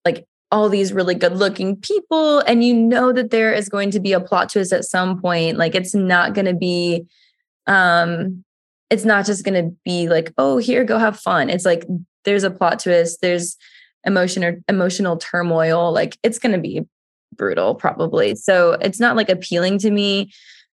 like 0.06 0.26
all 0.52 0.68
these 0.68 0.92
really 0.92 1.16
good 1.16 1.38
looking 1.38 1.76
people 1.78 2.40
and 2.40 2.64
you 2.64 2.74
know 2.74 3.14
that 3.14 3.32
there 3.32 3.54
is 3.54 3.70
going 3.70 3.92
to 3.92 4.00
be 4.00 4.14
a 4.14 4.20
plot 4.20 4.52
twist 4.52 4.74
at 4.74 4.84
some 4.84 5.22
point 5.22 5.58
like 5.58 5.76
it's 5.76 5.96
not 5.96 6.34
going 6.34 6.46
to 6.46 6.54
be 6.54 7.06
um 7.68 8.44
it's 8.90 9.06
not 9.06 9.26
just 9.26 9.46
going 9.46 9.54
to 9.64 9.76
be 9.86 10.10
like 10.10 10.34
oh 10.38 10.58
here 10.58 10.84
go 10.84 10.98
have 10.98 11.18
fun. 11.18 11.50
It's 11.50 11.66
like 11.66 11.86
there's 12.26 12.44
a 12.44 12.52
plot 12.52 12.80
twist 12.80 13.20
there's 13.22 13.58
emotion 14.04 14.44
or 14.44 14.60
emotional 14.68 15.18
turmoil 15.18 15.92
like 15.92 16.18
it's 16.24 16.40
going 16.40 16.54
to 16.54 16.62
be 16.62 16.86
brutal 17.34 17.76
probably. 17.76 18.36
So 18.36 18.74
it's 18.74 19.00
not 19.00 19.16
like 19.16 19.30
appealing 19.30 19.78
to 19.80 19.92
me 19.92 20.32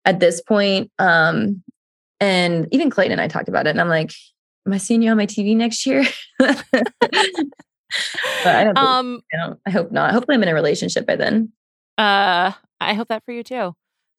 at 0.07 0.21
this 0.21 0.41
point 0.41 0.91
um 0.99 1.62
and 2.21 2.67
even 2.71 2.89
clayton 2.89 3.12
and 3.12 3.21
i 3.21 3.29
talked 3.29 3.49
about 3.49 3.67
it 3.67 3.71
and 3.71 3.81
i'm 3.81 3.89
like 3.89 4.12
am 4.66 4.72
i 4.72 4.79
seeing 4.79 5.02
you 5.02 5.11
on 5.11 5.16
my 5.16 5.26
tv 5.26 5.57
next 5.57 5.87
year 5.87 6.05
but 6.38 6.64
i 8.44 8.64
don't 8.64 8.76
Um, 8.76 9.20
I 9.33 9.46
don't. 9.46 9.61
I 9.66 9.70
hope 9.70 9.92
not. 9.92 10.12
Hopefully, 10.12 10.35
I'm 10.37 10.42
in 10.42 10.48
a 10.48 10.55
relationship 10.55 11.07
by 11.07 11.16
then. 11.16 11.52
uh, 11.98 12.52
I 12.81 12.94
hope 12.94 13.09
that 13.09 13.24
for 13.24 13.33
you 13.33 13.42
too. 13.42 13.74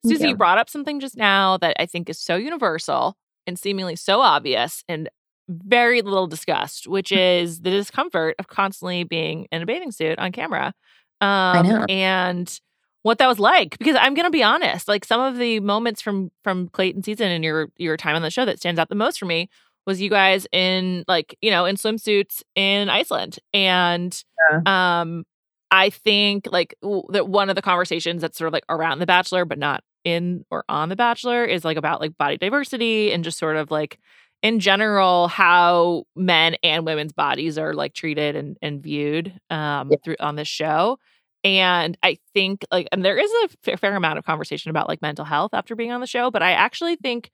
Susie, 0.05 0.23
you. 0.23 0.29
you 0.29 0.35
brought 0.35 0.57
up 0.57 0.69
something 0.69 0.99
just 0.99 1.17
now 1.17 1.57
that 1.57 1.75
I 1.79 1.85
think 1.85 2.09
is 2.09 2.19
so 2.19 2.35
universal 2.35 3.15
and 3.45 3.59
seemingly 3.59 3.95
so 3.95 4.21
obvious 4.21 4.83
and 4.87 5.09
very 5.49 6.01
little 6.01 6.27
discussed, 6.27 6.87
which 6.87 7.11
is 7.11 7.61
the 7.61 7.69
discomfort 7.69 8.35
of 8.39 8.47
constantly 8.47 9.03
being 9.03 9.47
in 9.51 9.61
a 9.61 9.65
bathing 9.65 9.91
suit 9.91 10.17
on 10.17 10.31
camera. 10.31 10.73
Um, 11.21 11.67
know. 11.67 11.85
And 11.89 12.59
what 13.03 13.19
that 13.19 13.27
was 13.27 13.39
like, 13.39 13.77
because 13.77 13.95
I'm 13.99 14.13
gonna 14.13 14.29
be 14.29 14.43
honest, 14.43 14.87
like 14.87 15.05
some 15.05 15.21
of 15.21 15.37
the 15.37 15.59
moments 15.59 16.01
from 16.01 16.31
from 16.43 16.69
Clayton 16.69 17.03
season 17.03 17.31
and 17.31 17.43
your 17.43 17.69
your 17.77 17.97
time 17.97 18.15
on 18.15 18.21
the 18.21 18.31
show 18.31 18.45
that 18.45 18.59
stands 18.59 18.79
out 18.79 18.89
the 18.89 18.95
most 18.95 19.19
for 19.19 19.25
me 19.25 19.49
was 19.87 20.01
you 20.01 20.09
guys 20.11 20.47
in 20.53 21.05
like 21.07 21.37
you 21.41 21.51
know 21.51 21.65
in 21.65 21.77
swimsuits 21.77 22.43
in 22.55 22.89
Iceland, 22.89 23.39
and 23.53 24.23
um, 24.65 25.25
I 25.71 25.89
think 25.89 26.47
like 26.51 26.75
w- 26.81 27.03
that 27.11 27.27
one 27.29 27.49
of 27.49 27.55
the 27.55 27.61
conversations 27.63 28.21
that's 28.21 28.37
sort 28.37 28.47
of 28.47 28.53
like 28.53 28.65
around 28.69 28.99
The 28.99 29.07
Bachelor, 29.07 29.45
but 29.45 29.59
not 29.59 29.83
in 30.05 30.45
or 30.51 30.63
on 30.69 30.89
The 30.89 30.95
Bachelor, 30.95 31.45
is 31.45 31.65
like 31.65 31.77
about 31.77 32.01
like 32.01 32.17
body 32.17 32.37
diversity 32.37 33.11
and 33.13 33.23
just 33.23 33.39
sort 33.39 33.57
of 33.57 33.71
like 33.71 33.99
in 34.43 34.59
general 34.59 35.27
how 35.29 36.03
men 36.15 36.55
and 36.63 36.85
women's 36.85 37.13
bodies 37.13 37.57
are 37.57 37.73
like 37.73 37.93
treated 37.93 38.35
and, 38.35 38.57
and 38.61 38.81
viewed 38.83 39.33
um 39.49 39.89
Yeah. 39.91 39.97
through 40.03 40.15
on 40.19 40.35
this 40.35 40.47
show. 40.47 40.99
And 41.43 41.97
I 42.03 42.17
think 42.33 42.65
like 42.71 42.87
and 42.91 43.03
there 43.05 43.17
is 43.17 43.31
a 43.45 43.49
fair, 43.63 43.77
fair 43.77 43.95
amount 43.95 44.17
of 44.19 44.25
conversation 44.25 44.69
about 44.69 44.87
like 44.89 45.01
mental 45.01 45.25
health 45.25 45.51
after 45.53 45.75
being 45.75 45.91
on 45.91 46.01
the 46.01 46.07
show, 46.07 46.31
but 46.31 46.43
I 46.43 46.51
actually 46.53 46.95
think 46.97 47.31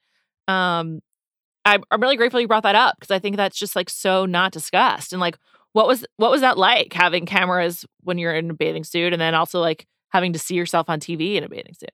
um 0.48 1.00
I'm, 1.66 1.84
I'm 1.92 2.02
really 2.02 2.18
grateful 2.18 2.42
you 2.42 2.48
brought 2.48 2.64
that 2.64 2.76
up 2.76 2.96
because 3.00 3.12
I 3.12 3.20
think 3.20 3.38
that's 3.38 3.58
just 3.58 3.76
like 3.76 3.90
so 3.90 4.26
not 4.26 4.52
discussed. 4.52 5.14
And 5.14 5.20
like 5.20 5.38
what 5.74 5.88
was 5.88 6.06
what 6.18 6.32
was 6.32 6.42
that 6.42 6.58
like 6.58 6.94
having 6.94 7.26
cameras 7.26 7.86
when 8.02 8.18
you're 8.18 8.34
in 8.34 8.52
a 8.52 8.54
bathing 8.54 8.84
suit 8.84 9.14
and 9.14 9.22
then 9.22 9.36
also 9.36 9.60
like 9.60 9.86
having 10.10 10.34
to 10.34 10.40
see 10.40 10.56
yourself 10.56 10.90
on 10.90 11.00
TV 11.00 11.36
in 11.36 11.44
a 11.44 11.50
bathing 11.50 11.74
suit? 11.74 11.92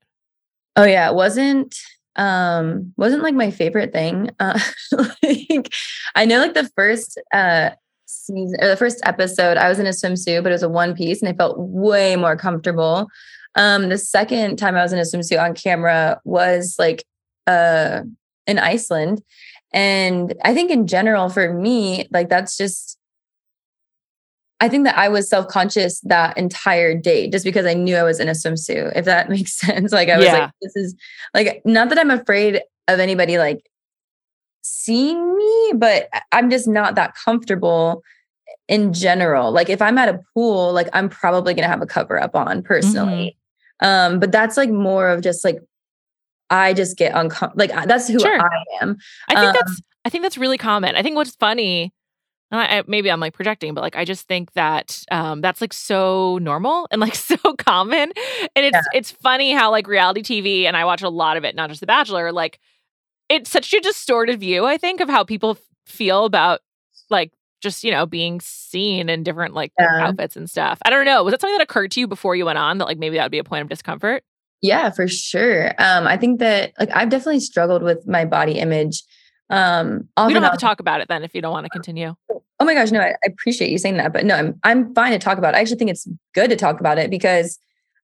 Oh 0.76 0.86
yeah, 0.86 1.10
it 1.10 1.16
wasn't 1.16 1.76
um 2.16 2.94
wasn't 2.98 3.24
like 3.24 3.36
my 3.36 3.52
favorite 3.52 3.94
thing. 3.94 4.30
Uh, 4.40 4.60
like 5.24 5.74
I 6.16 6.26
know 6.26 6.40
like 6.40 6.54
the 6.54 6.70
first 6.76 7.20
uh 7.34 7.72
season 8.06 8.58
or 8.62 8.68
the 8.68 8.78
first 8.78 9.00
episode, 9.06 9.58
I 9.58 9.70
was 9.70 9.80
in 9.80 9.86
a 9.86 9.92
swimsuit, 9.92 10.44
but 10.44 10.50
it 10.50 10.56
was 10.56 10.64
a 10.64 10.70
one 10.70 10.96
piece, 10.96 11.22
and 11.22 11.30
I 11.30 11.34
felt 11.34 11.58
way 11.58 12.16
more 12.16 12.36
comfortable. 12.36 13.08
Um, 13.56 13.90
the 13.90 13.98
second 13.98 14.58
time 14.58 14.76
I 14.76 14.84
was 14.84 14.94
in 14.94 15.00
a 15.00 15.04
swimsuit 15.04 15.42
on 15.42 15.54
camera 15.54 16.20
was 16.26 16.76
like 16.78 17.06
uh 17.48 18.02
in 18.48 18.60
Iceland. 18.60 19.22
And 19.72 20.34
I 20.44 20.54
think 20.54 20.72
in 20.72 20.88
general 20.88 21.30
for 21.30 21.54
me, 21.54 22.08
like 22.12 22.30
that's 22.30 22.58
just 22.58 22.98
I 24.62 24.68
think 24.68 24.84
that 24.86 24.98
I 24.98 25.08
was 25.08 25.30
self-conscious 25.30 26.02
that 26.02 26.38
entire 26.38 26.94
day 26.94 27.30
just 27.30 27.46
because 27.46 27.66
I 27.66 27.74
knew 27.74 27.96
I 27.96 28.04
was 28.04 28.20
in 28.20 28.28
a 28.28 28.34
swimsuit, 28.34 28.92
if 28.96 29.06
that 29.06 29.30
makes 29.30 29.54
sense. 29.58 29.92
Like 29.94 30.10
I 30.10 30.18
was 30.18 30.26
Yeah. 30.26 30.34
like, 30.38 30.52
this 30.62 30.76
is 30.76 30.96
like 31.34 31.62
not 31.66 31.90
that 31.90 32.00
I'm 32.00 32.12
afraid 32.12 32.62
of 32.88 33.00
anybody 33.00 33.38
like 33.38 33.70
seeing 34.62 35.36
me, 35.36 35.74
but 35.76 36.10
I'm 36.32 36.50
just 36.50 36.68
not 36.68 36.96
that 36.96 37.16
comfortable 37.16 38.04
in 38.68 38.92
general. 38.94 39.52
Like 39.52 39.70
if 39.70 39.82
I'm 39.82 39.98
at 39.98 40.10
a 40.10 40.20
pool, 40.34 40.74
like 40.74 40.90
I'm 40.94 41.10
probably 41.10 41.54
gonna 41.54 41.68
have 41.68 41.82
a 41.82 41.88
cover 41.88 42.22
up 42.22 42.36
on 42.36 42.62
personally. 42.62 43.38
Mm-hmm. 43.82 43.88
Um, 43.88 44.20
but 44.20 44.32
that's 44.32 44.58
like 44.58 44.70
more 44.70 45.10
of 45.10 45.22
just 45.22 45.46
like 45.46 45.60
I 46.50 46.74
just 46.74 46.98
get 46.98 47.14
uncomfortable. 47.16 47.60
Like 47.60 47.88
that's 47.88 48.08
who 48.08 48.20
Sure. 48.20 48.40
I 48.42 48.64
am. 48.82 48.98
I 49.30 49.36
think 49.36 49.48
Um, 49.50 49.56
that's 49.60 49.82
I 50.06 50.10
think 50.10 50.24
that's 50.24 50.38
really 50.38 50.58
common. 50.58 50.96
I 50.96 51.04
think 51.04 51.16
what's 51.16 51.36
funny, 51.36 51.94
I, 52.52 52.80
I- 52.80 52.84
maybe 52.88 53.12
I'm 53.12 53.20
like 53.20 53.34
projecting, 53.34 53.74
but 53.74 53.82
like 53.82 53.96
I 53.96 54.06
just 54.06 54.28
think 54.28 54.54
that 54.54 55.04
um, 55.12 55.42
that's 55.42 55.62
like 55.62 55.74
so 55.74 56.40
normal 56.42 56.88
and 56.92 57.00
like 57.02 57.16
so 57.32 57.38
common, 57.58 58.12
and 58.56 58.66
it's 58.66 58.88
it's 58.94 59.12
funny 59.12 59.52
how 59.52 59.70
like 59.72 59.88
reality 59.88 60.22
TV, 60.24 60.66
and 60.66 60.76
I 60.78 60.86
watch 60.86 61.02
a 61.04 61.10
lot 61.10 61.38
of 61.38 61.44
it, 61.46 61.56
not 61.56 61.70
just 61.70 61.82
The 61.82 61.88
Bachelor. 61.88 62.32
Like 62.32 62.60
it's 63.30 63.50
such 63.52 63.72
a 63.74 63.80
distorted 63.82 64.40
view, 64.40 64.66
I 64.66 64.78
think, 64.78 65.02
of 65.02 65.10
how 65.10 65.24
people 65.24 65.52
f- 65.52 65.58
feel 65.86 66.26
about 66.26 66.62
like 67.12 67.32
just 67.62 67.84
you 67.84 67.92
know 67.92 68.06
being 68.08 68.40
seen 68.42 69.10
in 69.10 69.22
different 69.22 69.54
like 69.54 69.72
Yeah. 69.78 70.08
outfits 70.08 70.36
and 70.36 70.50
stuff. 70.50 70.80
I 70.84 70.90
don't 70.90 71.06
know. 71.06 71.24
Was 71.24 71.34
that 71.34 71.42
something 71.42 71.58
that 71.58 71.64
occurred 71.64 71.92
to 71.92 72.00
you 72.00 72.08
before 72.08 72.36
you 72.36 72.46
went 72.46 72.58
on 72.58 72.78
that 72.80 72.86
like 72.86 72.98
maybe 72.98 73.18
that 73.18 73.24
would 73.26 73.32
be 73.32 73.38
a 73.40 73.44
point 73.44 73.62
of 73.64 73.70
discomfort? 73.70 74.24
Yeah, 74.62 74.90
for 74.90 75.08
sure. 75.08 75.70
Um, 75.78 76.08
I 76.08 76.18
think 76.18 76.40
that 76.40 76.74
like 76.80 76.90
I've 76.94 77.10
definitely 77.10 77.40
struggled 77.40 77.82
with 77.82 78.08
my 78.08 78.26
body 78.26 78.54
image. 78.54 79.04
Um, 79.50 80.08
we 80.28 80.34
don't 80.34 80.44
have 80.44 80.52
to 80.52 80.58
talk 80.60 80.80
about 80.80 81.02
it 81.02 81.08
then 81.08 81.24
if 81.24 81.34
you 81.34 81.42
don't 81.42 81.52
want 81.52 81.66
to 81.66 81.70
continue. 81.70 82.14
Oh 82.60 82.66
my 82.66 82.74
gosh, 82.74 82.92
no, 82.92 83.00
I, 83.00 83.12
I 83.12 83.28
appreciate 83.28 83.72
you 83.72 83.78
saying 83.78 83.98
that, 83.98 84.14
but 84.14 84.26
no, 84.26 84.36
I'm 84.36 84.60
I'm 84.64 84.94
fine 84.94 85.12
to 85.12 85.20
talk 85.20 85.38
about. 85.38 85.54
It. 85.54 85.58
I 85.58 85.62
actually 85.62 85.78
think 85.78 85.92
it's 85.92 86.08
good 86.36 86.50
to 86.50 86.56
talk 86.56 86.80
about 86.80 86.98
it 87.00 87.10
because, 87.10 87.58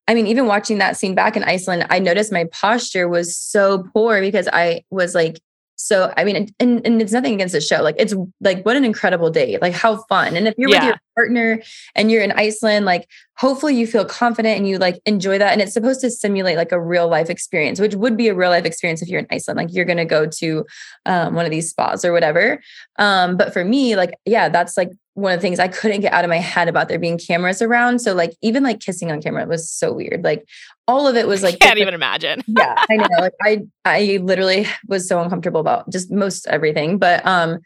I 0.08 0.14
mean, 0.14 0.28
even 0.28 0.48
watching 0.48 0.78
that 0.78 0.98
scene 0.98 1.14
back 1.14 1.36
in 1.36 1.44
Iceland, 1.44 1.86
I 1.90 2.00
noticed 2.00 2.32
my 2.32 2.46
posture 2.52 3.08
was 3.08 3.36
so 3.36 3.84
poor 3.94 4.22
because 4.22 4.48
I 4.52 4.84
was 4.90 5.14
like, 5.14 5.40
so 5.76 6.14
I 6.16 6.24
mean, 6.24 6.54
and 6.60 6.86
and 6.86 7.02
it's 7.02 7.12
nothing 7.12 7.34
against 7.34 7.54
the 7.54 7.62
show. 7.62 7.82
Like 7.82 7.96
it's 7.98 8.14
like 8.42 8.66
what 8.66 8.76
an 8.76 8.86
incredible 8.86 9.30
day, 9.30 9.58
like 9.62 9.74
how 9.74 10.04
fun. 10.04 10.36
And 10.36 10.48
if 10.48 10.56
you're 10.58 10.70
with 10.70 10.84
your 10.84 10.98
partner 11.16 11.62
and 11.96 12.10
you're 12.10 12.24
in 12.24 12.32
Iceland, 12.32 12.86
like 12.86 13.10
hopefully 13.38 13.76
you 13.76 13.86
feel 13.86 14.06
confident 14.06 14.58
and 14.58 14.68
you 14.68 14.78
like 14.78 15.02
enjoy 15.06 15.38
that. 15.38 15.52
And 15.52 15.62
it's 15.62 15.74
supposed 15.74 16.02
to 16.02 16.10
simulate 16.10 16.58
like 16.58 16.72
a 16.72 16.80
real 16.80 17.10
life 17.10 17.30
experience, 17.30 17.80
which 17.80 17.96
would 17.96 18.16
be 18.16 18.30
a 18.30 18.34
real 18.34 18.50
life 18.50 18.66
experience 18.66 19.02
if 19.02 19.10
you're 19.10 19.20
in 19.20 19.28
Iceland. 19.30 19.58
Like 19.58 19.74
you're 19.74 19.86
gonna 19.86 20.06
go 20.06 20.26
to 20.26 20.66
um, 21.06 21.36
one 21.36 21.46
of 21.46 21.52
these 21.52 21.70
spas 21.70 22.06
or 22.06 22.14
whatever. 22.14 22.62
Um, 22.98 23.36
but 23.36 23.52
for 23.52 23.66
me, 23.66 23.96
like, 23.96 24.14
yeah, 24.26 24.48
that's 24.50 24.78
like 24.78 24.92
one 25.16 25.34
of 25.34 25.38
the 25.40 25.42
things 25.42 25.60
I 25.60 25.68
couldn't 25.68 26.02
get 26.02 26.14
out 26.14 26.24
of 26.24 26.30
my 26.30 26.38
head 26.38 26.68
about 26.68 26.88
there 26.90 27.00
being 27.00 27.18
cameras 27.18 27.62
around. 27.62 28.00
So 28.00 28.14
like 28.14 28.34
even 28.42 28.64
like 28.64 28.80
kissing 28.80 29.12
on 29.12 29.22
camera 29.22 29.46
was 29.46 29.70
so 29.70 29.92
weird. 29.94 30.24
Like 30.24 30.48
all 30.88 31.08
of 31.08 31.16
it 31.16 31.26
was 31.28 31.42
like 31.42 31.56
I 31.56 31.58
Can't 31.68 31.80
even 31.80 31.94
imagine. 32.04 32.44
yeah, 32.48 32.76
I 32.90 32.98
know. 32.98 33.08
Like 33.20 33.34
I 33.42 33.62
I 33.86 34.20
literally 34.22 34.68
was 34.88 35.08
so 35.08 35.20
uncomfortable 35.22 35.62
about 35.62 35.90
just 35.90 36.12
most 36.12 36.48
everything. 36.48 36.98
But 36.98 37.26
um, 37.26 37.60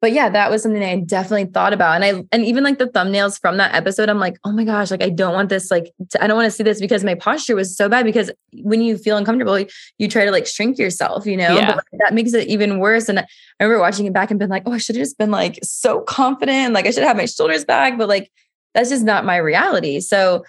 but 0.00 0.12
yeah, 0.12 0.28
that 0.28 0.50
was 0.50 0.62
something 0.62 0.82
I 0.82 1.00
definitely 1.00 1.46
thought 1.52 1.72
about. 1.72 2.00
And 2.00 2.04
I 2.04 2.24
and 2.30 2.44
even 2.44 2.62
like 2.62 2.78
the 2.78 2.86
thumbnails 2.86 3.40
from 3.40 3.56
that 3.56 3.74
episode, 3.74 4.08
I'm 4.08 4.20
like, 4.20 4.38
oh 4.44 4.52
my 4.52 4.64
gosh, 4.64 4.90
like 4.90 5.02
I 5.02 5.08
don't 5.10 5.34
want 5.34 5.48
this, 5.48 5.70
like 5.70 5.92
to, 6.10 6.22
I 6.22 6.26
don't 6.26 6.36
want 6.36 6.46
to 6.46 6.50
see 6.50 6.62
this 6.62 6.80
because 6.80 7.02
my 7.02 7.14
posture 7.16 7.56
was 7.56 7.76
so 7.76 7.88
bad. 7.88 8.04
Because 8.04 8.30
when 8.62 8.80
you 8.80 8.96
feel 8.96 9.16
uncomfortable, 9.16 9.58
you 9.98 10.08
try 10.08 10.24
to 10.24 10.30
like 10.30 10.46
shrink 10.46 10.78
yourself, 10.78 11.26
you 11.26 11.36
know, 11.36 11.56
Yeah. 11.56 11.66
but 11.66 11.76
like, 11.76 12.00
that 12.00 12.14
makes 12.14 12.32
it 12.32 12.46
even 12.48 12.78
worse. 12.78 13.08
And 13.08 13.18
I 13.18 13.26
remember 13.60 13.80
watching 13.80 14.06
it 14.06 14.12
back 14.12 14.30
and 14.30 14.38
been 14.38 14.50
like, 14.50 14.62
oh, 14.66 14.72
I 14.72 14.78
should 14.78 14.94
have 14.96 15.02
just 15.02 15.18
been 15.18 15.30
like 15.32 15.58
so 15.62 16.00
confident, 16.02 16.74
like 16.74 16.86
I 16.86 16.90
should 16.92 17.02
have 17.04 17.16
my 17.16 17.26
shoulders 17.26 17.64
back, 17.64 17.98
but 17.98 18.08
like 18.08 18.30
that's 18.74 18.90
just 18.90 19.04
not 19.04 19.24
my 19.24 19.36
reality. 19.36 20.00
So 20.00 20.44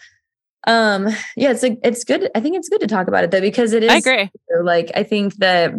um 0.67 1.07
yeah 1.37 1.51
it's 1.51 1.63
like 1.63 1.79
it's 1.85 2.03
good 2.03 2.29
i 2.35 2.41
think 2.41 2.57
it's 2.57 2.67
good 2.67 2.81
to 2.81 2.85
talk 2.85 3.07
about 3.07 3.23
it 3.23 3.31
though 3.31 3.39
because 3.39 3.71
it 3.71 3.81
is 3.81 3.89
I 3.89 3.95
agree. 3.95 4.29
like 4.61 4.91
i 4.93 5.03
think 5.03 5.35
that 5.37 5.71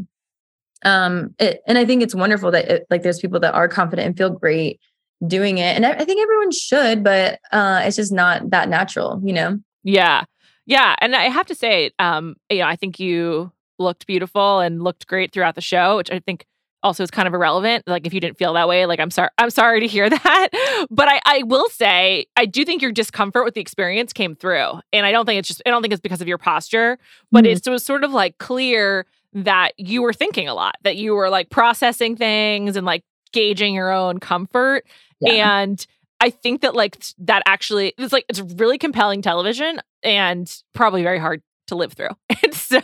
um 0.85 1.35
it, 1.39 1.61
and 1.67 1.77
i 1.79 1.85
think 1.85 2.03
it's 2.03 2.15
wonderful 2.15 2.51
that 2.51 2.69
it, 2.69 2.87
like 2.91 3.03
there's 3.03 3.19
people 3.21 3.41
that 3.41 3.55
are 3.55 3.69
confident 3.69 4.07
and 4.07 4.17
feel 4.17 4.31
great 4.31 4.81
doing 5.27 5.59
it 5.59 5.77
and 5.77 5.85
I, 5.85 5.93
I 5.93 6.05
think 6.05 6.21
everyone 6.23 6.51
should 6.53 7.05
but 7.05 7.39
uh 7.53 7.83
it's 7.85 7.97
just 7.97 8.13
not 8.13 8.51
that 8.51 8.69
natural 8.69 9.21
you 9.25 9.33
know 9.33 9.59
Yeah. 9.85 10.25
Yeah. 10.67 10.95
And 11.01 11.17
I 11.17 11.25
have 11.25 11.47
to 11.47 11.55
say, 11.55 11.91
um, 11.99 12.37
you 12.49 12.59
know, 12.59 12.67
I 12.67 12.77
think 12.77 13.01
you 13.01 13.51
looked 13.81 14.07
beautiful 14.07 14.61
and 14.61 14.85
looked 14.85 15.07
great 15.09 15.33
throughout 15.33 15.57
the 15.57 15.61
show, 15.61 15.97
which 15.97 16.11
I 16.13 16.21
think 16.21 16.45
also 16.83 17.03
is 17.03 17.11
kind 17.11 17.27
of 17.27 17.35
irrelevant. 17.35 17.83
Like 17.89 18.07
if 18.07 18.15
you 18.15 18.21
didn't 18.21 18.39
feel 18.39 18.53
that 18.53 18.69
way, 18.69 18.87
like 18.87 19.01
I'm 19.01 19.11
sorry, 19.11 19.31
I'm 19.37 19.51
sorry 19.51 19.81
to 19.81 19.87
hear 19.89 20.09
that. 20.11 20.49
But 20.91 21.09
I, 21.09 21.21
I 21.27 21.43
will 21.45 21.69
say, 21.71 22.27
I 22.37 22.47
do 22.47 22.65
think 22.65 22.83
your 22.83 22.93
discomfort 22.93 23.45
with 23.45 23.55
the 23.55 23.61
experience 23.61 24.13
came 24.13 24.37
through. 24.37 24.81
And 24.93 25.05
I 25.07 25.13
don't 25.13 25.27
think 25.27 25.39
it's 25.41 25.49
just 25.49 25.63
I 25.67 25.71
don't 25.71 25.83
think 25.83 25.93
it's 25.93 26.01
because 26.01 26.21
of 26.21 26.29
your 26.29 26.39
posture, 26.39 26.99
but 27.33 27.45
Mhm. 27.45 27.57
it 27.67 27.71
was 27.71 27.85
sort 27.85 28.05
of 28.05 28.13
like 28.13 28.39
clear 28.39 29.07
that 29.33 29.73
you 29.79 30.03
were 30.03 30.13
thinking 30.13 30.49
a 30.49 30.55
lot, 30.55 30.77
that 30.83 30.97
you 30.97 31.15
were 31.15 31.31
like 31.31 31.51
processing 31.51 32.17
things 32.17 32.77
and 32.77 32.87
like 32.87 33.05
gauging 33.33 33.75
your 33.75 33.93
own 33.93 34.19
comfort. 34.19 34.85
Yeah. 35.21 35.61
And 35.61 35.87
I 36.21 36.31
think 36.31 36.61
that 36.63 36.75
like 36.75 37.03
that 37.19 37.43
actually 37.47 37.95
it's 37.99 38.13
like 38.13 38.27
it's 38.29 38.41
really 38.41 38.79
compelling 38.79 39.23
television 39.23 39.81
and 40.03 40.53
probably 40.75 41.03
very 41.03 41.19
hard 41.19 41.43
to 41.69 41.77
live 41.77 41.93
through. 41.93 42.11
And 42.43 42.55
so 42.55 42.81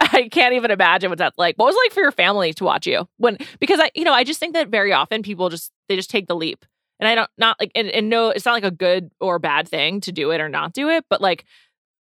I 0.00 0.28
can't 0.30 0.54
even 0.54 0.70
imagine 0.70 1.08
what 1.08 1.18
that's 1.18 1.38
like. 1.38 1.56
What 1.56 1.66
was 1.66 1.74
it 1.74 1.86
like 1.86 1.92
for 1.92 2.00
your 2.00 2.12
family 2.12 2.52
to 2.54 2.64
watch 2.64 2.86
you 2.86 3.08
when 3.16 3.38
because 3.60 3.80
I 3.80 3.90
you 3.94 4.04
know 4.04 4.12
I 4.12 4.24
just 4.24 4.38
think 4.38 4.54
that 4.54 4.68
very 4.68 4.92
often 4.92 5.22
people 5.22 5.48
just 5.48 5.72
they 5.88 5.96
just 5.96 6.10
take 6.10 6.26
the 6.26 6.36
leap. 6.36 6.64
And 7.00 7.08
I 7.08 7.14
don't 7.14 7.30
not 7.38 7.58
like 7.58 7.72
and, 7.74 7.88
and 7.88 8.08
no 8.08 8.28
it's 8.28 8.44
not 8.44 8.52
like 8.52 8.64
a 8.64 8.70
good 8.70 9.10
or 9.20 9.38
bad 9.38 9.68
thing 9.68 10.00
to 10.02 10.12
do 10.12 10.30
it 10.30 10.40
or 10.40 10.48
not 10.48 10.74
do 10.74 10.90
it, 10.90 11.04
but 11.08 11.20
like 11.20 11.44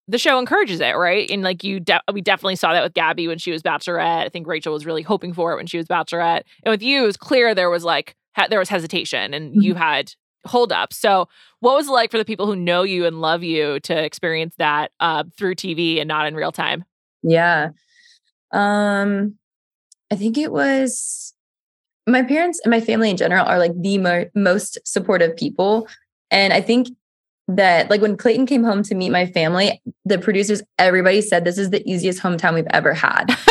the 0.08 0.18
show 0.18 0.38
encourages 0.38 0.80
it, 0.80 0.96
right? 0.96 1.28
And 1.30 1.42
like 1.42 1.64
you, 1.64 1.80
de- 1.80 2.02
we 2.12 2.20
definitely 2.20 2.56
saw 2.56 2.72
that 2.72 2.82
with 2.82 2.94
Gabby 2.94 3.28
when 3.28 3.38
she 3.38 3.50
was 3.50 3.62
Bachelorette. 3.62 4.24
I 4.26 4.28
think 4.28 4.46
Rachel 4.46 4.72
was 4.72 4.86
really 4.86 5.02
hoping 5.02 5.32
for 5.32 5.52
it 5.52 5.56
when 5.56 5.66
she 5.66 5.76
was 5.76 5.86
Bachelorette, 5.86 6.42
and 6.64 6.70
with 6.70 6.82
you, 6.82 7.02
it 7.02 7.06
was 7.06 7.16
clear 7.16 7.54
there 7.54 7.70
was 7.70 7.84
like 7.84 8.16
ha- 8.34 8.46
there 8.48 8.58
was 8.58 8.68
hesitation, 8.68 9.34
and 9.34 9.62
you 9.62 9.74
had 9.74 10.12
hold 10.46 10.72
up. 10.72 10.92
So, 10.92 11.28
what 11.60 11.74
was 11.74 11.88
it 11.88 11.92
like 11.92 12.10
for 12.10 12.18
the 12.18 12.24
people 12.24 12.46
who 12.46 12.56
know 12.56 12.82
you 12.82 13.04
and 13.04 13.20
love 13.20 13.42
you 13.42 13.80
to 13.80 14.04
experience 14.04 14.54
that 14.58 14.92
uh, 15.00 15.24
through 15.36 15.56
TV 15.56 15.98
and 16.00 16.08
not 16.08 16.26
in 16.26 16.34
real 16.34 16.52
time? 16.52 16.84
Yeah. 17.22 17.70
Um, 18.52 19.36
I 20.10 20.16
think 20.16 20.38
it 20.38 20.52
was 20.52 21.34
my 22.06 22.22
parents 22.22 22.60
and 22.62 22.70
my 22.70 22.80
family 22.80 23.10
in 23.10 23.16
general 23.16 23.44
are 23.44 23.58
like 23.58 23.72
the 23.80 23.98
mo- 23.98 24.30
most 24.34 24.78
supportive 24.84 25.36
people. 25.36 25.88
And 26.30 26.52
I 26.52 26.60
think 26.60 26.88
that 27.48 27.90
like 27.90 28.00
when 28.00 28.16
Clayton 28.16 28.46
came 28.46 28.64
home 28.64 28.82
to 28.84 28.94
meet 28.94 29.10
my 29.10 29.26
family, 29.26 29.80
the 30.04 30.18
producers, 30.18 30.62
everybody 30.78 31.20
said 31.20 31.44
this 31.44 31.58
is 31.58 31.70
the 31.70 31.88
easiest 31.88 32.20
hometown 32.20 32.54
we've 32.54 32.66
ever 32.70 32.94
had. 32.94 33.26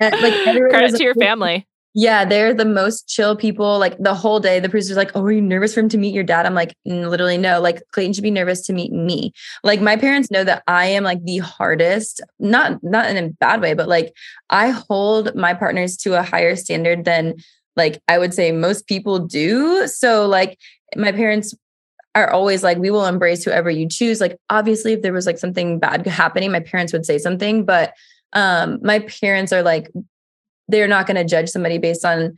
And, 0.00 0.14
like 0.20 0.32
Credit 0.44 0.96
to 0.96 1.02
your 1.02 1.14
like, 1.14 1.26
family. 1.26 1.66
Yeah, 1.94 2.24
they're 2.24 2.54
the 2.54 2.64
most 2.64 3.08
chill 3.08 3.34
people. 3.34 3.78
Like 3.78 3.98
the 3.98 4.14
whole 4.14 4.38
day, 4.38 4.60
the 4.60 4.68
producer's 4.68 4.96
like, 4.96 5.10
"Oh, 5.16 5.22
are 5.24 5.32
you 5.32 5.40
nervous 5.40 5.74
for 5.74 5.80
him 5.80 5.88
to 5.88 5.98
meet 5.98 6.14
your 6.14 6.22
dad?" 6.22 6.46
I'm 6.46 6.54
like, 6.54 6.76
"Mm, 6.86 7.08
"Literally, 7.08 7.38
no. 7.38 7.60
Like 7.60 7.82
Clayton 7.92 8.12
should 8.12 8.22
be 8.22 8.30
nervous 8.30 8.64
to 8.66 8.72
meet 8.72 8.92
me." 8.92 9.32
Like 9.64 9.80
my 9.80 9.96
parents 9.96 10.30
know 10.30 10.44
that 10.44 10.62
I 10.68 10.86
am 10.86 11.02
like 11.02 11.24
the 11.24 11.38
hardest, 11.38 12.20
not 12.38 12.78
not 12.84 13.10
in 13.10 13.16
a 13.16 13.30
bad 13.40 13.60
way, 13.60 13.74
but 13.74 13.88
like 13.88 14.14
I 14.50 14.68
hold 14.68 15.34
my 15.34 15.54
partners 15.54 15.96
to 15.98 16.16
a 16.16 16.22
higher 16.22 16.54
standard 16.54 17.04
than 17.04 17.34
like 17.74 18.00
I 18.06 18.18
would 18.18 18.34
say 18.34 18.52
most 18.52 18.86
people 18.86 19.18
do. 19.18 19.88
So 19.88 20.26
like 20.26 20.58
my 20.94 21.10
parents 21.10 21.54
are 22.18 22.30
always 22.30 22.62
like, 22.62 22.78
"We 22.78 22.90
will 22.90 23.06
embrace 23.06 23.44
whoever 23.44 23.70
you 23.70 23.88
choose." 23.88 24.20
Like 24.20 24.38
obviously, 24.50 24.92
if 24.92 25.02
there 25.02 25.12
was 25.12 25.26
like 25.26 25.38
something 25.38 25.78
bad 25.78 26.06
happening, 26.06 26.52
my 26.52 26.60
parents 26.60 26.92
would 26.92 27.06
say 27.06 27.18
something, 27.18 27.64
but 27.64 27.94
um 28.34 28.78
my 28.82 28.98
parents 28.98 29.52
are 29.52 29.62
like 29.62 29.90
they're 30.68 30.88
not 30.88 31.06
going 31.06 31.16
to 31.16 31.24
judge 31.24 31.48
somebody 31.48 31.78
based 31.78 32.04
on 32.04 32.36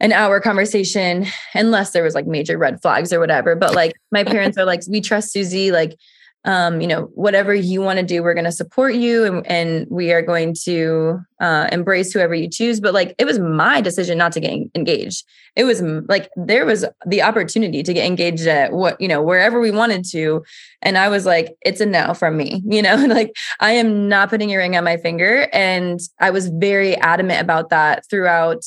an 0.00 0.12
hour 0.12 0.40
conversation 0.40 1.26
unless 1.54 1.92
there 1.92 2.02
was 2.02 2.14
like 2.14 2.26
major 2.26 2.58
red 2.58 2.80
flags 2.82 3.12
or 3.12 3.18
whatever 3.18 3.56
but 3.56 3.74
like 3.74 3.92
my 4.12 4.22
parents 4.22 4.58
are 4.58 4.66
like 4.66 4.82
we 4.88 5.00
trust 5.00 5.32
Susie 5.32 5.72
like 5.72 5.96
um 6.44 6.80
you 6.80 6.86
know 6.86 7.10
whatever 7.14 7.52
you 7.52 7.80
want 7.80 7.98
to 7.98 8.04
do 8.04 8.22
we're 8.22 8.34
going 8.34 8.44
to 8.44 8.52
support 8.52 8.94
you 8.94 9.24
and, 9.24 9.46
and 9.46 9.86
we 9.90 10.12
are 10.12 10.22
going 10.22 10.54
to 10.54 11.18
uh 11.40 11.68
embrace 11.72 12.12
whoever 12.12 12.34
you 12.34 12.48
choose. 12.48 12.80
But 12.80 12.94
like 12.94 13.14
it 13.18 13.24
was 13.24 13.38
my 13.38 13.80
decision 13.80 14.18
not 14.18 14.32
to 14.32 14.40
get 14.40 14.52
engaged. 14.74 15.24
It 15.56 15.64
was 15.64 15.82
like 15.82 16.30
there 16.36 16.64
was 16.64 16.84
the 17.06 17.22
opportunity 17.22 17.82
to 17.82 17.92
get 17.92 18.06
engaged 18.06 18.46
at 18.46 18.72
what 18.72 19.00
you 19.00 19.08
know 19.08 19.20
wherever 19.22 19.60
we 19.60 19.70
wanted 19.70 20.04
to. 20.10 20.44
And 20.82 20.96
i 20.96 21.08
was 21.08 21.26
like 21.26 21.56
it's 21.62 21.80
a 21.80 21.86
no 21.86 22.14
from 22.14 22.36
me 22.36 22.62
you 22.66 22.82
know? 22.82 23.06
Like 23.18 23.34
I 23.58 23.72
am 23.72 24.08
not 24.08 24.28
putting 24.28 24.52
a 24.52 24.56
ring 24.56 24.76
on 24.76 24.84
my 24.84 24.96
finger. 24.96 25.48
And 25.52 25.98
I 26.20 26.30
was 26.30 26.48
very 26.48 26.94
adamant 26.96 27.40
about 27.40 27.70
that 27.70 28.04
throughout, 28.08 28.62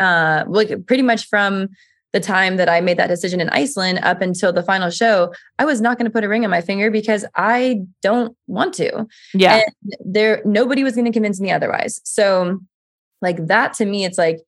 uh, 0.00 0.44
like 0.48 0.86
pretty 0.86 1.02
much 1.02 1.28
from 1.28 1.68
the 2.14 2.20
time 2.20 2.56
that 2.56 2.68
I 2.68 2.80
made 2.80 2.96
that 2.96 3.08
decision 3.08 3.40
in 3.40 3.48
Iceland 3.50 3.98
up 4.04 4.22
until 4.22 4.52
the 4.52 4.62
final 4.62 4.88
show. 4.88 5.34
I 5.58 5.64
was 5.64 5.80
not 5.80 5.98
going 5.98 6.06
to 6.06 6.12
put 6.12 6.22
a 6.22 6.28
ring 6.28 6.44
on 6.44 6.50
my 6.50 6.60
finger 6.60 6.88
because 6.88 7.24
I 7.34 7.80
don't 8.02 8.36
want 8.46 8.72
to. 8.74 9.06
Yeah. 9.34 9.56
And 9.56 9.94
there, 10.04 10.40
nobody 10.44 10.84
was 10.84 10.94
going 10.94 11.06
to 11.06 11.10
convince 11.10 11.40
me 11.40 11.50
otherwise. 11.50 12.00
So, 12.04 12.60
like 13.20 13.48
that 13.48 13.74
to 13.74 13.84
me, 13.84 14.04
it's 14.04 14.16
like, 14.16 14.38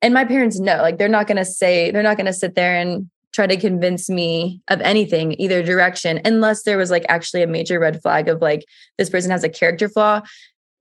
and 0.00 0.14
my 0.14 0.24
parents 0.24 0.60
know, 0.60 0.76
like 0.76 0.96
they're 0.96 1.08
not 1.08 1.26
going 1.26 1.38
to 1.38 1.44
say, 1.44 1.90
they're 1.90 2.04
not 2.04 2.16
going 2.16 2.26
to 2.26 2.32
sit 2.32 2.54
there 2.54 2.76
and 2.76 3.10
try 3.32 3.48
to 3.48 3.56
convince 3.56 4.08
me 4.08 4.60
of 4.68 4.80
anything, 4.80 5.34
either 5.40 5.64
direction, 5.64 6.20
unless 6.24 6.62
there 6.62 6.78
was 6.78 6.90
like 6.90 7.04
actually 7.08 7.42
a 7.42 7.48
major 7.48 7.80
red 7.80 8.00
flag 8.00 8.28
of 8.28 8.40
like 8.40 8.64
this 8.96 9.10
person 9.10 9.32
has 9.32 9.42
a 9.42 9.48
character 9.48 9.88
flaw. 9.88 10.20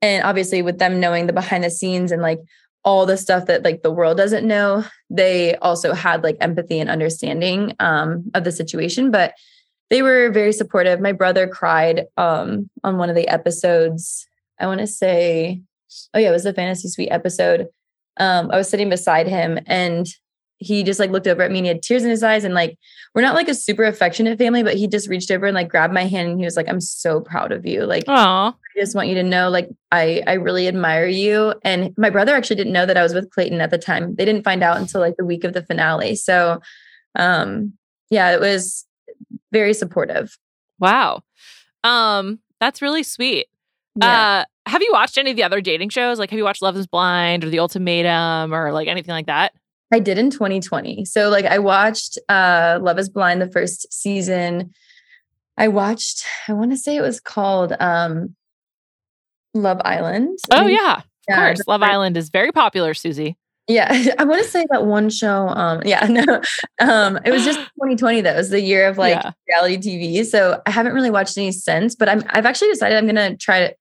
And 0.03 0.23
obviously, 0.23 0.61
with 0.61 0.77
them 0.77 0.99
knowing 0.99 1.25
the 1.25 1.33
behind 1.33 1.63
the 1.63 1.71
scenes 1.71 2.11
and 2.11 2.21
like 2.21 2.39
all 2.85 3.05
the 3.05 3.17
stuff 3.17 3.47
that 3.47 3.63
like 3.63 3.81
the 3.81 3.91
world 3.91 4.15
doesn't 4.15 4.47
know, 4.47 4.85
they 5.09 5.55
also 5.57 5.93
had 5.93 6.23
like 6.23 6.37
empathy 6.39 6.79
and 6.79 6.89
understanding 6.89 7.75
um, 7.79 8.31
of 8.35 8.43
the 8.43 8.51
situation. 8.51 9.11
But 9.11 9.33
they 9.89 10.01
were 10.01 10.31
very 10.31 10.53
supportive. 10.53 11.01
My 11.01 11.11
brother 11.11 11.47
cried 11.47 12.05
um, 12.15 12.69
on 12.83 12.97
one 12.97 13.09
of 13.09 13.15
the 13.15 13.27
episodes. 13.27 14.27
I 14.59 14.67
want 14.67 14.79
to 14.79 14.87
say, 14.87 15.61
oh 16.13 16.19
yeah, 16.19 16.29
it 16.29 16.31
was 16.31 16.43
the 16.43 16.53
fantasy 16.53 16.87
suite 16.87 17.09
episode. 17.11 17.67
Um, 18.17 18.49
I 18.51 18.57
was 18.57 18.69
sitting 18.69 18.89
beside 18.89 19.27
him 19.27 19.59
and 19.65 20.07
he 20.57 20.83
just 20.83 20.99
like 20.99 21.11
looked 21.11 21.27
over 21.27 21.41
at 21.41 21.51
me 21.51 21.59
and 21.59 21.65
he 21.65 21.69
had 21.69 21.81
tears 21.81 22.03
in 22.03 22.09
his 22.09 22.23
eyes 22.23 22.43
and 22.43 22.53
like 22.53 22.77
we're 23.13 23.21
not 23.21 23.35
like 23.35 23.49
a 23.49 23.53
super 23.53 23.83
affectionate 23.83 24.37
family 24.37 24.63
but 24.63 24.75
he 24.75 24.87
just 24.87 25.09
reached 25.09 25.29
over 25.29 25.45
and 25.45 25.55
like 25.55 25.69
grabbed 25.69 25.93
my 25.93 26.05
hand 26.05 26.29
and 26.29 26.39
he 26.39 26.45
was 26.45 26.55
like 26.55 26.69
i'm 26.69 26.79
so 26.79 27.19
proud 27.19 27.51
of 27.51 27.65
you 27.65 27.85
like 27.85 28.03
Aw. 28.07 28.49
I 28.49 28.79
just 28.79 28.95
want 28.95 29.07
you 29.07 29.15
to 29.15 29.23
know 29.23 29.49
like 29.49 29.69
I 29.91 30.21
I 30.27 30.33
really 30.33 30.67
admire 30.67 31.07
you 31.07 31.53
and 31.63 31.93
my 31.97 32.09
brother 32.09 32.35
actually 32.35 32.57
didn't 32.57 32.73
know 32.73 32.85
that 32.85 32.97
I 32.97 33.03
was 33.03 33.13
with 33.13 33.29
Clayton 33.29 33.61
at 33.61 33.71
the 33.71 33.77
time. 33.77 34.15
They 34.15 34.25
didn't 34.25 34.43
find 34.43 34.63
out 34.63 34.75
until 34.75 34.99
like 34.99 35.15
the 35.15 35.23
week 35.23 35.45
of 35.45 35.53
the 35.53 35.63
finale. 35.63 36.15
So 36.15 36.59
um 37.17 37.73
yeah, 38.09 38.31
it 38.31 38.39
was 38.39 38.85
very 39.51 39.73
supportive. 39.73 40.37
Wow. 40.79 41.23
Um, 41.83 42.39
that's 42.59 42.81
really 42.81 43.03
sweet. 43.03 43.47
Yeah. 43.95 44.43
Uh, 44.67 44.69
have 44.69 44.81
you 44.81 44.89
watched 44.91 45.17
any 45.17 45.31
of 45.31 45.37
the 45.37 45.43
other 45.43 45.61
dating 45.61 45.89
shows? 45.89 46.19
Like, 46.19 46.29
have 46.31 46.37
you 46.37 46.43
watched 46.43 46.61
Love 46.61 46.75
is 46.75 46.87
Blind 46.87 47.43
or 47.43 47.49
The 47.49 47.59
Ultimatum 47.59 48.53
or 48.53 48.71
like 48.71 48.87
anything 48.87 49.13
like 49.13 49.27
that? 49.27 49.53
I 49.95 49.99
did 49.99 50.17
in 50.17 50.29
2020. 50.29 51.05
So 51.05 51.29
like 51.29 51.45
I 51.45 51.57
watched 51.59 52.17
uh 52.29 52.79
Love 52.81 52.99
is 52.99 53.07
Blind 53.09 53.41
the 53.41 53.49
first 53.49 53.91
season. 53.93 54.71
I 55.57 55.69
watched 55.69 56.25
I 56.49 56.53
want 56.53 56.71
to 56.71 56.77
say 56.77 56.97
it 56.97 57.01
was 57.01 57.19
called 57.21 57.73
um 57.79 58.35
Love 59.53 59.81
Island. 59.85 60.37
Oh, 60.51 60.61
Maybe- 60.61 60.73
yeah. 60.73 60.97
Of 60.97 61.03
Yeah, 61.29 61.45
course. 61.47 61.61
Love 61.67 61.81
first- 61.81 61.91
Island 61.91 62.17
is 62.17 62.29
very 62.29 62.51
popular, 62.51 62.93
Susie. 62.93 63.37
Yeah, 63.67 63.87
I 64.19 64.25
want 64.25 64.43
to 64.43 64.47
say 64.49 64.65
that 64.69 64.85
one 64.85 65.09
show. 65.09 65.47
Um, 65.47 65.81
yeah, 65.85 66.05
no, 66.07 66.41
um, 66.79 67.17
it 67.25 67.31
was 67.31 67.43
just 67.45 67.57
2020. 67.81 68.21
That 68.21 68.35
was 68.35 68.49
the 68.49 68.61
year 68.61 68.87
of 68.87 68.97
like 68.99 69.15
Yeah. 69.15 69.31
reality 69.47 69.77
TV. 69.77 70.25
So 70.25 70.61
I 70.67 70.71
haven't 70.71 70.93
really 70.93 71.09
watched 71.09 71.37
any 71.37 71.51
since. 71.51 71.95
But 71.95 72.09
I'm 72.09 72.21
I've 72.29 72.45
actually 72.45 72.67
decided 72.69 72.97
I'm 72.97 73.07
gonna 73.07 73.35
try 73.37 73.67
to. 73.67 73.75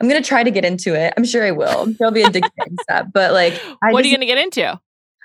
I'm 0.00 0.08
gonna 0.08 0.20
try 0.22 0.42
to 0.42 0.50
get 0.50 0.64
into 0.64 0.96
it. 1.00 1.14
I'm 1.16 1.24
sure 1.24 1.44
I 1.44 1.52
will. 1.52 1.94
There'll 1.96 2.12
be 2.12 2.22
addicted 2.24 2.50
and 2.66 2.78
stuff. 2.82 3.06
But 3.14 3.32
like, 3.32 3.52
I 3.84 3.92
what 3.92 4.04
are 4.04 4.08
you 4.08 4.16
going 4.16 4.26
to 4.28 4.34
get 4.34 4.38
into? 4.38 4.80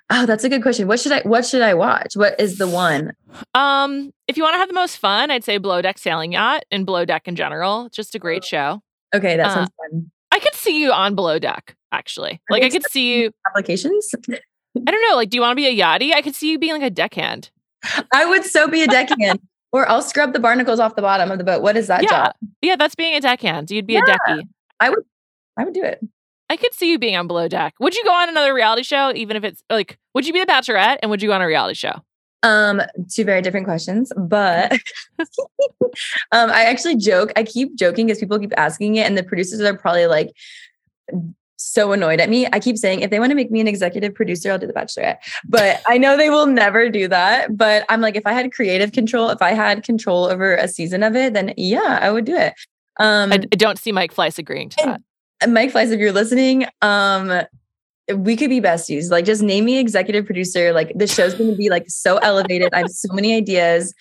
Oh, 0.10 0.26
that's 0.26 0.43
a 0.43 0.49
good 0.49 0.62
question. 0.62 0.88
What 0.88 0.99
should 0.99 1.12
I? 1.12 1.22
What 1.22 1.45
should 1.45 1.62
I 1.62 1.74
watch? 1.74 2.16
What 2.16 2.39
is 2.39 2.58
the 2.58 2.68
one? 2.68 3.14
Um, 3.53 4.12
if 4.28 4.38
you 4.38 4.43
want 4.43 4.53
to 4.55 4.58
have 4.60 4.68
the 4.70 4.74
most 4.74 4.97
fun, 4.97 5.32
I'd 5.32 5.43
say 5.43 5.58
Below 5.58 5.82
Deck 5.82 5.97
Sailing 5.97 6.34
Yacht 6.34 6.64
and 6.72 6.86
Below 6.86 7.05
Deck 7.05 7.28
in 7.28 7.36
general. 7.36 7.89
Just 7.91 8.16
a 8.16 8.20
great 8.20 8.43
show. 8.43 8.82
Okay, 9.16 9.38
that 9.38 9.47
Uh, 9.47 9.53
sounds 9.53 9.70
fun. 9.78 10.12
I 10.32 10.39
could 10.39 10.53
see 10.53 10.82
you 10.82 10.91
on 10.91 11.16
Below 11.16 11.39
Deck, 11.39 11.76
actually. 11.91 12.41
Like, 12.49 12.64
I 12.64 12.70
could 12.70 12.84
see 12.91 13.16
you. 13.22 13.32
Applications. 13.47 14.14
I 14.30 14.91
don't 14.91 15.10
know. 15.10 15.16
Like, 15.16 15.30
do 15.30 15.38
you 15.38 15.41
want 15.41 15.51
to 15.51 15.55
be 15.55 15.66
a 15.68 15.76
yachty? 15.84 16.14
I 16.14 16.22
could 16.22 16.36
see 16.36 16.51
you 16.51 16.60
being 16.60 16.74
like 16.74 16.84
a 16.84 16.89
deckhand. 16.89 17.49
I 18.14 18.26
would 18.26 18.43
so 18.43 18.68
be 18.68 18.82
a 18.84 18.88
deckhand, 18.88 19.39
or 19.72 19.89
I'll 19.89 20.01
scrub 20.01 20.34
the 20.34 20.39
barnacles 20.39 20.80
off 20.80 20.95
the 20.95 21.01
bottom 21.01 21.32
of 21.32 21.38
the 21.38 21.43
boat. 21.43 21.62
What 21.62 21.78
is 21.78 21.88
that 21.88 22.03
yeah. 22.03 22.10
job? 22.10 22.34
Yeah, 22.62 22.76
that's 22.76 22.95
being 22.95 23.16
a 23.16 23.22
deckhand. 23.22 23.72
You'd 23.72 23.88
be 23.88 23.93
Yeah. 23.93 24.01
a 24.01 24.32
decky. 24.32 24.41
I 24.80 24.89
would. 24.89 25.03
I 25.58 25.64
would 25.64 25.74
do 25.74 25.84
it. 25.84 25.99
I 26.50 26.58
could 26.58 26.74
see 26.74 26.91
you 26.91 26.98
being 26.98 27.16
on 27.16 27.28
Below 27.28 27.48
Deck. 27.48 27.74
Would 27.80 27.95
you 27.95 28.04
go 28.04 28.14
on 28.14 28.30
another 28.30 28.54
reality 28.54 28.84
show, 28.84 29.12
even 29.14 29.36
if 29.36 29.43
it's 29.43 29.64
like, 29.70 29.98
would 30.14 30.26
you 30.26 30.34
be 30.34 30.39
the 30.39 30.45
Bachelorette 30.45 30.98
and 31.02 31.12
would 31.12 31.22
you 31.22 31.30
go 31.30 31.36
on 31.36 31.41
a 31.41 31.48
reality 31.48 31.76
show? 31.76 32.02
Um, 32.43 32.82
two 33.12 33.26
very 33.26 33.41
different 33.41 33.66
questions, 33.66 34.12
but 34.16 34.72
um, 36.32 36.50
I 36.50 36.66
actually 36.66 36.95
joke. 36.95 37.32
I 37.36 37.43
keep 37.43 37.76
joking 37.76 38.08
because 38.08 38.20
people 38.20 38.39
keep 38.39 38.54
asking 38.58 38.95
it, 38.95 39.08
and 39.08 39.18
the 39.18 39.24
producers 39.24 39.60
are 39.62 39.76
probably 39.76 40.08
like 40.08 40.32
so 41.58 41.91
annoyed 41.91 42.20
at 42.20 42.30
me. 42.30 42.48
I 42.54 42.60
keep 42.60 42.78
saying 42.78 43.02
if 43.02 43.10
they 43.10 43.20
want 43.20 43.32
to 43.32 43.36
make 43.36 43.52
me 43.52 43.60
an 43.60 43.68
executive 43.68 44.14
producer, 44.14 44.52
I'll 44.52 44.60
do 44.60 44.68
the 44.68 44.74
Bachelorette. 44.74 45.18
But 45.45 45.82
I 45.88 45.98
know 45.98 46.16
they 46.16 46.30
will 46.30 46.45
never 46.45 46.89
do 46.89 47.08
that. 47.08 47.58
But 47.58 47.84
I'm 47.89 48.02
like, 48.02 48.16
if 48.16 48.26
I 48.26 48.34
had 48.34 48.52
creative 48.54 48.91
control, 48.91 49.30
if 49.30 49.41
I 49.41 49.52
had 49.52 49.84
control 49.84 50.26
over 50.26 50.56
a 50.56 50.68
season 50.68 51.04
of 51.04 51.16
it, 51.16 51.34
then 51.34 51.54
yeah, 51.58 52.00
I 52.02 52.12
would 52.12 52.26
do 52.26 52.36
it. 52.36 52.54
Um, 53.00 53.32
I, 53.32 53.36
I 53.36 53.56
don't 53.56 53.78
see 53.78 53.91
Mike 53.91 54.14
Fleiss 54.14 54.38
agreeing 54.38 54.70
to 54.70 54.78
that. 54.86 55.02
Mike 55.47 55.71
Fleiss, 55.71 55.91
if 55.91 55.99
you're 55.99 56.11
listening, 56.11 56.65
um, 56.81 57.41
we 58.15 58.35
could 58.35 58.49
be 58.49 58.61
besties. 58.61 59.11
Like, 59.11 59.25
just 59.25 59.41
name 59.41 59.65
me 59.65 59.77
executive 59.77 60.25
producer. 60.25 60.73
Like, 60.73 60.93
the 60.95 61.07
show's 61.07 61.33
going 61.33 61.51
to 61.51 61.57
be 61.57 61.69
like 61.69 61.85
so 61.88 62.17
elevated. 62.17 62.73
I 62.73 62.79
have 62.79 62.89
so 62.89 63.13
many 63.13 63.35
ideas. 63.35 63.93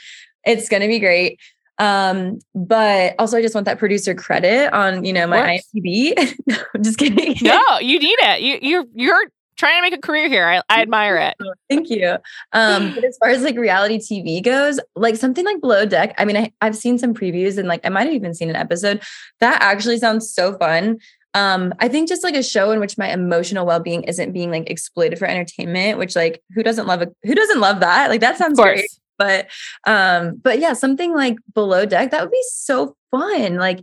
It's 0.44 0.68
going 0.68 0.82
to 0.82 0.88
be 0.88 1.00
great. 1.00 1.40
Um, 1.78 2.38
but 2.54 3.14
also, 3.18 3.36
I 3.36 3.42
just 3.42 3.54
want 3.54 3.66
that 3.66 3.78
producer 3.78 4.14
credit 4.14 4.72
on 4.72 5.04
you 5.04 5.12
know 5.12 5.26
my. 5.26 5.60
IMDb. 5.74 6.14
I'm 6.74 6.82
just 6.82 6.98
kidding. 6.98 7.36
No, 7.42 7.62
you 7.80 7.98
need 7.98 8.16
it. 8.20 8.40
You, 8.40 8.58
you're 8.62 8.84
you're 8.94 9.24
trying 9.56 9.78
to 9.78 9.82
make 9.82 9.94
a 9.94 10.00
career 10.00 10.28
here. 10.28 10.46
I, 10.46 10.62
I 10.68 10.82
admire 10.82 11.16
it. 11.16 11.36
Thank 11.68 11.90
you. 11.90 12.16
Um, 12.52 12.94
but 12.94 13.04
as 13.04 13.16
far 13.18 13.30
as 13.30 13.42
like 13.42 13.56
reality 13.56 13.98
TV 13.98 14.42
goes, 14.42 14.78
like 14.94 15.16
something 15.16 15.44
like 15.44 15.60
Below 15.60 15.86
Deck, 15.86 16.14
I 16.18 16.24
mean, 16.24 16.36
I, 16.36 16.52
I've 16.60 16.76
seen 16.76 16.98
some 16.98 17.14
previews 17.14 17.58
and 17.58 17.66
like 17.66 17.84
I 17.84 17.88
might 17.88 18.04
have 18.04 18.14
even 18.14 18.34
seen 18.34 18.50
an 18.50 18.56
episode. 18.56 19.02
That 19.40 19.60
actually 19.62 19.98
sounds 19.98 20.32
so 20.32 20.56
fun. 20.58 20.98
Um, 21.36 21.74
I 21.80 21.88
think 21.88 22.08
just 22.08 22.24
like 22.24 22.34
a 22.34 22.42
show 22.42 22.70
in 22.70 22.80
which 22.80 22.96
my 22.96 23.12
emotional 23.12 23.66
well-being 23.66 24.04
isn't 24.04 24.32
being 24.32 24.50
like 24.50 24.70
exploited 24.70 25.18
for 25.18 25.26
entertainment, 25.26 25.98
which 25.98 26.16
like 26.16 26.42
who 26.54 26.62
doesn't 26.62 26.86
love 26.86 27.02
a 27.02 27.08
who 27.24 27.34
doesn't 27.34 27.60
love 27.60 27.80
that? 27.80 28.08
Like 28.08 28.22
that 28.22 28.38
sounds 28.38 28.58
great. 28.58 28.88
But 29.18 29.48
um, 29.86 30.40
but 30.42 30.58
yeah, 30.58 30.72
something 30.72 31.14
like 31.14 31.36
Below 31.54 31.84
Deck, 31.84 32.10
that 32.10 32.22
would 32.22 32.30
be 32.30 32.42
so 32.52 32.96
fun. 33.10 33.56
Like 33.56 33.80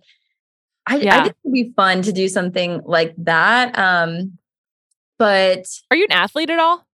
I, 0.88 0.96
I 0.96 1.00
think 1.00 1.28
it 1.28 1.36
would 1.44 1.54
be 1.54 1.72
fun 1.76 2.02
to 2.02 2.12
do 2.12 2.28
something 2.28 2.82
like 2.86 3.14
that. 3.20 3.78
Um, 3.78 4.40
but 5.20 5.68
Are 5.92 5.98
you 5.98 6.06
an 6.06 6.12
athlete 6.12 6.50
at 6.50 6.60
all? 6.60 6.88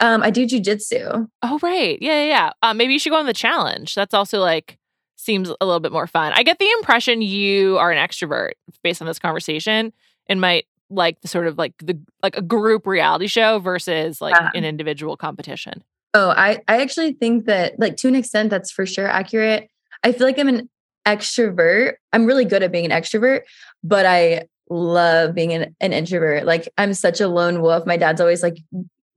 um, 0.00 0.22
I 0.22 0.30
do 0.30 0.46
jujitsu. 0.46 1.28
Oh, 1.42 1.58
right. 1.62 1.96
Yeah, 2.02 2.24
yeah, 2.24 2.28
yeah. 2.28 2.50
Uh, 2.60 2.74
maybe 2.74 2.92
you 2.92 2.98
should 2.98 3.10
go 3.10 3.16
on 3.18 3.26
the 3.26 3.32
challenge. 3.32 3.94
That's 3.94 4.14
also 4.14 4.40
like 4.40 4.78
seems 5.26 5.50
a 5.60 5.66
little 5.66 5.80
bit 5.80 5.92
more 5.92 6.06
fun. 6.06 6.32
I 6.34 6.42
get 6.42 6.58
the 6.58 6.70
impression 6.78 7.20
you 7.20 7.76
are 7.78 7.90
an 7.90 7.98
extrovert 7.98 8.52
based 8.82 9.02
on 9.02 9.06
this 9.06 9.18
conversation 9.18 9.92
and 10.28 10.40
might 10.40 10.66
like 10.88 11.20
the 11.20 11.28
sort 11.28 11.46
of 11.46 11.58
like 11.58 11.74
the 11.82 11.98
like 12.22 12.36
a 12.36 12.42
group 12.42 12.86
reality 12.86 13.26
show 13.26 13.58
versus 13.58 14.20
like 14.20 14.36
an 14.54 14.64
individual 14.64 15.16
competition. 15.16 15.82
Oh, 16.14 16.30
I 16.30 16.62
I 16.68 16.80
actually 16.80 17.12
think 17.12 17.46
that 17.46 17.78
like 17.78 17.96
to 17.98 18.08
an 18.08 18.14
extent 18.14 18.50
that's 18.50 18.70
for 18.70 18.86
sure 18.86 19.06
accurate. 19.06 19.68
I 20.02 20.12
feel 20.12 20.26
like 20.26 20.38
I'm 20.38 20.48
an 20.48 20.70
extrovert. 21.06 21.94
I'm 22.12 22.24
really 22.24 22.44
good 22.44 22.62
at 22.62 22.72
being 22.72 22.90
an 22.90 22.90
extrovert, 22.90 23.42
but 23.82 24.06
I 24.06 24.46
love 24.70 25.34
being 25.34 25.52
an, 25.52 25.74
an 25.80 25.92
introvert. 25.92 26.44
Like 26.44 26.68
I'm 26.78 26.94
such 26.94 27.20
a 27.20 27.28
lone 27.28 27.60
wolf. 27.60 27.84
My 27.86 27.96
dad's 27.96 28.20
always 28.20 28.42
like 28.42 28.58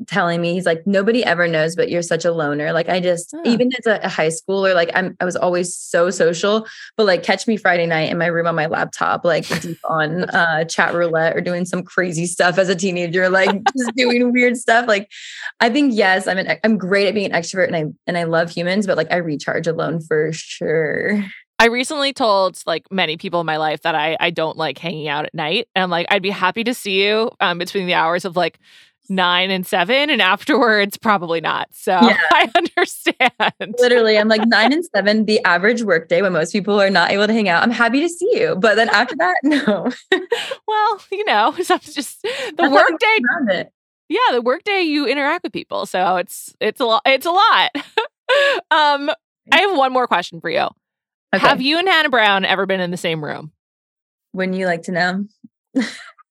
telling 0.07 0.39
me 0.39 0.53
he's 0.53 0.65
like 0.65 0.81
nobody 0.85 1.23
ever 1.25 1.47
knows 1.47 1.75
but 1.75 1.89
you're 1.89 2.01
such 2.01 2.23
a 2.23 2.31
loner 2.31 2.71
like 2.71 2.87
i 2.87 2.99
just 2.99 3.33
Oh. 3.35 3.41
even 3.45 3.69
as 3.77 3.85
a, 3.85 3.99
a 4.03 4.09
high 4.09 4.29
schooler 4.29 4.73
like 4.73 4.89
i'm 4.95 5.15
i 5.19 5.25
was 5.25 5.35
always 5.35 5.75
so 5.75 6.09
social 6.09 6.65
but 6.95 7.05
like 7.05 7.21
catch 7.21 7.47
me 7.47 7.57
friday 7.57 7.85
night 7.85 8.09
in 8.09 8.17
my 8.17 8.27
room 8.27 8.47
on 8.47 8.55
my 8.55 8.67
laptop 8.67 9.25
like 9.25 9.45
deep 9.61 9.77
on 9.83 10.23
uh 10.29 10.63
Chatroulette 10.67 11.35
or 11.35 11.41
doing 11.41 11.65
some 11.65 11.83
crazy 11.83 12.25
stuff 12.25 12.57
as 12.57 12.69
a 12.69 12.75
teenager 12.75 13.29
like 13.29 13.49
just 13.77 13.95
doing 13.95 14.31
weird 14.31 14.55
stuff 14.55 14.87
like 14.87 15.09
i 15.59 15.69
think 15.69 15.93
yes 15.93 16.27
i'm 16.27 16.37
an 16.37 16.57
i'm 16.63 16.77
great 16.77 17.07
at 17.07 17.13
being 17.13 17.31
an 17.31 17.39
extrovert 17.39 17.67
and 17.67 17.75
i 17.75 17.85
and 18.07 18.17
i 18.17 18.23
love 18.23 18.49
humans 18.49 18.87
but 18.87 18.95
like 18.95 19.11
i 19.11 19.17
recharge 19.17 19.67
alone 19.67 19.99
for 20.01 20.31
sure 20.31 21.23
I 21.61 21.65
recently 21.65 22.13
told 22.13 22.57
like 22.65 22.89
many 22.89 23.17
people 23.17 23.41
in 23.41 23.45
my 23.45 23.57
life 23.57 23.81
that 23.81 23.93
I 23.93 24.15
I 24.21 24.29
don't 24.29 24.55
like 24.55 24.77
hanging 24.77 25.09
out 25.09 25.25
at 25.25 25.33
night. 25.33 25.67
And 25.75 25.83
I'm 25.83 25.89
like, 25.89 26.07
I'd 26.09 26.21
be 26.21 26.29
happy 26.29 26.63
to 26.63 26.73
see 26.73 27.03
you 27.05 27.31
um, 27.41 27.57
between 27.57 27.85
the 27.85 27.95
hours 27.95 28.23
of 28.23 28.37
like 28.37 28.59
nine 29.09 29.51
and 29.51 29.65
seven, 29.65 30.09
and 30.09 30.21
afterwards, 30.21 30.97
probably 30.97 31.41
not. 31.41 31.67
So 31.71 31.91
Yeah. 31.93 32.17
I 32.31 32.49
understand. 32.55 33.75
literally 33.79 34.17
i'm 34.17 34.27
like 34.27 34.45
nine 34.47 34.71
and 34.73 34.83
seven 34.95 35.25
the 35.25 35.43
average 35.45 35.83
workday 35.83 36.21
when 36.21 36.31
most 36.33 36.51
people 36.51 36.79
are 36.79 36.89
not 36.89 37.11
able 37.11 37.27
to 37.27 37.33
hang 37.33 37.49
out 37.49 37.61
i'm 37.63 37.71
happy 37.71 37.99
to 38.01 38.09
see 38.09 38.29
you 38.39 38.55
but 38.55 38.75
then 38.75 38.87
after 38.89 39.15
that 39.17 39.35
no 39.43 39.89
Well, 40.67 41.01
you 41.11 41.25
know, 41.25 41.53
so 41.63 41.75
it's 41.75 41.93
just 41.93 42.21
the 42.21 42.69
workday. 42.69 42.97
get 42.99 43.23
around 43.25 43.49
it. 43.51 43.71
Yeah, 44.07 44.19
the 44.31 44.41
workday 44.41 44.81
you 44.81 45.05
interact 45.07 45.43
with 45.43 45.53
people, 45.53 45.85
so 45.85 46.17
it's 46.17 46.55
it's 46.59 46.79
a 46.79 46.85
lot. 46.85 47.01
It's 47.05 47.25
a 47.25 47.31
lot. 47.31 47.69
um, 48.71 49.09
I 49.51 49.61
have 49.61 49.77
one 49.77 49.91
more 49.93 50.07
question 50.07 50.39
for 50.41 50.49
you. 50.49 50.67
Okay. 51.35 51.47
Have 51.47 51.61
you 51.61 51.77
and 51.79 51.87
Hannah 51.87 52.09
Brown 52.09 52.45
ever 52.45 52.65
been 52.65 52.79
in 52.79 52.91
the 52.91 52.97
same 52.97 53.23
room? 53.23 53.51
Wouldn't 54.33 54.57
you 54.57 54.65
like 54.65 54.83
to 54.83 54.91
know? 54.91 55.25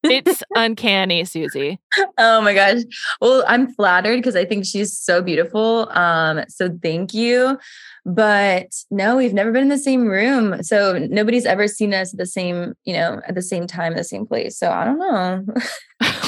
It's 0.04 0.42
uncanny, 0.54 1.24
Susie. 1.24 1.78
Oh 2.18 2.40
my 2.40 2.54
gosh. 2.54 2.82
Well, 3.20 3.44
I'm 3.46 3.72
flattered 3.74 4.16
because 4.16 4.36
I 4.36 4.44
think 4.44 4.64
she's 4.64 4.96
so 4.96 5.22
beautiful. 5.22 5.88
Um, 5.90 6.44
so 6.48 6.76
thank 6.82 7.14
you. 7.14 7.58
But 8.06 8.68
no, 8.90 9.16
we've 9.16 9.34
never 9.34 9.52
been 9.52 9.62
in 9.62 9.68
the 9.68 9.78
same 9.78 10.06
room. 10.06 10.62
So 10.62 10.98
nobody's 11.10 11.44
ever 11.44 11.68
seen 11.68 11.92
us 11.92 12.14
at 12.14 12.18
the 12.18 12.26
same, 12.26 12.74
you 12.84 12.94
know, 12.94 13.20
at 13.26 13.34
the 13.34 13.42
same 13.42 13.66
time, 13.66 13.94
the 13.94 14.04
same 14.04 14.26
place. 14.26 14.56
So 14.56 14.70
I 14.70 14.84
don't 14.84 14.98
know. 14.98 15.44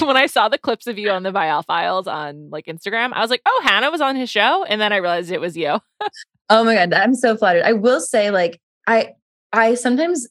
when 0.06 0.16
I 0.16 0.26
saw 0.26 0.48
the 0.48 0.58
clips 0.58 0.86
of 0.86 0.98
you 0.98 1.10
on 1.10 1.22
the 1.22 1.32
Viall 1.32 1.64
Files 1.64 2.06
on 2.06 2.50
like 2.50 2.66
Instagram, 2.66 3.12
I 3.12 3.20
was 3.20 3.30
like, 3.30 3.42
"Oh, 3.46 3.62
Hannah 3.64 3.90
was 3.90 4.00
on 4.00 4.16
his 4.16 4.30
show," 4.30 4.64
and 4.64 4.80
then 4.80 4.92
I 4.92 4.96
realized 4.96 5.30
it 5.30 5.40
was 5.40 5.56
you. 5.56 5.78
Oh 6.48 6.64
my 6.64 6.74
god, 6.74 6.92
I'm 6.92 7.14
so 7.14 7.36
flattered. 7.36 7.62
I 7.62 7.72
will 7.74 8.00
say, 8.00 8.30
like, 8.30 8.60
I 8.86 9.12
I 9.52 9.74
sometimes 9.74 10.26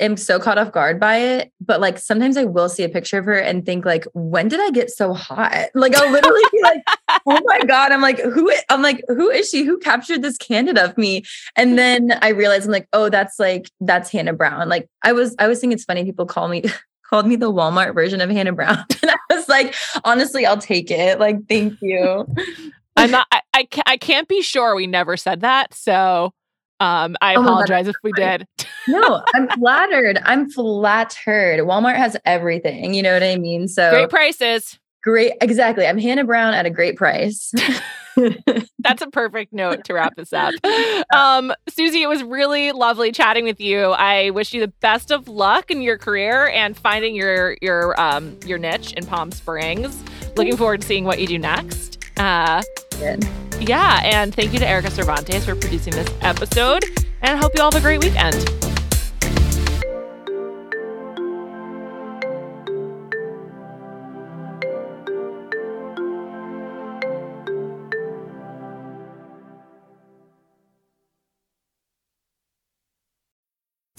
am 0.00 0.16
so 0.16 0.38
caught 0.38 0.58
off 0.58 0.72
guard 0.72 1.00
by 1.00 1.16
it. 1.16 1.52
But 1.60 1.80
like 1.80 1.98
sometimes 1.98 2.36
I 2.36 2.44
will 2.44 2.68
see 2.68 2.84
a 2.84 2.88
picture 2.88 3.18
of 3.18 3.24
her 3.24 3.38
and 3.38 3.64
think 3.66 3.84
like, 3.84 4.04
when 4.14 4.48
did 4.48 4.60
I 4.60 4.70
get 4.70 4.90
so 4.90 5.12
hot? 5.12 5.68
Like 5.74 5.94
I'll 5.94 6.10
literally 6.10 6.42
be 6.52 6.60
like, 6.62 6.82
oh 7.26 7.40
my 7.44 7.60
God. 7.66 7.92
I'm 7.92 8.00
like, 8.00 8.20
who 8.20 8.52
I'm 8.70 8.80
like, 8.82 9.02
who 9.08 9.30
is 9.30 9.50
she? 9.50 9.64
Who 9.64 9.78
captured 9.78 10.22
this 10.22 10.38
candid 10.38 10.78
of 10.78 10.96
me? 10.96 11.24
And 11.56 11.78
then 11.78 12.18
I 12.22 12.28
realized 12.28 12.66
I'm 12.66 12.72
like, 12.72 12.88
oh, 12.92 13.08
that's 13.10 13.38
like 13.38 13.70
that's 13.80 14.10
Hannah 14.10 14.32
Brown. 14.32 14.68
Like 14.68 14.88
I 15.02 15.12
was 15.12 15.34
I 15.38 15.46
was 15.46 15.60
thinking 15.60 15.74
it's 15.74 15.84
funny 15.84 16.04
people 16.04 16.26
call 16.26 16.48
me 16.48 16.64
called 17.10 17.26
me 17.26 17.36
the 17.36 17.52
Walmart 17.52 17.94
version 17.94 18.20
of 18.20 18.30
Hannah 18.30 18.52
Brown. 18.52 18.84
And 19.02 19.10
I 19.10 19.34
was 19.34 19.48
like, 19.48 19.74
honestly, 20.04 20.46
I'll 20.46 20.58
take 20.58 20.90
it. 20.90 21.18
Like, 21.20 21.36
thank 21.48 21.78
you. 21.82 22.26
I'm 22.96 23.10
not, 23.10 23.26
I, 23.30 23.42
I, 23.54 23.68
I 23.86 23.96
can't 23.96 24.28
be 24.28 24.40
sure 24.40 24.74
we 24.74 24.86
never 24.86 25.16
said 25.16 25.40
that. 25.40 25.74
So 25.74 26.32
um, 26.80 27.16
I 27.20 27.34
Oh, 27.34 27.40
apologize 27.42 27.88
if 27.88 27.96
we 28.02 28.12
fine. 28.12 28.38
did. 28.38 28.63
No, 28.88 29.22
I'm 29.34 29.48
flattered. 29.50 30.20
I'm 30.24 30.48
flattered. 30.50 31.60
Walmart 31.60 31.96
has 31.96 32.16
everything. 32.24 32.94
You 32.94 33.02
know 33.02 33.12
what 33.12 33.22
I 33.22 33.36
mean? 33.36 33.68
So 33.68 33.90
Great 33.90 34.10
prices. 34.10 34.78
great. 35.02 35.32
Exactly. 35.40 35.86
I'm 35.86 35.98
Hannah 35.98 36.24
Brown 36.24 36.54
at 36.54 36.66
a 36.66 36.70
great 36.70 36.96
price. 36.96 37.52
That's 38.78 39.02
a 39.02 39.08
perfect 39.10 39.52
note 39.52 39.84
to 39.86 39.94
wrap 39.94 40.14
this 40.16 40.32
up. 40.32 40.54
Um, 41.12 41.52
Susie, 41.68 42.02
it 42.02 42.08
was 42.08 42.22
really 42.24 42.72
lovely 42.72 43.12
chatting 43.12 43.44
with 43.44 43.60
you. 43.60 43.90
I 43.90 44.30
wish 44.30 44.52
you 44.54 44.60
the 44.60 44.72
best 44.80 45.10
of 45.12 45.28
luck 45.28 45.70
in 45.70 45.80
your 45.82 45.98
career 45.98 46.48
and 46.48 46.76
finding 46.76 47.14
your 47.14 47.56
your 47.60 48.00
um, 48.00 48.36
your 48.46 48.58
niche 48.58 48.92
in 48.94 49.06
Palm 49.06 49.30
Springs. 49.30 50.02
Looking 50.36 50.56
forward 50.56 50.80
to 50.80 50.86
seeing 50.86 51.04
what 51.04 51.20
you 51.20 51.26
do 51.26 51.38
next. 51.38 51.98
Uh, 52.16 52.62
yeah, 53.60 54.00
and 54.04 54.34
thank 54.34 54.52
you 54.52 54.58
to 54.60 54.66
Erica 54.66 54.90
Cervantes 54.90 55.44
for 55.44 55.54
producing 55.54 55.92
this 55.94 56.08
episode. 56.22 56.84
And 57.22 57.32
I 57.32 57.36
hope 57.36 57.52
you 57.54 57.62
all 57.62 57.70
have 57.70 57.80
a 57.80 57.84
great 57.84 58.00
weekend. 58.00 58.63